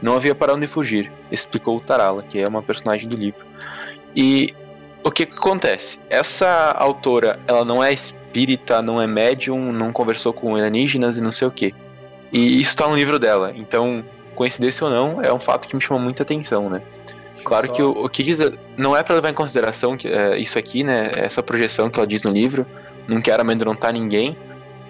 Não 0.02 0.16
havia 0.16 0.34
para 0.34 0.54
onde 0.54 0.68
fugir, 0.68 1.12
explicou 1.32 1.80
Tarala, 1.80 2.24
que 2.24 2.40
é 2.40 2.46
uma 2.48 2.62
personagem 2.62 3.08
do 3.08 3.16
livro. 3.16 3.46
E 4.16 4.54
o 5.06 5.12
que, 5.12 5.24
que 5.28 5.38
acontece? 5.38 5.99
Essa 6.10 6.72
autora, 6.72 7.39
ela 7.45 7.64
não 7.64 7.84
é 7.84 7.93
espírita, 7.93 8.82
não 8.82 8.99
é 8.99 9.06
médium, 9.06 9.72
não 9.72 9.93
conversou 9.93 10.34
com 10.34 10.56
alienígenas 10.56 11.20
e 11.20 11.22
não 11.22 11.32
sei 11.32 11.47
o 11.47 11.51
que. 11.51 11.76
E 12.34 12.60
isso 12.60 12.72
está 12.72 12.88
no 12.88 12.95
livro 12.95 13.20
dela. 13.20 13.53
Então, 13.56 14.03
coincidência 14.34 14.84
ou 14.84 14.91
não, 14.91 15.22
é 15.22 15.32
um 15.32 15.39
fato 15.39 15.68
que 15.68 15.76
me 15.76 15.82
chamou 15.82 16.01
muita 16.01 16.24
atenção, 16.24 16.72
né? 16.72 16.82
Claro 17.43 17.72
que 17.72 17.84
o, 17.84 18.06
o 18.06 18.10
que 18.10 18.24
diz 18.24 18.39
não 18.76 18.97
é 18.97 19.03
para 19.03 19.14
levar 19.14 19.30
em 19.30 19.34
consideração 19.36 19.95
que, 19.95 20.08
é, 20.08 20.39
isso 20.39 20.58
aqui, 20.58 20.84
né? 20.84 21.12
Essa 21.16 21.43
projeção 21.43 21.88
que 21.88 21.99
ela 21.99 22.08
diz 22.08 22.24
no 22.24 22.32
livro, 22.32 22.66
não 23.08 23.22
quero 23.22 23.41
amedrontar 23.41 23.93
ninguém, 23.93 24.36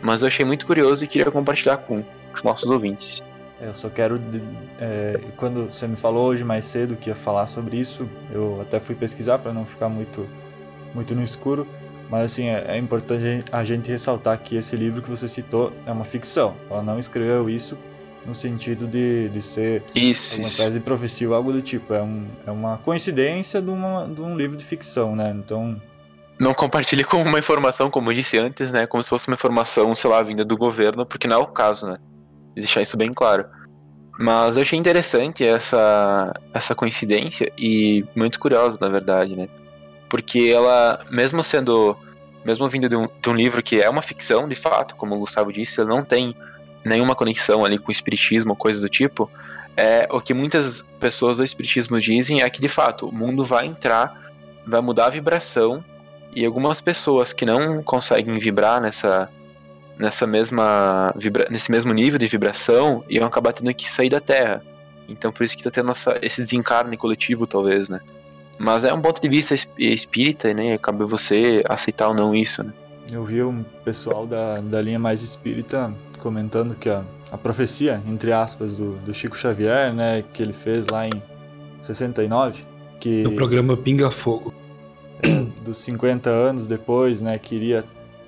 mas 0.01 0.21
eu 0.21 0.29
achei 0.29 0.45
muito 0.45 0.65
curioso 0.65 1.03
e 1.03 1.07
queria 1.09 1.29
compartilhar 1.29 1.75
com 1.75 2.01
os 2.33 2.41
nossos 2.41 2.69
ouvintes. 2.69 3.21
Eu 3.59 3.73
só 3.73 3.89
quero. 3.89 4.21
É, 4.79 5.19
quando 5.37 5.71
você 5.71 5.87
me 5.87 5.95
falou 5.95 6.27
hoje 6.27 6.43
mais 6.43 6.65
cedo 6.65 6.95
que 6.95 7.09
ia 7.09 7.15
falar 7.15 7.47
sobre 7.47 7.77
isso, 7.77 8.07
eu 8.31 8.59
até 8.61 8.79
fui 8.79 8.95
pesquisar 8.95 9.39
para 9.39 9.53
não 9.53 9.65
ficar 9.65 9.87
muito, 9.87 10.27
muito 10.93 11.15
no 11.15 11.23
escuro. 11.23 11.65
Mas 12.09 12.25
assim, 12.25 12.47
é, 12.47 12.65
é 12.67 12.77
importante 12.77 13.45
a 13.51 13.63
gente 13.63 13.89
ressaltar 13.89 14.37
que 14.39 14.55
esse 14.55 14.75
livro 14.75 15.01
que 15.01 15.09
você 15.09 15.27
citou 15.27 15.71
é 15.85 15.91
uma 15.91 16.05
ficção. 16.05 16.55
Ela 16.69 16.83
não 16.83 16.99
escreveu 16.99 17.49
isso 17.49 17.77
no 18.25 18.35
sentido 18.35 18.87
de, 18.87 19.29
de 19.29 19.41
ser 19.41 19.83
isso, 19.93 20.37
uma 20.37 20.49
tese 20.49 20.79
de 20.79 20.83
profecia 20.83 21.29
ou 21.29 21.35
algo 21.35 21.53
do 21.53 21.61
tipo. 21.61 21.93
É, 21.93 22.01
um, 22.01 22.27
é 22.45 22.51
uma 22.51 22.77
coincidência 22.79 23.61
de, 23.61 23.69
uma, 23.69 24.07
de 24.07 24.21
um 24.21 24.35
livro 24.35 24.57
de 24.57 24.65
ficção, 24.65 25.15
né? 25.15 25.33
Então. 25.35 25.81
Não 26.37 26.53
compartilhe 26.53 27.05
com 27.05 27.21
uma 27.21 27.39
informação, 27.39 27.89
como 27.89 28.11
eu 28.11 28.15
disse 28.15 28.37
antes, 28.37 28.73
né? 28.73 28.85
Como 28.85 29.01
se 29.01 29.09
fosse 29.09 29.27
uma 29.27 29.35
informação, 29.35 29.95
sei 29.95 30.09
lá, 30.09 30.21
vinda 30.21 30.43
do 30.43 30.57
governo, 30.57 31.05
porque 31.05 31.27
não 31.27 31.37
é 31.37 31.39
o 31.39 31.47
caso, 31.47 31.87
né? 31.87 31.97
Deixar 32.55 32.81
isso 32.81 32.97
bem 32.97 33.11
claro. 33.13 33.45
Mas 34.17 34.55
eu 34.55 34.61
achei 34.61 34.79
interessante 34.79 35.43
essa, 35.43 36.33
essa 36.53 36.73
coincidência 36.73 37.51
e 37.57 38.05
muito 38.15 38.39
curiosa, 38.39 38.77
na 38.79 38.87
verdade, 38.87 39.35
né? 39.35 39.49
Porque 40.09 40.51
ela, 40.53 41.05
mesmo 41.11 41.43
sendo. 41.43 41.97
Mesmo 42.45 42.69
vindo 42.69 42.87
de 42.87 42.95
um, 42.95 43.07
de 43.21 43.29
um 43.29 43.33
livro 43.33 43.61
que 43.63 43.81
é 43.81 43.89
uma 43.89 44.03
ficção, 44.03 44.47
de 44.47 44.55
fato, 44.55 44.95
como 44.95 45.15
o 45.15 45.19
Gustavo 45.19 45.51
disse, 45.51 45.81
ele 45.81 45.89
não 45.89 46.03
tem 46.03 46.35
nenhuma 46.85 47.15
conexão 47.15 47.65
ali 47.65 47.79
com 47.79 47.89
o 47.89 47.91
espiritismo 47.91 48.51
ou 48.51 48.55
coisa 48.55 48.79
do 48.79 48.87
tipo. 48.87 49.29
É, 49.75 50.07
o 50.11 50.21
que 50.21 50.31
muitas 50.31 50.85
pessoas 50.99 51.37
do 51.37 51.43
espiritismo 51.43 51.99
dizem 51.99 52.43
é 52.43 52.49
que, 52.49 52.61
de 52.61 52.69
fato, 52.69 53.09
o 53.09 53.11
mundo 53.11 53.43
vai 53.43 53.65
entrar, 53.65 54.31
vai 54.65 54.79
mudar 54.79 55.07
a 55.07 55.09
vibração 55.09 55.83
e 56.35 56.45
algumas 56.45 56.79
pessoas 56.79 57.33
que 57.33 57.45
não 57.45 57.81
conseguem 57.81 58.37
vibrar 58.37 58.79
nessa, 58.79 59.27
nessa 59.97 60.27
mesma 60.27 61.13
vibra 61.15 61.47
nesse 61.49 61.71
mesmo 61.71 61.93
nível 61.93 62.19
de 62.19 62.27
vibração 62.27 63.03
iam 63.09 63.25
acabar 63.25 63.53
tendo 63.53 63.73
que 63.73 63.89
sair 63.89 64.09
da 64.09 64.19
Terra. 64.19 64.61
Então 65.07 65.31
por 65.31 65.43
isso 65.43 65.55
que 65.55 65.63
tá 65.63 65.69
tendo 65.69 65.91
essa, 65.91 66.17
esse 66.21 66.41
desencarne 66.41 66.97
coletivo, 66.97 67.45
talvez, 67.45 67.89
né? 67.89 68.01
Mas 68.57 68.85
é 68.85 68.93
um 68.93 69.01
ponto 69.01 69.21
de 69.21 69.27
vista 69.27 69.53
espírita, 69.77 70.53
né? 70.53 70.77
Cabe 70.77 71.05
você 71.05 71.63
aceitar 71.67 72.07
ou 72.07 72.13
não 72.13 72.33
isso, 72.33 72.63
né? 72.63 72.71
Eu 73.11 73.23
vi 73.23 73.43
um 73.43 73.63
pessoal 73.83 74.25
da, 74.25 74.61
da 74.61 74.81
linha 74.81 74.97
mais 74.97 75.21
espírita 75.21 75.93
comentando 76.19 76.73
que 76.73 76.89
a, 76.89 77.03
a 77.31 77.37
profecia, 77.37 78.01
entre 78.07 78.31
aspas, 78.31 78.75
do, 78.75 78.93
do 78.97 79.13
Chico 79.13 79.37
Xavier, 79.37 79.93
né? 79.93 80.23
Que 80.33 80.41
ele 80.41 80.53
fez 80.53 80.87
lá 80.87 81.05
em 81.05 81.21
69, 81.81 82.63
que... 82.99 83.25
O 83.27 83.35
programa 83.35 83.77
Pinga 83.77 84.09
Fogo. 84.09 84.53
Dos 85.63 85.77
50 85.77 86.29
anos 86.29 86.65
depois, 86.65 87.21
né? 87.21 87.37
Queria 87.37 87.83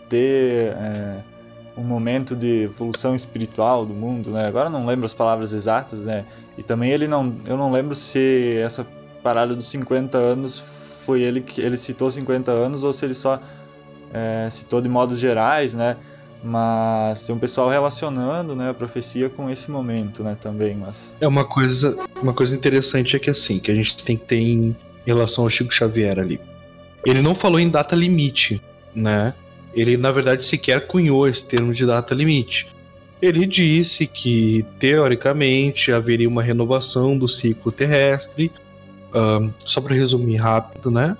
ter... 0.10 0.74
É, 0.74 1.24
um 1.78 1.84
momento 1.84 2.36
de 2.36 2.64
evolução 2.64 3.16
espiritual 3.16 3.86
do 3.86 3.94
mundo, 3.94 4.32
né? 4.32 4.48
Agora 4.48 4.70
não 4.70 4.86
lembro 4.86 5.06
as 5.06 5.14
palavras 5.14 5.54
exatas, 5.54 6.00
né? 6.00 6.26
E 6.58 6.64
também 6.64 6.92
ele 6.92 7.08
não, 7.08 7.36
eu 7.46 7.56
não 7.56 7.72
lembro 7.72 7.94
se 7.94 8.58
essa 8.58 8.86
parada 9.22 9.56
dos 9.56 9.68
50 9.68 10.18
anos 10.18 10.60
foi 11.06 11.22
ele 11.22 11.40
que 11.40 11.62
ele 11.62 11.78
citou 11.78 12.12
50 12.12 12.52
anos 12.52 12.84
ou 12.84 12.92
se 12.92 13.06
ele 13.06 13.14
só 13.14 13.40
é, 14.14 14.50
citou 14.50 14.82
de 14.82 14.90
modos 14.90 15.20
gerais, 15.20 15.74
né? 15.74 15.96
Mas 16.44 17.26
tem 17.26 17.36
um 17.36 17.40
pessoal 17.40 17.70
relacionando, 17.70 18.56
né, 18.56 18.70
a 18.70 18.74
profecia 18.74 19.28
com 19.28 19.50
esse 19.50 19.72
momento, 19.72 20.24
né, 20.24 20.38
também, 20.40 20.76
mas 20.76 21.16
É 21.20 21.28
uma 21.28 21.44
coisa, 21.44 21.98
uma 22.22 22.32
coisa 22.32 22.56
interessante 22.56 23.16
é 23.16 23.20
que 23.20 23.30
assim, 23.30 23.58
que 23.58 23.72
a 23.72 23.76
gente 23.76 24.04
tem 24.04 24.16
que 24.16 24.26
ter 24.26 24.38
em 24.38 24.76
relação 25.06 25.44
ao 25.44 25.50
Chico 25.50 25.74
Xavier 25.74 26.20
ali. 26.20 26.40
Ele 27.04 27.22
não 27.22 27.34
falou 27.34 27.60
em 27.60 27.70
data 27.70 27.96
limite, 27.96 28.62
né? 28.94 29.34
Ele 29.74 29.98
na 29.98 30.12
verdade 30.12 30.44
sequer 30.44 30.88
cunhou 30.88 31.28
esse 31.28 31.46
termo 31.46 31.74
de 31.74 31.86
data 31.86 32.14
limite. 32.16 32.68
Ele 33.22 33.48
disse 33.48 34.06
que, 34.06 34.64
teoricamente, 34.78 35.92
haveria 35.92 36.30
uma 36.30 36.44
renovação 36.44 37.18
do 37.18 37.28
ciclo 37.28 37.72
terrestre, 37.72 38.52
uh, 39.10 39.52
só 39.66 39.82
para 39.82 39.96
resumir 39.96 40.36
rápido, 40.36 40.92
né? 40.92 41.18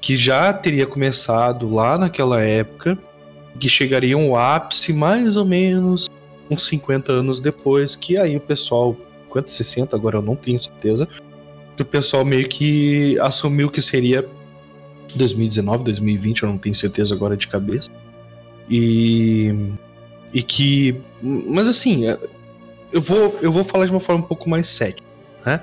Que 0.00 0.16
já 0.16 0.52
teria 0.52 0.86
começado 0.86 1.70
lá 1.70 1.96
naquela 1.96 2.42
época, 2.42 2.98
que 3.58 3.68
chegaria 3.68 4.16
um 4.16 4.36
ápice 4.36 4.92
mais 4.92 5.36
ou 5.36 5.44
menos 5.44 6.08
uns 6.50 6.66
50 6.66 7.12
anos 7.12 7.40
depois, 7.40 7.96
que 7.96 8.16
aí 8.16 8.36
o 8.36 8.40
pessoal, 8.40 8.96
50, 9.28 9.48
60, 9.48 9.96
agora 9.96 10.18
eu 10.18 10.22
não 10.22 10.36
tenho 10.36 10.58
certeza, 10.58 11.08
que 11.76 11.82
o 11.82 11.86
pessoal 11.86 12.24
meio 12.24 12.48
que 12.48 13.18
assumiu 13.20 13.70
que 13.70 13.80
seria 13.80 14.28
2019, 15.16 15.84
2020, 15.84 16.42
eu 16.42 16.48
não 16.48 16.58
tenho 16.58 16.74
certeza 16.74 17.14
agora 17.14 17.36
de 17.36 17.48
cabeça. 17.48 17.90
E. 18.68 19.54
E 20.32 20.42
que. 20.42 21.00
Mas 21.22 21.66
assim, 21.66 22.08
é, 22.08 22.18
eu 22.92 23.00
vou, 23.00 23.38
eu 23.42 23.52
vou 23.52 23.64
falar 23.64 23.86
de 23.86 23.90
uma 23.90 24.00
forma 24.00 24.22
um 24.24 24.26
pouco 24.26 24.48
mais 24.48 24.68
séria, 24.68 25.02
né? 25.44 25.60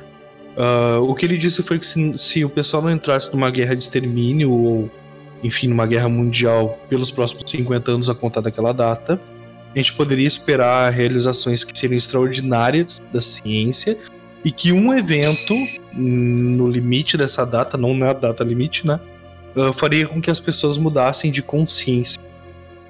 Uh, 0.57 1.03
o 1.03 1.13
que 1.13 1.25
ele 1.25 1.37
disse 1.37 1.61
foi 1.61 1.77
que 1.77 1.85
se, 1.85 2.17
se, 2.17 2.43
o 2.43 2.49
pessoal 2.49 2.81
não 2.81 2.89
entrasse 2.89 3.31
numa 3.31 3.49
guerra 3.49 3.75
de 3.75 3.83
extermínio 3.83 4.51
ou, 4.51 4.91
enfim, 5.43 5.67
numa 5.67 5.85
guerra 5.85 6.09
mundial 6.09 6.79
pelos 6.89 7.11
próximos 7.11 7.43
50 7.49 7.91
anos 7.91 8.09
a 8.09 8.15
contar 8.15 8.41
daquela 8.41 8.71
data, 8.71 9.21
a 9.75 9.77
gente 9.77 9.93
poderia 9.93 10.25
esperar 10.25 10.91
realizações 10.91 11.63
que 11.63 11.77
seriam 11.77 11.97
extraordinárias 11.97 12.99
da 13.13 13.21
ciência 13.21 13.97
e 14.43 14.51
que 14.51 14.71
um 14.71 14.91
evento 14.93 15.53
no 15.93 16.67
limite 16.67 17.17
dessa 17.17 17.45
data, 17.45 17.77
não 17.77 17.95
na 17.95 18.11
data 18.13 18.43
limite, 18.43 18.87
né, 18.87 18.99
uh, 19.57 19.73
faria 19.73 20.07
com 20.07 20.21
que 20.21 20.29
as 20.29 20.39
pessoas 20.39 20.77
mudassem 20.77 21.31
de 21.31 21.41
consciência 21.41 22.21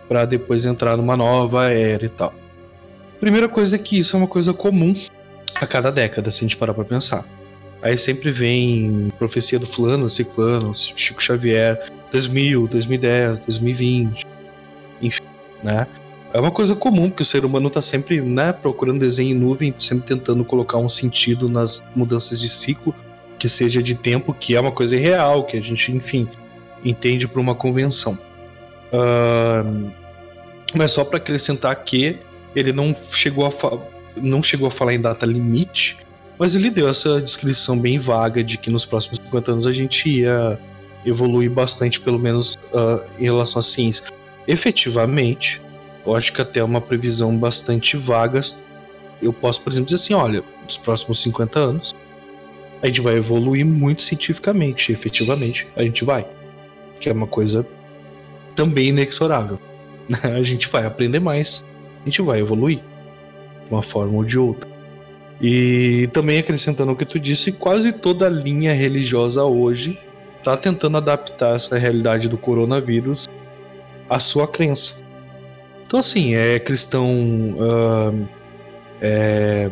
para 0.07 0.25
depois 0.25 0.65
entrar 0.65 0.97
numa 0.97 1.15
nova 1.15 1.71
era 1.71 2.05
e 2.05 2.09
tal. 2.09 2.33
Primeira 3.19 3.49
coisa 3.49 3.75
é 3.75 3.79
que 3.79 3.97
isso 3.97 4.15
é 4.15 4.19
uma 4.19 4.27
coisa 4.27 4.53
comum 4.53 4.95
a 5.55 5.65
cada 5.65 5.91
década, 5.91 6.29
se 6.29 6.39
a 6.39 6.47
gente 6.47 6.57
parar 6.57 6.73
para 6.73 6.85
pensar. 6.85 7.25
Aí 7.81 7.97
sempre 7.97 8.31
vem 8.31 9.11
profecia 9.17 9.59
do 9.59 9.67
fulano, 9.67 10.09
ciclano, 10.09 10.73
Chico 10.75 11.21
Xavier, 11.21 11.91
2000, 12.11 12.67
2010, 12.67 13.39
2020, 13.39 14.25
enfim, 15.01 15.23
né? 15.63 15.87
É 16.33 16.39
uma 16.39 16.51
coisa 16.51 16.75
comum, 16.75 17.09
porque 17.09 17.23
o 17.23 17.25
ser 17.25 17.45
humano 17.45 17.67
está 17.67 17.81
sempre 17.81 18.19
né, 18.21 18.51
procurando 18.51 18.99
desenho 18.99 19.31
em 19.31 19.39
nuvem, 19.39 19.73
sempre 19.77 20.05
tentando 20.05 20.43
colocar 20.43 20.77
um 20.77 20.89
sentido 20.89 21.47
nas 21.47 21.83
mudanças 21.95 22.39
de 22.39 22.49
ciclo, 22.49 22.93
que 23.39 23.47
seja 23.47 23.81
de 23.81 23.95
tempo, 23.95 24.33
que 24.33 24.55
é 24.55 24.59
uma 24.59 24.71
coisa 24.71 24.95
irreal, 24.95 25.45
que 25.45 25.57
a 25.57 25.61
gente, 25.61 25.91
enfim, 25.91 26.27
entende 26.83 27.27
por 27.27 27.39
uma 27.39 27.55
convenção. 27.55 28.17
Uh, 28.91 29.91
mas 30.73 30.91
só 30.91 31.03
para 31.03 31.17
acrescentar 31.17 31.75
que 31.83 32.19
ele 32.55 32.71
não 32.71 32.95
chegou 32.95 33.45
a 33.45 33.51
não 34.15 34.41
chegou 34.41 34.67
a 34.67 34.71
falar 34.71 34.95
em 34.95 35.01
data 35.01 35.25
limite, 35.25 35.95
mas 36.39 36.55
ele 36.55 36.71
deu 36.71 36.89
essa 36.89 37.21
descrição 37.21 37.77
bem 37.77 37.99
vaga 37.99 38.43
de 38.43 38.57
que 38.57 38.69
nos 38.69 38.83
próximos 38.83 39.19
50 39.23 39.51
anos 39.51 39.67
a 39.67 39.73
gente 39.73 40.09
ia 40.09 40.59
evoluir 41.05 41.51
bastante, 41.51 41.99
pelo 41.99 42.17
menos 42.17 42.55
uh, 42.73 43.01
em 43.19 43.23
relação 43.23 43.59
à 43.59 43.63
ciência. 43.63 44.05
Efetivamente, 44.47 45.61
eu 46.05 46.15
acho 46.15 46.33
que 46.33 46.41
até 46.41 46.63
uma 46.63 46.81
previsão 46.81 47.37
bastante 47.37 47.95
vaga. 47.95 48.41
Eu 49.21 49.33
posso, 49.33 49.61
por 49.61 49.71
exemplo, 49.71 49.85
dizer 49.85 50.01
assim: 50.01 50.13
olha, 50.13 50.43
nos 50.63 50.77
próximos 50.77 51.21
50 51.21 51.59
anos 51.59 51.95
a 52.81 52.87
gente 52.87 53.01
vai 53.01 53.15
evoluir 53.15 53.65
muito 53.65 54.03
cientificamente, 54.03 54.91
efetivamente, 54.91 55.67
a 55.75 55.81
gente 55.81 56.05
vai 56.05 56.27
que 56.99 57.09
é 57.09 57.13
uma 57.13 57.27
coisa 57.27 57.65
também 58.55 58.87
inexorável. 58.87 59.59
A 60.23 60.41
gente 60.41 60.67
vai 60.67 60.85
aprender 60.85 61.19
mais, 61.19 61.63
a 62.01 62.05
gente 62.05 62.21
vai 62.21 62.39
evoluir 62.39 62.77
de 62.77 63.71
uma 63.71 63.83
forma 63.83 64.17
ou 64.17 64.23
de 64.23 64.39
outra. 64.39 64.69
E 65.41 66.09
também 66.13 66.39
acrescentando 66.39 66.91
o 66.91 66.95
que 66.95 67.05
tu 67.05 67.19
disse, 67.19 67.51
quase 67.51 67.91
toda 67.91 68.25
a 68.25 68.29
linha 68.29 68.73
religiosa 68.73 69.43
hoje 69.43 69.99
está 70.37 70.55
tentando 70.55 70.97
adaptar 70.97 71.55
essa 71.55 71.77
realidade 71.77 72.29
do 72.29 72.37
coronavírus 72.37 73.27
à 74.09 74.19
sua 74.19 74.47
crença. 74.47 74.93
Então, 75.85 75.99
assim, 75.99 76.35
é 76.35 76.59
cristão. 76.59 77.11
Uh, 77.57 78.27
é, 79.01 79.69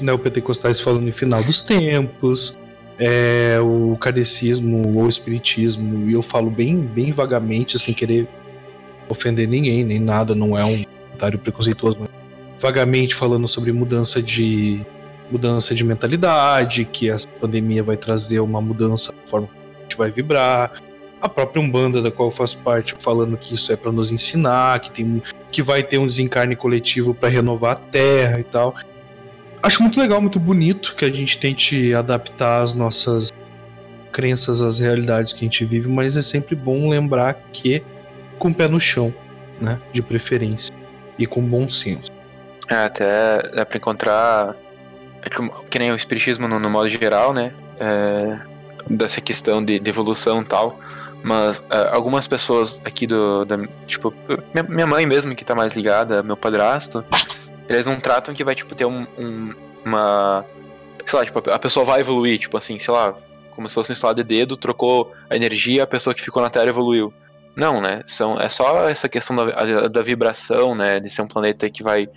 né, 0.00 0.16
Pentecostais 0.16 0.80
falando 0.80 1.06
em 1.06 1.12
final 1.12 1.42
dos 1.42 1.60
tempos, 1.60 2.56
é, 2.98 3.58
o 3.60 3.96
kardecismo 3.98 4.96
ou 4.96 5.04
o 5.04 5.08
espiritismo, 5.08 6.08
e 6.08 6.12
eu 6.12 6.22
falo 6.22 6.50
bem, 6.50 6.78
bem 6.78 7.12
vagamente, 7.12 7.78
sem 7.78 7.92
querer 7.92 8.28
ofender 9.08 9.48
ninguém, 9.48 9.84
nem 9.84 9.98
nada, 9.98 10.34
não 10.34 10.56
é 10.58 10.64
um 10.64 10.84
comentário 10.84 11.38
preconceituoso, 11.38 11.98
mas 12.00 12.08
vagamente 12.60 13.14
falando 13.14 13.46
sobre 13.46 13.72
mudança 13.72 14.22
de 14.22 14.80
mudança 15.30 15.74
de 15.74 15.82
mentalidade, 15.82 16.84
que 16.84 17.10
essa 17.10 17.28
pandemia 17.40 17.82
vai 17.82 17.96
trazer 17.96 18.40
uma 18.40 18.60
mudança 18.60 19.12
na 19.12 19.26
forma 19.26 19.46
que 19.46 19.54
a 19.54 19.82
gente 19.82 19.96
vai 19.96 20.10
vibrar. 20.10 20.72
A 21.20 21.28
própria 21.28 21.62
Umbanda, 21.62 22.02
da 22.02 22.10
qual 22.10 22.28
eu 22.28 22.32
faço 22.32 22.58
parte, 22.58 22.94
falando 22.98 23.36
que 23.36 23.54
isso 23.54 23.72
é 23.72 23.76
para 23.76 23.90
nos 23.90 24.12
ensinar, 24.12 24.78
que, 24.80 24.90
tem, 24.90 25.22
que 25.50 25.62
vai 25.62 25.82
ter 25.82 25.98
um 25.98 26.06
desencarne 26.06 26.54
coletivo 26.54 27.14
para 27.14 27.30
renovar 27.30 27.72
a 27.72 27.76
Terra 27.76 28.38
e 28.38 28.44
tal 28.44 28.74
acho 29.64 29.82
muito 29.82 29.98
legal, 29.98 30.20
muito 30.20 30.38
bonito 30.38 30.94
que 30.94 31.04
a 31.04 31.10
gente 31.10 31.38
tente 31.38 31.94
adaptar 31.94 32.62
as 32.62 32.74
nossas 32.74 33.32
crenças 34.12 34.60
às 34.62 34.78
realidades 34.78 35.32
que 35.32 35.40
a 35.40 35.48
gente 35.48 35.64
vive, 35.64 35.88
mas 35.88 36.16
é 36.16 36.22
sempre 36.22 36.54
bom 36.54 36.88
lembrar 36.88 37.34
que 37.52 37.82
com 38.38 38.48
o 38.48 38.54
pé 38.54 38.68
no 38.68 38.80
chão, 38.80 39.12
né? 39.60 39.80
De 39.92 40.02
preferência. 40.02 40.74
E 41.18 41.26
com 41.26 41.40
bom 41.42 41.68
senso. 41.68 42.12
É, 42.68 42.84
até 42.84 43.42
dá 43.54 43.66
pra 43.66 43.76
encontrar. 43.76 44.54
É 45.22 45.30
que, 45.30 45.78
nem 45.78 45.90
o 45.90 45.96
espiritismo 45.96 46.46
no, 46.46 46.58
no 46.58 46.68
modo 46.70 46.88
geral, 46.88 47.32
né? 47.32 47.52
É, 47.80 48.38
dessa 48.88 49.20
questão 49.20 49.64
de, 49.64 49.78
de 49.78 49.90
evolução 49.90 50.42
e 50.42 50.44
tal. 50.44 50.78
Mas 51.22 51.62
é, 51.70 51.88
algumas 51.92 52.28
pessoas 52.28 52.80
aqui 52.84 53.06
do. 53.06 53.44
Da, 53.44 53.58
tipo, 53.86 54.12
minha, 54.52 54.62
minha 54.68 54.86
mãe 54.86 55.06
mesmo, 55.06 55.34
que 55.34 55.44
tá 55.44 55.54
mais 55.54 55.74
ligada, 55.74 56.22
meu 56.22 56.36
padrasto, 56.36 57.04
eles 57.68 57.86
não 57.86 57.98
tratam 57.98 58.34
que 58.34 58.44
vai, 58.44 58.54
tipo, 58.54 58.74
ter 58.74 58.84
um, 58.84 59.06
um, 59.18 59.54
uma. 59.84 60.44
Sei 61.04 61.18
lá, 61.18 61.24
tipo, 61.24 61.50
a 61.50 61.58
pessoa 61.58 61.84
vai 61.84 62.00
evoluir, 62.00 62.38
tipo 62.38 62.56
assim, 62.56 62.78
sei 62.78 62.92
lá, 62.92 63.14
como 63.50 63.68
se 63.68 63.74
fosse 63.74 63.90
um 63.90 63.94
estado 63.94 64.16
de 64.16 64.24
dedo, 64.24 64.56
trocou 64.56 65.12
a 65.28 65.36
energia, 65.36 65.82
a 65.82 65.86
pessoa 65.86 66.14
que 66.14 66.22
ficou 66.22 66.42
na 66.42 66.50
Terra 66.50 66.68
evoluiu. 66.68 67.12
Não, 67.54 67.80
né? 67.80 68.02
São, 68.06 68.38
é 68.38 68.48
só 68.48 68.88
essa 68.88 69.08
questão 69.08 69.36
da, 69.36 69.88
da 69.88 70.02
vibração, 70.02 70.74
né? 70.74 70.98
De 70.98 71.08
ser 71.08 71.22
um 71.22 71.26
planeta 71.26 71.70
que 71.70 71.82
vai 71.82 72.08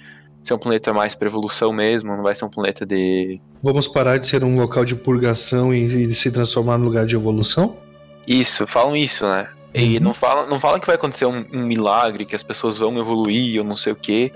ser 0.43 0.53
um 0.53 0.57
planeta 0.57 0.93
mais 0.93 1.13
para 1.13 1.27
evolução 1.27 1.73
mesmo, 1.73 2.15
não 2.15 2.23
vai 2.23 2.33
ser 2.33 2.45
um 2.45 2.49
planeta 2.49 2.85
de. 2.85 3.39
Vamos 3.61 3.87
parar 3.87 4.17
de 4.17 4.27
ser 4.27 4.43
um 4.43 4.55
local 4.55 4.85
de 4.85 4.95
purgação 4.95 5.73
e, 5.73 6.05
e 6.05 6.13
se 6.13 6.31
transformar 6.31 6.77
no 6.77 6.85
lugar 6.85 7.05
de 7.05 7.15
evolução? 7.15 7.77
Isso, 8.25 8.65
falam 8.65 8.95
isso, 8.95 9.27
né? 9.27 9.49
E 9.77 9.97
uhum. 9.97 10.03
não 10.03 10.13
falam 10.13 10.47
não 10.47 10.59
fala 10.59 10.79
que 10.79 10.87
vai 10.87 10.95
acontecer 10.95 11.25
um, 11.25 11.45
um, 11.53 11.63
milagre, 11.65 12.25
que 12.25 12.35
as 12.35 12.43
pessoas 12.43 12.77
vão 12.77 12.97
evoluir 12.97 13.59
ou 13.59 13.65
não 13.65 13.75
sei 13.75 13.93
o 13.93 13.95
que, 13.95 14.31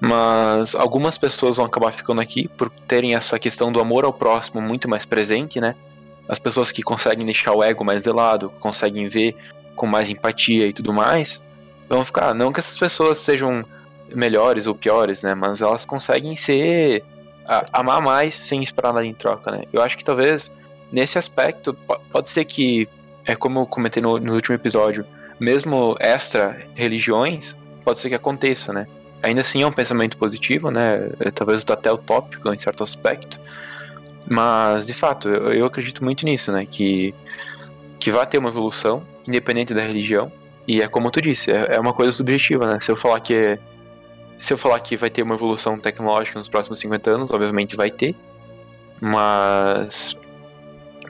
mas 0.00 0.74
algumas 0.74 1.16
pessoas 1.16 1.56
vão 1.56 1.66
acabar 1.66 1.92
ficando 1.92 2.20
aqui 2.20 2.48
por 2.48 2.68
terem 2.86 3.14
essa 3.14 3.38
questão 3.38 3.72
do 3.72 3.80
amor 3.80 4.04
ao 4.04 4.12
próximo 4.12 4.60
muito 4.60 4.88
mais 4.88 5.06
presente, 5.06 5.60
né? 5.60 5.74
As 6.28 6.38
pessoas 6.38 6.70
que 6.70 6.82
conseguem 6.82 7.24
deixar 7.24 7.52
o 7.52 7.62
ego 7.62 7.84
mais 7.84 8.04
de 8.04 8.10
lado, 8.10 8.50
conseguem 8.60 9.08
ver 9.08 9.34
com 9.74 9.86
mais 9.86 10.10
empatia 10.10 10.66
e 10.66 10.72
tudo 10.72 10.92
mais, 10.92 11.44
vão 11.88 12.04
ficar. 12.04 12.34
Não 12.34 12.52
que 12.52 12.60
essas 12.60 12.78
pessoas 12.78 13.18
sejam 13.18 13.64
melhores 14.14 14.66
ou 14.66 14.74
piores, 14.74 15.22
né? 15.22 15.34
Mas 15.34 15.60
elas 15.60 15.84
conseguem 15.84 16.36
ser. 16.36 17.04
A, 17.46 17.62
amar 17.72 18.00
mais 18.00 18.36
sem 18.36 18.62
esperar 18.62 18.92
nada 18.92 19.04
em 19.04 19.14
troca, 19.14 19.50
né? 19.50 19.64
Eu 19.72 19.82
acho 19.82 19.98
que 19.98 20.04
talvez 20.04 20.52
nesse 20.92 21.18
aspecto 21.18 21.74
pode 22.10 22.28
ser 22.28 22.44
que, 22.44 22.88
é 23.24 23.34
como 23.34 23.60
eu 23.60 23.66
comentei 23.66 24.02
no, 24.02 24.18
no 24.18 24.34
último 24.34 24.54
episódio, 24.54 25.04
mesmo 25.38 25.96
extra 26.00 26.66
religiões, 26.74 27.56
pode 27.84 27.98
ser 27.98 28.08
que 28.08 28.14
aconteça, 28.14 28.72
né? 28.72 28.86
Ainda 29.22 29.40
assim 29.40 29.62
é 29.62 29.66
um 29.66 29.72
pensamento 29.72 30.16
positivo, 30.16 30.70
né? 30.70 31.10
É, 31.20 31.30
talvez 31.30 31.64
até 31.68 31.92
utópico 31.92 32.52
em 32.52 32.58
certo 32.58 32.82
aspecto. 32.82 33.38
Mas, 34.28 34.86
de 34.86 34.94
fato, 34.94 35.28
eu, 35.28 35.52
eu 35.52 35.66
acredito 35.66 36.02
muito 36.04 36.24
nisso, 36.24 36.50
né? 36.52 36.66
Que, 36.66 37.14
que 37.98 38.10
vai 38.10 38.26
ter 38.26 38.38
uma 38.38 38.48
evolução, 38.48 39.02
independente 39.26 39.74
da 39.74 39.82
religião. 39.82 40.30
E 40.66 40.80
é 40.80 40.88
como 40.88 41.10
tu 41.10 41.20
disse, 41.20 41.50
é, 41.50 41.76
é 41.76 41.80
uma 41.80 41.92
coisa 41.92 42.12
subjetiva, 42.12 42.72
né? 42.72 42.80
Se 42.80 42.90
eu 42.90 42.96
falar 42.96 43.20
que 43.20 43.58
se 44.38 44.52
eu 44.52 44.58
falar 44.58 44.80
que 44.80 44.96
vai 44.96 45.08
ter 45.08 45.22
uma 45.22 45.36
evolução 45.36 45.78
tecnológica 45.78 46.36
nos 46.36 46.48
próximos 46.48 46.80
50 46.80 47.10
anos, 47.10 47.30
obviamente 47.30 47.76
vai 47.76 47.92
ter. 47.92 48.16
Mas 49.00 50.16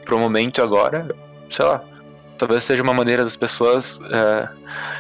pro 0.05 0.19
momento 0.19 0.63
agora, 0.63 1.09
sei 1.49 1.65
lá, 1.65 1.83
talvez 2.43 2.64
seja 2.64 2.82
uma 2.82 2.93
maneira 2.93 3.22
das 3.22 3.36
pessoas 3.36 4.01
é, 4.11 4.49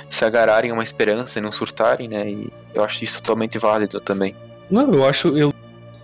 se 0.08 0.24
agarrarem 0.24 0.70
a 0.70 0.74
uma 0.74 0.84
esperança 0.84 1.40
e 1.40 1.42
não 1.42 1.50
surtarem, 1.50 2.06
né? 2.06 2.30
E 2.30 2.52
eu 2.72 2.84
acho 2.84 3.02
isso 3.02 3.20
totalmente 3.20 3.58
válido 3.58 4.00
também. 4.00 4.36
Não, 4.70 4.94
eu 4.94 5.04
acho, 5.04 5.36
eu, 5.36 5.52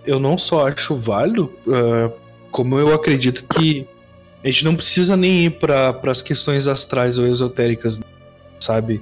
eu 0.05 0.19
não 0.19 0.37
só 0.37 0.67
acho 0.67 0.97
válido, 0.97 1.45
uh, 1.65 2.11
como 2.51 2.77
eu 2.77 2.93
acredito 2.93 3.45
que 3.55 3.87
a 4.43 4.47
gente 4.47 4.65
não 4.65 4.75
precisa 4.75 5.15
nem 5.15 5.45
ir 5.45 5.51
para 5.51 5.97
as 6.11 6.21
questões 6.21 6.67
astrais 6.67 7.17
ou 7.17 7.25
esotéricas, 7.25 8.01
sabe? 8.59 9.01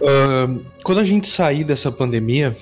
Uh, 0.00 0.64
quando 0.82 0.98
a 0.98 1.04
gente 1.04 1.28
sair 1.28 1.62
dessa 1.62 1.92
pandemia, 1.92 2.56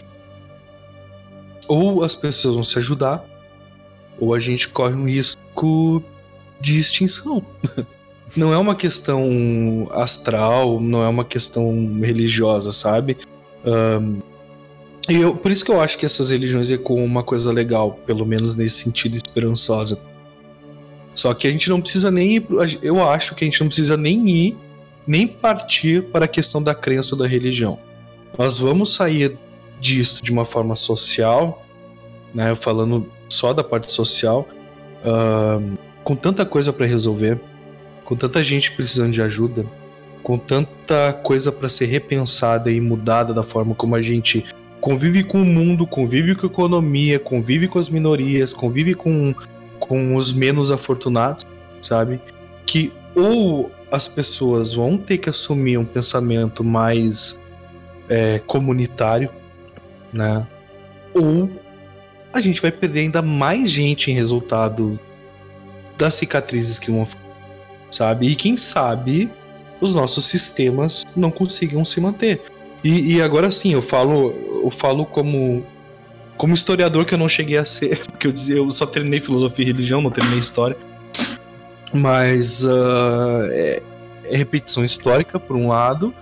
ou 1.66 2.04
as 2.04 2.14
pessoas 2.14 2.54
vão 2.54 2.64
se 2.64 2.78
ajudar, 2.78 3.24
ou 4.20 4.34
a 4.34 4.38
gente 4.38 4.68
corre 4.68 4.94
um 4.94 5.08
risco 5.08 6.04
de 6.60 6.78
extinção. 6.78 7.42
Não 8.36 8.52
é 8.52 8.58
uma 8.58 8.74
questão 8.74 9.88
astral, 9.92 10.80
não 10.80 11.04
é 11.04 11.08
uma 11.08 11.24
questão 11.24 12.00
religiosa, 12.00 12.72
sabe? 12.72 13.18
Um, 13.64 14.20
e 15.08 15.16
eu, 15.16 15.34
por 15.34 15.50
isso 15.50 15.64
que 15.64 15.70
eu 15.70 15.80
acho 15.80 15.98
que 15.98 16.06
essas 16.06 16.30
religiões 16.30 16.70
ecoam 16.70 17.04
uma 17.04 17.22
coisa 17.22 17.52
legal, 17.52 17.98
pelo 18.06 18.24
menos 18.24 18.54
nesse 18.54 18.76
sentido 18.76 19.16
esperançosa. 19.16 19.98
Só 21.14 21.34
que 21.34 21.46
a 21.46 21.50
gente 21.50 21.68
não 21.68 21.80
precisa 21.80 22.10
nem 22.10 22.36
ir, 22.36 22.46
eu 22.80 23.06
acho 23.06 23.34
que 23.34 23.44
a 23.44 23.46
gente 23.46 23.60
não 23.60 23.66
precisa 23.66 23.96
nem 23.96 24.28
ir 24.28 24.56
nem 25.06 25.26
partir 25.26 26.04
para 26.04 26.24
a 26.26 26.28
questão 26.28 26.62
da 26.62 26.74
crença 26.74 27.14
ou 27.14 27.18
da 27.18 27.26
religião. 27.26 27.78
Nós 28.38 28.58
vamos 28.58 28.94
sair 28.94 29.36
disso 29.80 30.22
de 30.22 30.30
uma 30.30 30.44
forma 30.44 30.76
social, 30.76 31.64
né, 32.32 32.54
falando 32.54 33.10
só 33.28 33.52
da 33.52 33.64
parte 33.64 33.92
social, 33.92 34.48
com 36.04 36.14
tanta 36.14 36.46
coisa 36.46 36.72
para 36.72 36.86
resolver, 36.86 37.40
com 38.04 38.16
tanta 38.16 38.42
gente 38.42 38.72
precisando 38.72 39.12
de 39.12 39.22
ajuda, 39.22 39.64
com 40.22 40.38
tanta 40.38 41.12
coisa 41.12 41.50
para 41.50 41.68
ser 41.68 41.86
repensada 41.86 42.70
e 42.70 42.80
mudada 42.80 43.34
da 43.34 43.42
forma 43.42 43.74
como 43.74 43.94
a 43.94 44.02
gente 44.02 44.44
convive 44.80 45.22
com 45.22 45.42
o 45.42 45.44
mundo, 45.44 45.86
convive 45.86 46.34
com 46.34 46.46
a 46.46 46.50
economia, 46.50 47.18
convive 47.18 47.68
com 47.68 47.78
as 47.78 47.88
minorias, 47.88 48.52
convive 48.52 48.94
com, 48.94 49.34
com 49.78 50.16
os 50.16 50.32
menos 50.32 50.70
afortunados, 50.70 51.46
sabe? 51.80 52.20
Que 52.66 52.92
ou 53.14 53.70
as 53.90 54.08
pessoas 54.08 54.74
vão 54.74 54.96
ter 54.96 55.18
que 55.18 55.28
assumir 55.28 55.78
um 55.78 55.84
pensamento 55.84 56.64
mais 56.64 57.38
é, 58.08 58.38
comunitário, 58.40 59.30
né? 60.12 60.46
Ou 61.14 61.50
a 62.32 62.40
gente 62.40 62.60
vai 62.60 62.72
perder 62.72 63.00
ainda 63.00 63.22
mais 63.22 63.70
gente 63.70 64.10
em 64.10 64.14
resultado 64.14 64.98
das 65.98 66.14
cicatrizes 66.14 66.78
que 66.78 66.90
vão 66.90 67.06
sabe? 67.92 68.28
E 68.28 68.34
quem 68.34 68.56
sabe 68.56 69.30
os 69.80 69.94
nossos 69.94 70.24
sistemas 70.24 71.04
não 71.14 71.30
consigam 71.30 71.84
se 71.84 72.00
manter. 72.00 72.40
E, 72.82 73.16
e, 73.16 73.22
agora 73.22 73.50
sim, 73.50 73.72
eu 73.72 73.82
falo, 73.82 74.34
eu 74.64 74.70
falo 74.70 75.06
como 75.06 75.64
como 76.36 76.54
historiador 76.54 77.04
que 77.04 77.14
eu 77.14 77.18
não 77.18 77.28
cheguei 77.28 77.56
a 77.56 77.64
ser, 77.64 77.98
porque 78.10 78.26
eu 78.26 78.32
dizia, 78.32 78.56
eu 78.56 78.68
só 78.70 78.86
treinei 78.86 79.20
filosofia 79.20 79.64
e 79.64 79.68
religião, 79.68 80.00
não 80.00 80.10
treinei 80.10 80.38
história. 80.38 80.76
Mas 81.92 82.64
uh, 82.64 83.48
é, 83.50 83.82
é, 84.24 84.36
repetição 84.36 84.84
histórica, 84.84 85.38
por 85.38 85.54
um 85.56 85.68
lado, 85.68 86.12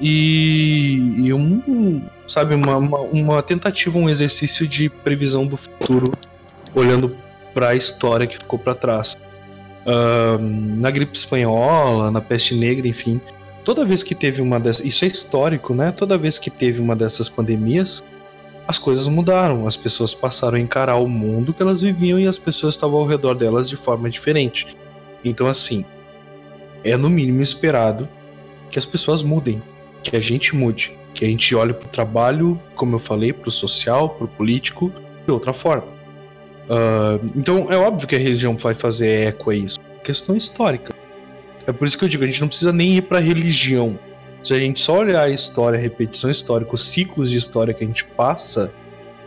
e, 0.00 1.24
e 1.24 1.32
um, 1.32 2.02
sabe, 2.26 2.54
uma, 2.54 2.76
uma, 2.76 3.00
uma, 3.00 3.42
tentativa, 3.42 3.98
um 3.98 4.08
exercício 4.08 4.68
de 4.68 4.88
previsão 4.88 5.46
do 5.46 5.56
futuro, 5.56 6.12
olhando 6.74 7.16
para 7.54 7.70
a 7.70 7.74
história 7.74 8.26
que 8.26 8.36
ficou 8.36 8.58
para 8.58 8.74
trás. 8.74 9.16
Uh, 9.86 10.38
na 10.40 10.90
gripe 10.90 11.16
espanhola, 11.16 12.10
na 12.10 12.20
peste 12.20 12.54
negra, 12.54 12.88
enfim, 12.88 13.20
toda 13.64 13.84
vez 13.84 14.02
que 14.02 14.14
teve 14.14 14.40
uma 14.40 14.58
dessas. 14.58 14.84
Isso 14.84 15.04
é 15.04 15.08
histórico, 15.08 15.74
né? 15.74 15.92
Toda 15.92 16.16
vez 16.16 16.38
que 16.38 16.50
teve 16.50 16.80
uma 16.80 16.96
dessas 16.96 17.28
pandemias, 17.28 18.02
as 18.66 18.78
coisas 18.78 19.08
mudaram. 19.08 19.66
As 19.66 19.76
pessoas 19.76 20.14
passaram 20.14 20.56
a 20.56 20.60
encarar 20.60 20.96
o 20.96 21.08
mundo 21.08 21.52
que 21.52 21.62
elas 21.62 21.82
viviam 21.82 22.18
e 22.18 22.26
as 22.26 22.38
pessoas 22.38 22.74
estavam 22.74 22.98
ao 22.98 23.06
redor 23.06 23.34
delas 23.34 23.68
de 23.68 23.76
forma 23.76 24.08
diferente. 24.08 24.76
Então, 25.24 25.46
assim, 25.46 25.84
é 26.82 26.96
no 26.96 27.08
mínimo 27.08 27.42
esperado 27.42 28.08
que 28.70 28.78
as 28.78 28.84
pessoas 28.84 29.22
mudem, 29.22 29.62
que 30.02 30.16
a 30.16 30.20
gente 30.20 30.54
mude, 30.54 30.92
que 31.14 31.24
a 31.24 31.28
gente 31.28 31.54
olhe 31.54 31.72
para 31.72 31.86
o 31.86 31.90
trabalho, 31.90 32.60
como 32.74 32.96
eu 32.96 32.98
falei, 32.98 33.32
para 33.32 33.48
o 33.48 33.52
social, 33.52 34.10
para 34.10 34.24
o 34.24 34.28
político, 34.28 34.92
de 35.24 35.32
outra 35.32 35.52
forma. 35.52 35.86
Uh, 36.68 37.32
então, 37.36 37.70
é 37.70 37.76
óbvio 37.76 38.08
que 38.08 38.14
a 38.14 38.18
religião 38.18 38.56
vai 38.56 38.74
fazer 38.74 39.28
eco 39.28 39.50
a 39.50 39.54
isso. 39.54 39.78
Questão 40.02 40.36
histórica. 40.36 40.94
É 41.66 41.72
por 41.72 41.86
isso 41.86 41.98
que 41.98 42.04
eu 42.04 42.08
digo, 42.08 42.24
a 42.24 42.26
gente 42.26 42.40
não 42.40 42.48
precisa 42.48 42.72
nem 42.72 42.96
ir 42.96 43.02
para 43.02 43.18
religião. 43.18 43.98
Se 44.42 44.52
a 44.52 44.60
gente 44.60 44.80
só 44.80 44.98
olhar 44.98 45.22
a 45.22 45.30
história, 45.30 45.78
a 45.78 45.80
repetição 45.80 46.30
histórica, 46.30 46.74
os 46.74 46.84
ciclos 46.84 47.30
de 47.30 47.38
história 47.38 47.72
que 47.72 47.82
a 47.82 47.86
gente 47.86 48.04
passa, 48.04 48.70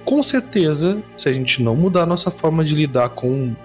com 0.05 0.21
certeza, 0.21 1.01
se 1.17 1.27
a 1.27 1.33
gente 1.33 1.61
não 1.61 1.75
mudar 1.75 2.03
a 2.03 2.05
nossa 2.05 2.29
forma 2.29 2.63
de 2.63 2.75
lidar 2.75 3.09
com 3.09 3.55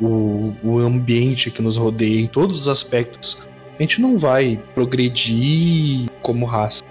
o, 0.00 0.54
o 0.62 0.78
ambiente 0.78 1.50
que 1.50 1.60
nos 1.60 1.76
rodeia 1.76 2.20
em 2.20 2.26
todos 2.26 2.60
os 2.60 2.68
aspectos, 2.68 3.36
a 3.78 3.82
gente 3.82 4.00
não 4.00 4.16
vai 4.16 4.58
progredir 4.74 6.08
como 6.22 6.46
raça 6.46 6.84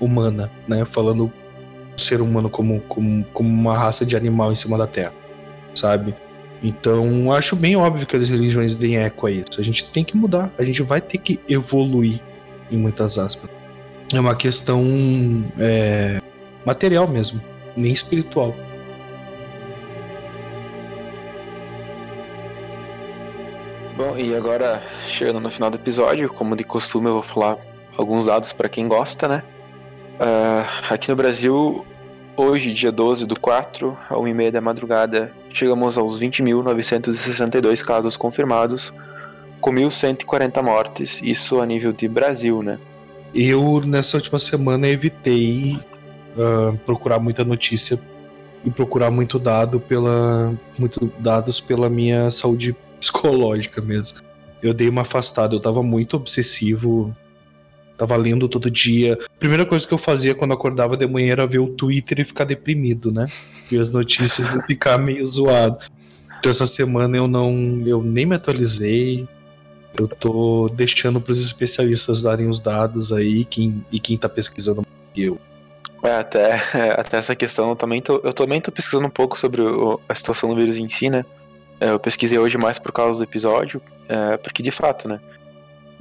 humana, 0.00 0.50
né? 0.66 0.84
Falando 0.84 1.32
ser 1.96 2.20
humano 2.20 2.48
como, 2.48 2.80
como, 2.82 3.24
como 3.32 3.48
uma 3.48 3.76
raça 3.76 4.06
de 4.06 4.16
animal 4.16 4.50
em 4.50 4.54
cima 4.54 4.78
da 4.78 4.86
Terra, 4.86 5.12
sabe? 5.74 6.14
Então, 6.62 7.32
acho 7.32 7.56
bem 7.56 7.74
óbvio 7.74 8.06
que 8.06 8.16
as 8.16 8.28
religiões 8.28 8.74
deem 8.74 8.98
eco 8.98 9.26
a 9.26 9.30
isso. 9.30 9.58
A 9.58 9.62
gente 9.62 9.84
tem 9.90 10.04
que 10.04 10.16
mudar, 10.16 10.50
a 10.56 10.64
gente 10.64 10.82
vai 10.82 11.00
ter 11.00 11.18
que 11.18 11.40
evoluir, 11.48 12.20
em 12.70 12.76
muitas 12.76 13.18
aspas. 13.18 13.50
É 14.14 14.20
uma 14.20 14.36
questão 14.36 14.84
é, 15.58 16.20
material 16.64 17.08
mesmo, 17.08 17.40
nem 17.76 17.92
espiritual. 17.92 18.54
Bom, 23.96 24.16
e 24.16 24.34
agora, 24.34 24.82
chegando 25.06 25.40
no 25.40 25.50
final 25.50 25.70
do 25.70 25.76
episódio, 25.76 26.28
como 26.32 26.56
de 26.56 26.64
costume, 26.64 27.08
eu 27.08 27.14
vou 27.14 27.22
falar 27.22 27.58
alguns 27.96 28.26
dados 28.26 28.52
para 28.52 28.68
quem 28.68 28.88
gosta, 28.88 29.28
né? 29.28 29.42
Uh, 30.18 30.92
aqui 30.92 31.08
no 31.08 31.16
Brasil, 31.16 31.84
hoje, 32.36 32.72
dia 32.72 32.92
12 32.92 33.26
do 33.26 33.38
4, 33.38 33.96
a 34.08 34.14
1h30 34.14 34.50
da 34.50 34.60
madrugada, 34.60 35.32
chegamos 35.50 35.98
aos 35.98 36.20
20.962 36.20 37.82
casos 37.84 38.16
confirmados, 38.16 38.92
com 39.60 39.72
1.140 39.72 40.62
mortes, 40.62 41.20
isso 41.22 41.60
a 41.60 41.66
nível 41.66 41.92
de 41.92 42.08
Brasil, 42.08 42.62
né? 42.62 42.78
Eu, 43.34 43.80
nessa 43.86 44.16
última 44.16 44.38
semana, 44.38 44.88
evitei 44.88 45.78
uh, 46.36 46.76
procurar 46.78 47.18
muita 47.18 47.44
notícia 47.44 47.98
e 48.64 48.70
procurar 48.70 49.10
muito 49.10 49.38
dado 49.38 49.80
pela 49.80 50.52
muito 50.78 51.10
dados 51.18 51.60
pela 51.60 51.88
minha 51.88 52.30
saúde 52.30 52.76
psicológica 53.00 53.80
mesmo. 53.80 54.20
Eu 54.62 54.72
dei 54.72 54.88
uma 54.88 55.02
afastada, 55.02 55.54
eu 55.54 55.60
tava 55.60 55.82
muito 55.82 56.16
obsessivo, 56.16 57.16
Tava 58.02 58.16
lendo 58.16 58.48
todo 58.48 58.68
dia. 58.68 59.16
Primeira 59.38 59.64
coisa 59.64 59.86
que 59.86 59.94
eu 59.94 59.98
fazia 59.98 60.34
quando 60.34 60.52
acordava 60.52 60.96
de 60.96 61.06
manhã 61.06 61.30
era 61.30 61.46
ver 61.46 61.60
o 61.60 61.68
Twitter 61.68 62.18
e 62.18 62.24
ficar 62.24 62.42
deprimido, 62.42 63.12
né? 63.12 63.26
Ver 63.70 63.78
as 63.78 63.92
notícias 63.92 64.52
e 64.52 64.60
ficar 64.66 64.98
meio 64.98 65.24
zoado. 65.24 65.78
Então 66.40 66.50
essa 66.50 66.66
semana 66.66 67.16
eu 67.16 67.28
não. 67.28 67.80
eu 67.86 68.02
nem 68.02 68.26
me 68.26 68.34
atualizei. 68.34 69.28
Eu 69.96 70.08
tô 70.08 70.68
deixando 70.74 71.20
para 71.20 71.30
os 71.30 71.38
especialistas 71.38 72.20
darem 72.20 72.48
os 72.48 72.58
dados 72.58 73.12
aí 73.12 73.44
quem, 73.44 73.86
e 73.92 74.00
quem 74.00 74.18
tá 74.18 74.28
pesquisando 74.28 74.82
eu. 75.16 75.38
É, 76.02 76.16
até, 76.16 76.60
até 76.98 77.18
essa 77.18 77.36
questão 77.36 77.68
eu 77.68 77.76
também 77.76 78.02
tô, 78.02 78.20
eu 78.24 78.32
também 78.32 78.60
tô 78.60 78.72
pesquisando 78.72 79.06
um 79.06 79.10
pouco 79.10 79.38
sobre 79.38 79.62
o, 79.62 80.00
a 80.08 80.14
situação 80.16 80.50
do 80.50 80.56
vírus 80.56 80.76
em 80.76 80.88
si, 80.88 81.08
né? 81.08 81.24
É, 81.80 81.90
eu 81.90 82.00
pesquisei 82.00 82.36
hoje 82.36 82.58
mais 82.58 82.80
por 82.80 82.90
causa 82.90 83.20
do 83.20 83.22
episódio, 83.22 83.80
é, 84.08 84.36
porque 84.38 84.60
de 84.60 84.72
fato, 84.72 85.08
né? 85.08 85.20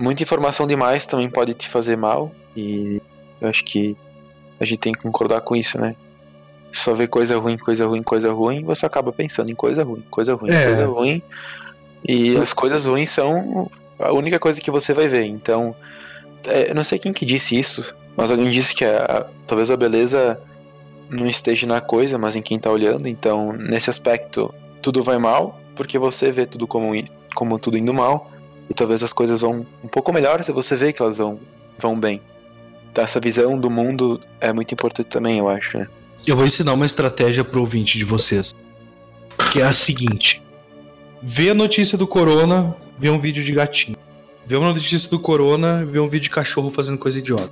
Muita 0.01 0.23
informação 0.23 0.65
demais 0.65 1.05
também 1.05 1.29
pode 1.29 1.53
te 1.53 1.67
fazer 1.67 1.95
mal, 1.95 2.31
e 2.57 2.99
eu 3.39 3.47
acho 3.47 3.63
que 3.63 3.95
a 4.59 4.65
gente 4.65 4.79
tem 4.79 4.93
que 4.93 4.99
concordar 4.99 5.41
com 5.41 5.55
isso, 5.55 5.79
né? 5.79 5.95
Só 6.73 6.95
ver 6.95 7.07
coisa 7.07 7.37
ruim, 7.37 7.55
coisa 7.55 7.85
ruim, 7.85 8.01
coisa 8.01 8.31
ruim, 8.31 8.63
você 8.63 8.83
acaba 8.83 9.13
pensando 9.13 9.51
em 9.51 9.55
coisa 9.55 9.83
ruim, 9.83 10.03
coisa 10.09 10.33
ruim, 10.33 10.51
é. 10.51 10.65
coisa 10.65 10.85
ruim. 10.87 11.21
E 12.07 12.35
as 12.37 12.51
coisas 12.51 12.85
ruins 12.85 13.11
são 13.11 13.69
a 13.99 14.11
única 14.11 14.39
coisa 14.39 14.59
que 14.59 14.71
você 14.71 14.91
vai 14.91 15.07
ver. 15.07 15.25
Então, 15.25 15.75
é, 16.47 16.71
eu 16.71 16.75
não 16.75 16.83
sei 16.83 16.97
quem 16.97 17.13
que 17.13 17.23
disse 17.23 17.55
isso, 17.55 17.93
mas 18.17 18.31
alguém 18.31 18.49
disse 18.49 18.73
que 18.73 18.83
a, 18.83 19.27
talvez 19.45 19.69
a 19.69 19.77
beleza 19.77 20.41
não 21.11 21.27
esteja 21.27 21.67
na 21.67 21.79
coisa, 21.79 22.17
mas 22.17 22.35
em 22.35 22.41
quem 22.41 22.57
está 22.57 22.71
olhando. 22.71 23.07
Então, 23.07 23.53
nesse 23.53 23.91
aspecto, 23.91 24.51
tudo 24.81 25.03
vai 25.03 25.19
mal, 25.19 25.59
porque 25.75 25.99
você 25.99 26.31
vê 26.31 26.47
tudo 26.47 26.65
como, 26.65 26.91
como 27.35 27.59
tudo 27.59 27.77
indo 27.77 27.93
mal, 27.93 28.30
e 28.71 28.73
talvez 28.73 29.03
as 29.03 29.11
coisas 29.11 29.41
vão 29.41 29.65
um 29.83 29.87
pouco 29.89 30.13
melhor 30.13 30.41
se 30.45 30.51
você 30.53 30.77
vê 30.77 30.93
que 30.93 31.01
elas 31.01 31.17
vão, 31.17 31.37
vão 31.77 31.99
bem. 31.99 32.21
Então, 32.89 33.03
essa 33.03 33.19
visão 33.19 33.59
do 33.59 33.69
mundo 33.69 34.19
é 34.39 34.53
muito 34.53 34.73
importante 34.73 35.07
também, 35.07 35.39
eu 35.39 35.49
acho. 35.49 35.77
Né? 35.77 35.87
Eu 36.25 36.37
vou 36.37 36.45
ensinar 36.45 36.71
uma 36.71 36.85
estratégia 36.85 37.43
pro 37.43 37.59
ouvinte 37.59 37.97
de 37.97 38.05
vocês, 38.05 38.55
que 39.51 39.59
é 39.59 39.65
a 39.65 39.73
seguinte: 39.73 40.41
vê 41.21 41.49
a 41.49 41.53
notícia 41.53 41.97
do 41.97 42.07
corona, 42.07 42.73
vê 42.97 43.09
um 43.09 43.19
vídeo 43.19 43.43
de 43.43 43.51
gatinho. 43.51 43.97
Vê 44.45 44.55
uma 44.55 44.73
notícia 44.73 45.09
do 45.09 45.19
corona, 45.19 45.85
vê 45.85 45.99
um 45.99 46.07
vídeo 46.07 46.23
de 46.23 46.29
cachorro 46.29 46.69
fazendo 46.69 46.97
coisa 46.97 47.19
idiota. 47.19 47.51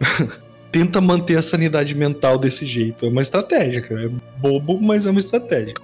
Tenta 0.70 1.00
manter 1.00 1.38
a 1.38 1.42
sanidade 1.42 1.94
mental 1.94 2.36
desse 2.36 2.66
jeito. 2.66 3.06
É 3.06 3.08
uma 3.08 3.22
estratégia, 3.22 3.80
cara. 3.80 4.04
É 4.04 4.08
bobo, 4.38 4.78
mas 4.78 5.06
é 5.06 5.10
uma 5.10 5.20
estratégia. 5.20 5.74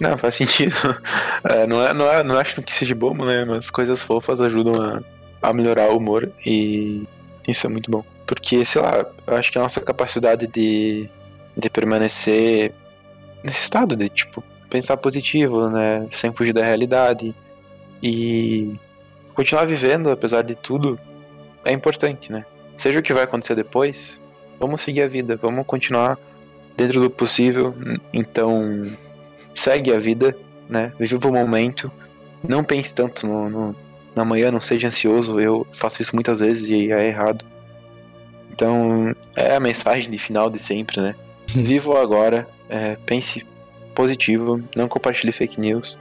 Não, 0.00 0.16
faz 0.16 0.34
sentido. 0.34 0.74
É, 1.48 1.66
não, 1.66 1.86
é, 1.86 1.94
não, 1.94 2.12
é, 2.12 2.22
não 2.24 2.36
acho 2.36 2.60
que 2.60 2.72
seja 2.72 2.94
bobo, 2.94 3.24
né? 3.24 3.44
Mas 3.44 3.70
coisas 3.70 4.02
fofas 4.02 4.40
ajudam 4.40 4.74
a, 4.82 5.00
a 5.40 5.52
melhorar 5.52 5.88
o 5.90 5.96
humor 5.96 6.30
e 6.44 7.04
isso 7.46 7.66
é 7.66 7.70
muito 7.70 7.90
bom. 7.90 8.04
Porque, 8.26 8.64
sei 8.64 8.82
lá, 8.82 9.06
eu 9.26 9.36
acho 9.36 9.52
que 9.52 9.58
a 9.58 9.62
nossa 9.62 9.80
capacidade 9.80 10.46
de, 10.48 11.08
de 11.56 11.70
permanecer 11.70 12.74
nesse 13.42 13.62
estado 13.62 13.96
de, 13.96 14.08
tipo, 14.08 14.42
pensar 14.68 14.96
positivo, 14.96 15.70
né? 15.70 16.06
Sem 16.10 16.32
fugir 16.32 16.52
da 16.52 16.62
realidade 16.62 17.34
e 18.02 18.76
continuar 19.34 19.64
vivendo, 19.64 20.10
apesar 20.10 20.42
de 20.42 20.54
tudo, 20.54 20.98
é 21.64 21.72
importante, 21.72 22.30
né? 22.32 22.44
Seja 22.76 22.98
o 22.98 23.02
que 23.02 23.12
vai 23.12 23.24
acontecer 23.24 23.54
depois, 23.54 24.20
vamos 24.58 24.82
seguir 24.82 25.02
a 25.02 25.08
vida, 25.08 25.36
vamos 25.36 25.66
continuar 25.66 26.18
dentro 26.76 27.00
do 27.00 27.10
possível. 27.10 27.74
Então, 28.12 28.82
segue 29.58 29.92
a 29.92 29.98
vida, 29.98 30.36
né? 30.68 30.92
Viva 30.98 31.28
o 31.28 31.32
momento. 31.32 31.90
Não 32.46 32.62
pense 32.62 32.94
tanto 32.94 33.26
no, 33.26 33.50
no, 33.50 33.76
no 34.14 34.22
amanhã, 34.22 34.50
não 34.50 34.60
seja 34.60 34.88
ansioso. 34.88 35.40
Eu 35.40 35.66
faço 35.72 36.00
isso 36.00 36.14
muitas 36.14 36.40
vezes 36.40 36.70
e 36.70 36.92
é 36.92 37.06
errado. 37.06 37.44
Então, 38.52 39.14
é 39.36 39.54
a 39.54 39.60
mensagem 39.60 40.10
de 40.10 40.18
final 40.18 40.48
de 40.50 40.58
sempre, 40.58 41.00
né? 41.00 41.14
Viva 41.48 41.92
o 41.92 41.96
agora, 41.96 42.48
é, 42.68 42.96
pense 43.06 43.44
positivo, 43.94 44.60
não 44.76 44.88
compartilhe 44.88 45.32
fake 45.32 45.60
news. 45.60 45.98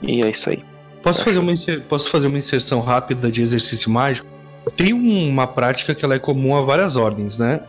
E 0.00 0.24
é 0.24 0.30
isso 0.30 0.50
aí. 0.50 0.62
Posso 1.02 1.24
fazer, 1.24 1.38
uma 1.38 1.52
posso 1.88 2.10
fazer 2.10 2.28
uma 2.28 2.38
inserção 2.38 2.80
rápida 2.80 3.30
de 3.30 3.42
exercício 3.42 3.90
mágico? 3.90 4.28
Tem 4.76 4.92
uma 4.92 5.48
prática 5.48 5.94
que 5.94 6.04
ela 6.04 6.14
é 6.14 6.18
comum 6.18 6.56
a 6.56 6.62
várias 6.62 6.94
ordens, 6.94 7.38
né? 7.38 7.60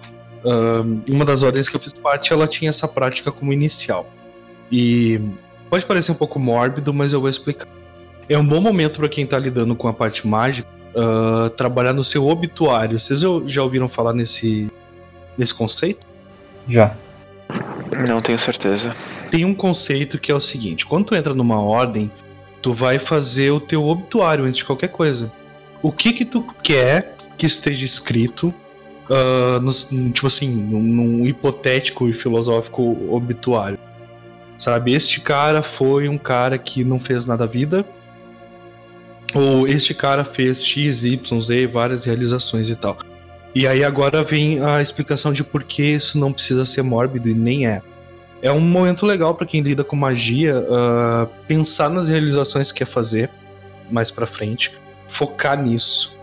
Uma 1.10 1.26
das 1.26 1.41
ordens 1.41 1.68
que 1.68 1.76
eu 1.76 1.80
fiz 1.80 1.94
parte, 1.94 2.32
ela 2.32 2.48
tinha 2.48 2.70
essa 2.70 2.88
prática 2.88 3.32
como 3.32 3.52
inicial. 3.52 4.08
E 4.76 5.21
pode 5.69 5.86
parecer 5.86 6.11
um 6.11 6.15
pouco 6.15 6.39
mórbido, 6.39 6.91
mas 6.91 7.13
eu 7.13 7.21
vou 7.21 7.30
explicar. 7.30 7.67
É 8.28 8.36
um 8.36 8.43
bom 8.43 8.59
momento 8.59 8.99
para 8.99 9.07
quem 9.07 9.24
está 9.24 9.38
lidando 9.38 9.76
com 9.76 9.88
a 9.88 9.93
parte 9.93 10.26
mágica 10.26 10.67
uh, 10.95 11.47
trabalhar 11.51 11.93
no 11.93 12.03
seu 12.03 12.28
obituário. 12.28 12.99
Vocês 12.99 13.19
já 13.45 13.61
ouviram 13.61 13.88
falar 13.88 14.13
nesse, 14.13 14.71
nesse 15.38 15.53
conceito? 15.53 16.07
Já. 16.67 16.95
Não 18.09 18.19
tenho 18.19 18.39
certeza. 18.39 18.95
Tem 19.30 19.45
um 19.45 19.53
conceito 19.53 20.17
que 20.17 20.32
é 20.32 20.36
o 20.36 20.41
seguinte: 20.41 20.88
quando 20.88 21.05
tu 21.05 21.15
entra 21.15 21.36
numa 21.36 21.61
ordem, 21.61 22.11
tu 22.59 22.74
vai 22.74 22.97
fazer 22.97 23.51
o 23.51 23.59
teu 23.59 23.86
obituário 23.86 24.45
antes 24.45 24.57
de 24.57 24.65
qualquer 24.65 24.88
coisa. 24.88 25.32
O 25.84 25.91
que 25.91 26.13
que 26.13 26.26
tu 26.26 26.43
quer 26.63 27.15
que 27.38 27.45
esteja 27.45 27.86
escrito, 27.86 28.51
uh, 29.07 29.59
no, 29.59 30.09
tipo 30.09 30.26
assim, 30.26 30.49
num, 30.49 30.82
num 30.82 31.26
hipotético 31.28 32.09
e 32.09 32.13
filosófico 32.13 32.97
obituário? 33.13 33.78
Sabe, 34.58 34.93
este 34.93 35.20
cara 35.20 35.62
foi 35.62 36.08
um 36.08 36.18
cara 36.18 36.58
que 36.58 36.84
não 36.84 36.99
fez 36.99 37.26
nada 37.26 37.45
da 37.45 37.51
vida, 37.51 37.86
ou 39.34 39.68
este 39.68 39.93
cara 39.93 40.24
fez 40.24 40.66
X, 40.66 41.04
Y, 41.04 41.41
Z, 41.41 41.68
várias 41.68 42.06
realizações 42.06 42.70
e 42.70 42.76
tal. 42.76 42.97
E 43.54 43.68
aí 43.68 43.84
agora 43.84 44.24
vem 44.24 44.64
a 44.64 44.82
explicação 44.82 45.34
de 45.34 45.43
por 45.43 45.64
que 45.64 45.84
isso 45.84 46.18
não 46.18 46.32
precisa 46.32 46.66
ser 46.66 46.82
mórbido 46.82 47.30
e 47.30 47.34
nem 47.34 47.68
é 47.68 47.82
é 48.43 48.51
um 48.51 48.60
momento 48.60 49.06
legal 49.06 49.34
para 49.34 49.47
quem 49.47 49.62
lida 49.62 49.86
com 49.86 49.95
magia 49.95 50.60
uh, 50.60 51.28
pensar 51.47 51.89
nas 51.89 52.10
realizações 52.10 52.74
que 52.74 52.80
quer 52.80 52.86
fazer 52.86 53.30
mais 53.89 54.12
para 54.12 54.28
frente, 54.28 54.74
focar 55.08 55.64
nisso 55.64 56.14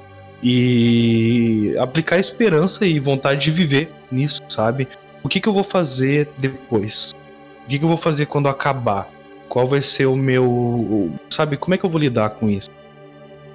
e 0.42 1.74
aplicar 1.78 2.18
esperança 2.18 2.84
e 2.84 3.00
vontade 3.00 3.44
de 3.44 3.50
viver 3.50 3.90
nisso, 4.12 4.42
sabe? 4.50 4.86
O 5.22 5.30
que, 5.30 5.40
que 5.40 5.48
eu 5.48 5.54
vou 5.54 5.64
fazer 5.64 6.28
depois? 6.36 7.14
O 7.70 7.72
que, 7.72 7.78
que 7.78 7.84
eu 7.84 7.88
vou 7.88 7.96
fazer 7.96 8.26
quando 8.26 8.48
acabar? 8.48 9.08
Qual 9.48 9.64
vai 9.64 9.80
ser 9.80 10.06
o 10.06 10.16
meu. 10.16 11.08
Sabe, 11.28 11.56
como 11.56 11.72
é 11.72 11.78
que 11.78 11.86
eu 11.86 11.88
vou 11.88 12.00
lidar 12.00 12.30
com 12.30 12.50
isso? 12.50 12.68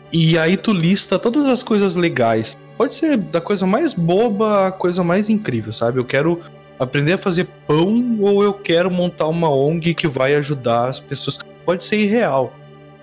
E 0.09 0.38
aí 0.38 0.55
tu 0.55 0.72
lista 0.72 1.20
todas 1.20 1.49
as 1.49 1.61
coisas 1.61 1.97
legais. 1.97 2.55
Pode 2.78 2.95
ser 2.95 3.18
da 3.18 3.41
coisa 3.41 3.68
mais 3.68 3.93
boba 3.93 4.68
à 4.68 4.72
coisa 4.72 5.03
mais 5.03 5.28
incrível, 5.28 5.74
sabe? 5.74 5.99
Eu 5.99 6.05
quero 6.05 6.39
aprender 6.80 7.11
a 7.11 7.18
fazer 7.18 7.49
pão 7.68 8.18
ou 8.22 8.41
eu 8.41 8.53
quero 8.53 8.89
montar 8.89 9.28
uma 9.28 9.49
ONG 9.49 9.93
que 9.93 10.07
vai 10.07 10.34
ajudar 10.36 10.88
as 10.88 10.97
pessoas. 11.01 11.38
Pode 11.66 11.84
ser 11.84 11.97
irreal, 11.97 12.53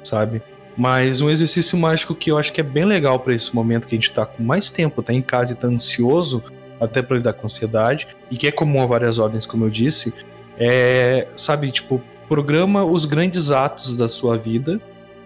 sabe? 0.02 0.40
Mas 0.78 1.20
um 1.20 1.28
exercício 1.28 1.76
mágico 1.76 2.14
que 2.14 2.30
eu 2.30 2.38
acho 2.38 2.50
que 2.54 2.62
é 2.62 2.64
bem 2.64 2.86
legal 2.86 3.18
para 3.18 3.34
esse 3.34 3.54
momento 3.54 3.86
que 3.86 3.94
a 3.94 3.98
gente 3.98 4.10
tá 4.12 4.24
com 4.24 4.42
mais 4.42 4.70
tempo, 4.70 5.02
tá 5.02 5.12
em 5.12 5.20
casa 5.20 5.52
e 5.52 5.56
tá 5.56 5.68
ansioso, 5.68 6.42
até 6.80 7.02
para 7.02 7.18
lidar 7.18 7.34
com 7.34 7.44
ansiedade, 7.44 8.08
e 8.30 8.36
que 8.38 8.46
é 8.46 8.50
comum 8.50 8.82
a 8.82 8.86
várias 8.86 9.18
ordens, 9.18 9.44
como 9.44 9.66
eu 9.66 9.70
disse, 9.70 10.12
é, 10.58 11.26
sabe, 11.36 11.70
tipo, 11.70 12.00
programa 12.28 12.84
os 12.84 13.04
grandes 13.04 13.50
atos 13.50 13.96
da 13.96 14.08
sua 14.08 14.36
vida, 14.36 14.80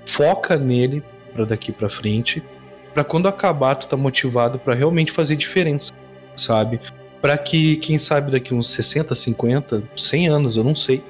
foca 0.05 0.57
nele 0.57 1.03
para 1.33 1.45
daqui 1.45 1.73
para 1.73 1.89
frente, 1.89 2.43
para 2.95 3.05
quando 3.05 3.29
acabar 3.29 3.77
tu 3.77 3.87
tá 3.87 3.97
motivado 3.97 4.59
para 4.59 4.75
realmente 4.75 5.13
fazer 5.13 5.37
diferença, 5.37 5.93
sabe? 6.35 6.81
para 7.21 7.37
que, 7.37 7.77
quem 7.79 7.99
sabe, 7.99 8.31
daqui 8.31 8.55
uns 8.55 8.69
60, 8.69 9.13
50, 9.13 9.83
100 9.97 10.29
anos, 10.29 10.57
eu 10.57 10.65
não 10.65 10.77
sei, 10.77 11.03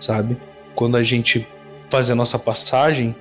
sabe? 0.00 0.36
Quando 0.72 0.96
a 0.96 1.02
gente 1.02 1.46
fazer 1.90 2.12
a 2.12 2.14
nossa 2.14 2.38
passagem, 2.38 3.14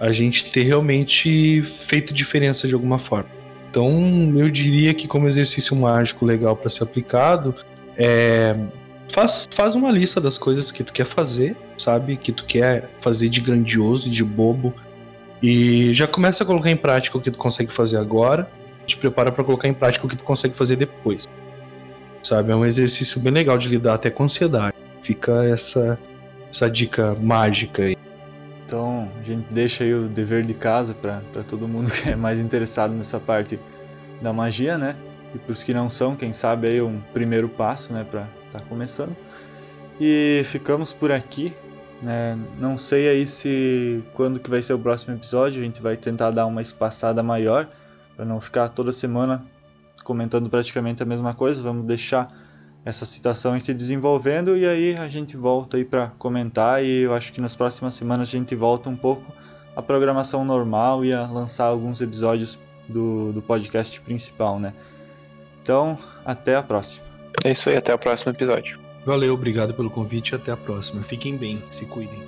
a 0.00 0.10
gente 0.10 0.50
ter 0.50 0.64
realmente 0.64 1.62
feito 1.62 2.12
diferença 2.12 2.66
de 2.66 2.74
alguma 2.74 2.98
forma. 2.98 3.28
Então, 3.70 4.34
eu 4.36 4.50
diria 4.50 4.92
que 4.92 5.06
como 5.06 5.28
exercício 5.28 5.76
mágico 5.76 6.26
legal 6.26 6.56
para 6.56 6.68
ser 6.68 6.82
aplicado, 6.82 7.54
é 7.96 8.56
faz, 9.12 9.48
faz 9.50 9.74
uma 9.74 9.90
lista 9.90 10.20
das 10.20 10.38
coisas 10.38 10.72
que 10.72 10.82
tu 10.82 10.92
quer 10.92 11.06
fazer, 11.06 11.56
sabe? 11.78 12.16
Que 12.16 12.32
tu 12.32 12.44
quer 12.44 12.90
fazer 13.00 13.28
de 13.28 13.40
grandioso 13.40 14.08
e 14.08 14.10
de 14.10 14.24
bobo. 14.24 14.74
E 15.42 15.92
já 15.94 16.06
começa 16.06 16.42
a 16.42 16.46
colocar 16.46 16.70
em 16.70 16.76
prática 16.76 17.16
o 17.16 17.20
que 17.20 17.30
tu 17.30 17.38
consegue 17.38 17.72
fazer 17.72 17.96
agora. 17.96 18.50
Te 18.86 18.96
prepara 18.96 19.30
para 19.30 19.44
colocar 19.44 19.68
em 19.68 19.74
prática 19.74 20.06
o 20.06 20.08
que 20.08 20.16
tu 20.16 20.24
consegue 20.24 20.54
fazer 20.54 20.76
depois 20.76 21.28
sabe? 22.22 22.52
É 22.52 22.56
um 22.56 22.64
exercício 22.64 23.20
bem 23.20 23.32
legal 23.32 23.58
de 23.58 23.68
lidar 23.68 23.94
até 23.94 24.10
com 24.10 24.24
ansiedade. 24.24 24.76
Fica 25.02 25.44
essa, 25.44 25.98
essa 26.50 26.70
dica 26.70 27.14
mágica 27.20 27.82
aí. 27.82 27.96
Então, 28.64 29.10
a 29.20 29.22
gente 29.22 29.52
deixa 29.52 29.84
aí 29.84 29.92
o 29.92 30.08
dever 30.08 30.46
de 30.46 30.54
casa 30.54 30.94
para 30.94 31.20
todo 31.46 31.68
mundo 31.68 31.90
que 31.90 32.10
é 32.10 32.16
mais 32.16 32.38
interessado 32.38 32.94
nessa 32.94 33.20
parte 33.20 33.58
da 34.20 34.32
magia, 34.32 34.78
né? 34.78 34.96
E 35.34 35.38
para 35.38 35.52
os 35.52 35.62
que 35.62 35.74
não 35.74 35.90
são, 35.90 36.14
quem 36.14 36.32
sabe 36.32 36.68
aí 36.68 36.80
um 36.80 37.00
primeiro 37.12 37.48
passo, 37.48 37.92
né, 37.92 38.06
para 38.08 38.26
estar 38.52 38.60
tá 38.60 38.66
começando. 38.66 39.16
E 40.00 40.42
ficamos 40.44 40.92
por 40.92 41.12
aqui, 41.12 41.52
né? 42.02 42.38
Não 42.58 42.76
sei 42.76 43.08
aí 43.08 43.26
se 43.26 44.02
quando 44.14 44.40
que 44.40 44.50
vai 44.50 44.62
ser 44.62 44.74
o 44.74 44.78
próximo 44.78 45.14
episódio, 45.14 45.60
a 45.60 45.64
gente 45.64 45.80
vai 45.80 45.96
tentar 45.96 46.30
dar 46.30 46.46
uma 46.46 46.62
espaçada 46.62 47.22
maior, 47.22 47.68
para 48.16 48.24
não 48.24 48.40
ficar 48.40 48.68
toda 48.68 48.92
semana 48.92 49.44
comentando 50.04 50.50
praticamente 50.50 51.02
a 51.02 51.06
mesma 51.06 51.34
coisa. 51.34 51.62
Vamos 51.62 51.86
deixar 51.86 52.28
essa 52.84 53.04
situação 53.06 53.58
se 53.60 53.72
desenvolvendo 53.72 54.56
e 54.56 54.66
aí 54.66 54.96
a 54.96 55.08
gente 55.08 55.36
volta 55.36 55.76
aí 55.76 55.84
para 55.84 56.08
comentar 56.18 56.84
e 56.84 57.02
eu 57.02 57.14
acho 57.14 57.32
que 57.32 57.40
nas 57.40 57.54
próximas 57.54 57.94
semanas 57.94 58.28
a 58.28 58.32
gente 58.32 58.54
volta 58.56 58.88
um 58.88 58.96
pouco 58.96 59.32
a 59.76 59.80
programação 59.80 60.44
normal 60.44 61.04
e 61.04 61.12
a 61.12 61.26
lançar 61.26 61.66
alguns 61.66 62.00
episódios 62.00 62.58
do, 62.88 63.32
do 63.32 63.40
podcast 63.40 64.00
principal, 64.00 64.58
né? 64.58 64.74
Então, 65.62 65.96
até 66.24 66.56
a 66.56 66.62
próxima. 66.62 67.11
É 67.44 67.52
isso 67.52 67.68
aí, 67.68 67.76
até 67.76 67.94
o 67.94 67.98
próximo 67.98 68.32
episódio. 68.32 68.78
Valeu, 69.04 69.34
obrigado 69.34 69.74
pelo 69.74 69.90
convite 69.90 70.30
e 70.30 70.34
até 70.36 70.52
a 70.52 70.56
próxima. 70.56 71.02
Fiquem 71.02 71.36
bem, 71.36 71.62
se 71.70 71.84
cuidem. 71.84 72.22